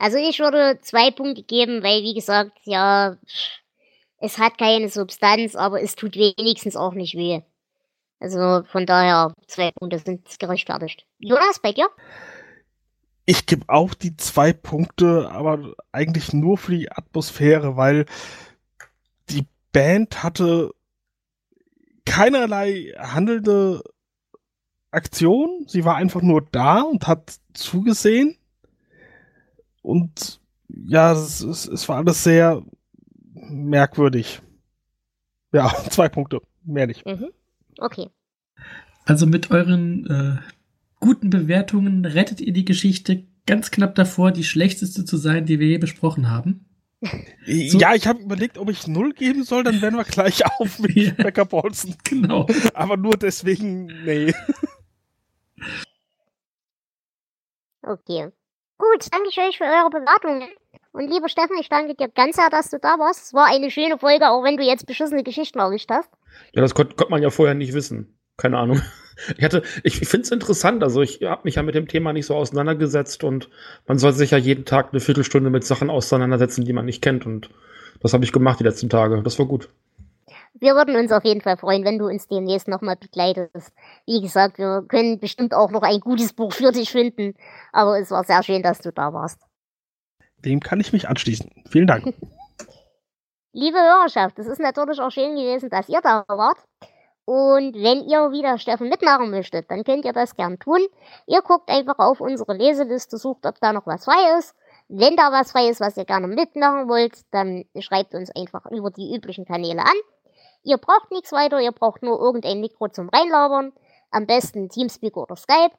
Also 0.00 0.16
ich 0.16 0.38
würde 0.38 0.78
zwei 0.80 1.10
Punkte 1.10 1.42
geben, 1.42 1.82
weil 1.82 2.02
wie 2.02 2.14
gesagt, 2.14 2.52
ja, 2.64 3.18
es 4.16 4.38
hat 4.38 4.56
keine 4.56 4.88
Substanz, 4.88 5.54
aber 5.54 5.82
es 5.82 5.94
tut 5.94 6.16
wenigstens 6.16 6.74
auch 6.74 6.94
nicht 6.94 7.16
weh. 7.16 7.42
Also 8.18 8.62
von 8.72 8.86
daher, 8.86 9.34
zwei 9.46 9.70
Punkte 9.72 9.98
sind 9.98 10.26
gerechtfertigt. 10.38 11.04
Jonas, 11.18 11.58
bei 11.60 11.72
dir? 11.72 11.90
Ich 13.26 13.44
gebe 13.44 13.68
auch 13.68 13.92
die 13.92 14.16
zwei 14.16 14.54
Punkte, 14.54 15.30
aber 15.30 15.74
eigentlich 15.92 16.32
nur 16.32 16.56
für 16.56 16.72
die 16.72 16.90
Atmosphäre, 16.90 17.76
weil 17.76 18.06
die 19.28 19.46
Band 19.70 20.22
hatte 20.22 20.70
keinerlei 22.06 22.94
handelnde 22.98 23.82
Aktion. 24.92 25.66
Sie 25.66 25.84
war 25.84 25.96
einfach 25.96 26.22
nur 26.22 26.40
da 26.50 26.80
und 26.80 27.06
hat 27.06 27.34
zugesehen. 27.52 28.39
Und 29.82 30.40
ja, 30.68 31.12
es, 31.12 31.40
es, 31.40 31.66
es 31.66 31.88
war 31.88 31.98
alles 31.98 32.22
sehr 32.22 32.62
merkwürdig. 33.32 34.40
Ja, 35.52 35.72
zwei 35.90 36.08
Punkte, 36.08 36.40
mehr 36.64 36.86
nicht. 36.86 37.04
Mhm. 37.06 37.30
Okay. 37.78 38.08
Also 39.04 39.26
mit 39.26 39.50
euren 39.50 40.06
äh, 40.06 40.36
guten 41.00 41.30
Bewertungen 41.30 42.04
rettet 42.04 42.40
ihr 42.40 42.52
die 42.52 42.64
Geschichte 42.64 43.26
ganz 43.46 43.70
knapp 43.70 43.94
davor, 43.94 44.30
die 44.30 44.44
schlechteste 44.44 45.04
zu 45.04 45.16
sein, 45.16 45.46
die 45.46 45.58
wir 45.58 45.66
je 45.66 45.78
besprochen 45.78 46.30
haben. 46.30 46.66
So. 47.46 47.78
Ja, 47.78 47.94
ich 47.94 48.06
habe 48.06 48.20
überlegt, 48.20 48.58
ob 48.58 48.68
ich 48.70 48.86
null 48.86 49.14
geben 49.14 49.42
soll, 49.42 49.64
dann 49.64 49.80
wären 49.80 49.96
wir 49.96 50.04
gleich 50.04 50.44
auf 50.60 50.78
mit 50.78 50.94
ja. 50.94 51.12
Becker 51.12 51.46
Paulsen. 51.46 51.96
Genau. 52.04 52.46
Aber 52.74 52.98
nur 52.98 53.16
deswegen, 53.16 53.86
nee. 54.04 54.34
Okay. 57.82 58.28
Gut, 58.80 59.12
danke 59.12 59.28
ich 59.28 59.38
euch 59.38 59.58
für 59.58 59.64
eure 59.64 59.90
Bewertungen. 59.90 60.48
Und 60.92 61.10
lieber 61.10 61.28
Steffen, 61.28 61.58
ich 61.60 61.68
danke 61.68 61.94
dir 61.94 62.08
ganz 62.08 62.36
sehr, 62.36 62.48
dass 62.48 62.70
du 62.70 62.78
da 62.78 62.98
warst. 62.98 63.26
Es 63.26 63.34
war 63.34 63.46
eine 63.46 63.70
schöne 63.70 63.98
Folge, 63.98 64.30
auch 64.30 64.42
wenn 64.42 64.56
du 64.56 64.62
jetzt 64.62 64.86
beschissene 64.86 65.22
Geschichten 65.22 65.58
erwischt 65.58 65.90
hast. 65.90 66.10
Ja, 66.54 66.62
das 66.62 66.74
konnte 66.74 66.96
konnt 66.96 67.10
man 67.10 67.22
ja 67.22 67.28
vorher 67.28 67.54
nicht 67.54 67.74
wissen. 67.74 68.18
Keine 68.36 68.58
Ahnung. 68.58 68.80
Ich 69.36 69.44
ich, 69.44 70.00
ich 70.00 70.08
finde 70.08 70.22
es 70.22 70.30
interessant. 70.30 70.82
Also 70.82 71.02
ich 71.02 71.20
habe 71.24 71.42
mich 71.44 71.56
ja 71.56 71.62
mit 71.62 71.74
dem 71.74 71.88
Thema 71.88 72.14
nicht 72.14 72.24
so 72.24 72.34
auseinandergesetzt 72.34 73.22
und 73.22 73.50
man 73.86 73.98
soll 73.98 74.14
sich 74.14 74.30
ja 74.30 74.38
jeden 74.38 74.64
Tag 74.64 74.92
eine 74.92 75.00
Viertelstunde 75.00 75.50
mit 75.50 75.62
Sachen 75.62 75.90
auseinandersetzen, 75.90 76.64
die 76.64 76.72
man 76.72 76.86
nicht 76.86 77.02
kennt. 77.02 77.26
Und 77.26 77.50
das 78.00 78.14
habe 78.14 78.24
ich 78.24 78.32
gemacht 78.32 78.60
die 78.60 78.64
letzten 78.64 78.88
Tage. 78.88 79.22
Das 79.22 79.38
war 79.38 79.44
gut. 79.44 79.68
Wir 80.54 80.74
würden 80.74 80.96
uns 80.96 81.12
auf 81.12 81.24
jeden 81.24 81.40
Fall 81.40 81.56
freuen, 81.56 81.84
wenn 81.84 81.98
du 81.98 82.06
uns 82.06 82.26
demnächst 82.26 82.68
nochmal 82.68 82.96
begleitest. 82.96 83.72
Wie 84.06 84.20
gesagt, 84.20 84.58
wir 84.58 84.84
können 84.88 85.20
bestimmt 85.20 85.54
auch 85.54 85.70
noch 85.70 85.82
ein 85.82 86.00
gutes 86.00 86.32
Buch 86.32 86.52
für 86.52 86.72
dich 86.72 86.90
finden. 86.90 87.34
Aber 87.72 87.98
es 87.98 88.10
war 88.10 88.24
sehr 88.24 88.42
schön, 88.42 88.62
dass 88.62 88.80
du 88.80 88.92
da 88.92 89.12
warst. 89.12 89.40
Dem 90.38 90.60
kann 90.60 90.80
ich 90.80 90.92
mich 90.92 91.08
anschließen. 91.08 91.50
Vielen 91.68 91.86
Dank. 91.86 92.04
Liebe 93.52 93.78
Hörerschaft, 93.78 94.38
es 94.38 94.46
ist 94.46 94.60
natürlich 94.60 95.00
auch 95.00 95.10
schön 95.10 95.34
gewesen, 95.34 95.70
dass 95.70 95.88
ihr 95.88 96.00
da 96.00 96.24
wart. 96.28 96.58
Und 97.24 97.74
wenn 97.74 98.08
ihr 98.08 98.32
wieder 98.32 98.58
Steffen 98.58 98.88
mitmachen 98.88 99.30
möchtet, 99.30 99.70
dann 99.70 99.84
könnt 99.84 100.04
ihr 100.04 100.12
das 100.12 100.34
gern 100.34 100.58
tun. 100.58 100.80
Ihr 101.26 101.42
guckt 101.42 101.68
einfach 101.68 101.98
auf 101.98 102.20
unsere 102.20 102.54
Leseliste, 102.54 103.18
sucht, 103.18 103.46
ob 103.46 103.60
da 103.60 103.72
noch 103.72 103.86
was 103.86 104.04
frei 104.04 104.38
ist. 104.38 104.54
Wenn 104.88 105.16
da 105.16 105.30
was 105.30 105.52
frei 105.52 105.68
ist, 105.68 105.80
was 105.80 105.96
ihr 105.96 106.04
gerne 106.04 106.26
mitmachen 106.26 106.88
wollt, 106.88 107.20
dann 107.30 107.64
schreibt 107.78 108.14
uns 108.14 108.30
einfach 108.34 108.66
über 108.70 108.90
die 108.90 109.14
üblichen 109.14 109.44
Kanäle 109.44 109.80
an. 109.80 109.96
Ihr 110.62 110.78
braucht 110.78 111.10
nichts 111.10 111.32
weiter, 111.32 111.60
ihr 111.60 111.72
braucht 111.72 112.02
nur 112.02 112.20
irgendein 112.20 112.60
Mikro 112.60 112.88
zum 112.88 113.08
Reinlabern. 113.08 113.72
Am 114.10 114.26
besten 114.26 114.68
Teamspeak 114.68 115.16
oder 115.16 115.36
Skype. 115.36 115.72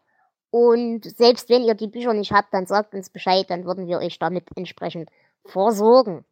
Und 0.49 1.05
selbst 1.05 1.49
wenn 1.49 1.63
ihr 1.63 1.75
die 1.75 1.87
Bücher 1.87 2.13
nicht 2.13 2.31
habt, 2.31 2.53
dann 2.53 2.65
sagt 2.65 2.93
uns 2.93 3.09
Bescheid, 3.09 3.49
dann 3.49 3.65
würden 3.65 3.87
wir 3.87 3.99
euch 3.99 4.19
damit 4.19 4.45
entsprechend 4.55 5.09
versorgen. 5.45 6.25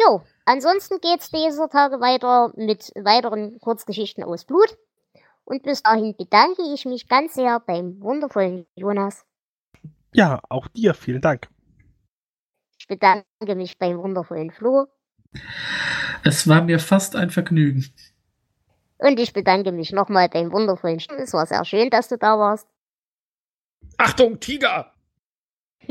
Jo, 0.00 0.22
ansonsten 0.44 1.00
geht's 1.00 1.30
dieser 1.30 1.68
Tage 1.68 2.00
weiter 2.00 2.52
mit 2.56 2.90
weiteren 2.96 3.60
Kurzgeschichten 3.60 4.24
aus 4.24 4.44
Blut. 4.44 4.76
Und 5.44 5.62
bis 5.62 5.82
dahin 5.82 6.16
bedanke 6.16 6.62
ich 6.62 6.84
mich 6.84 7.08
ganz 7.08 7.34
sehr 7.34 7.60
beim 7.60 8.00
wundervollen 8.00 8.66
Jonas. 8.74 9.24
Ja, 10.12 10.40
auch 10.48 10.68
dir 10.68 10.94
vielen 10.94 11.20
Dank. 11.20 11.48
Ich 12.78 12.88
bedanke 12.88 13.54
mich 13.54 13.78
beim 13.78 13.98
wundervollen 13.98 14.50
Flo. 14.50 14.86
Es 16.22 16.48
war 16.48 16.62
mir 16.62 16.78
fast 16.78 17.16
ein 17.16 17.30
Vergnügen. 17.30 17.84
Und 18.98 19.18
ich 19.20 19.32
bedanke 19.32 19.72
mich 19.72 19.92
nochmal 19.92 20.28
beim 20.28 20.52
wundervollen 20.52 21.00
St 21.00 21.12
Es 21.12 21.32
war 21.32 21.46
sehr 21.46 21.64
schön, 21.64 21.90
dass 21.90 22.08
du 22.08 22.16
da 22.16 22.38
warst. 22.38 22.66
Achtung, 23.98 24.40
Tiger! 24.40 24.92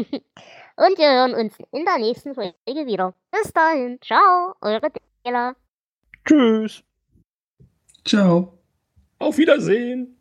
Und 0.75 0.97
wir 0.97 1.11
hören 1.11 1.35
uns 1.35 1.55
in 1.71 1.85
der 1.85 1.99
nächsten 1.99 2.33
Folge 2.33 2.55
wieder. 2.65 3.13
Bis 3.31 3.53
dahin. 3.53 3.99
Ciao, 4.01 4.55
eure 4.61 4.91
Dela. 5.23 5.55
Tschüss. 6.25 6.83
Ciao. 8.03 8.57
Auf 9.19 9.37
Wiedersehen. 9.37 10.17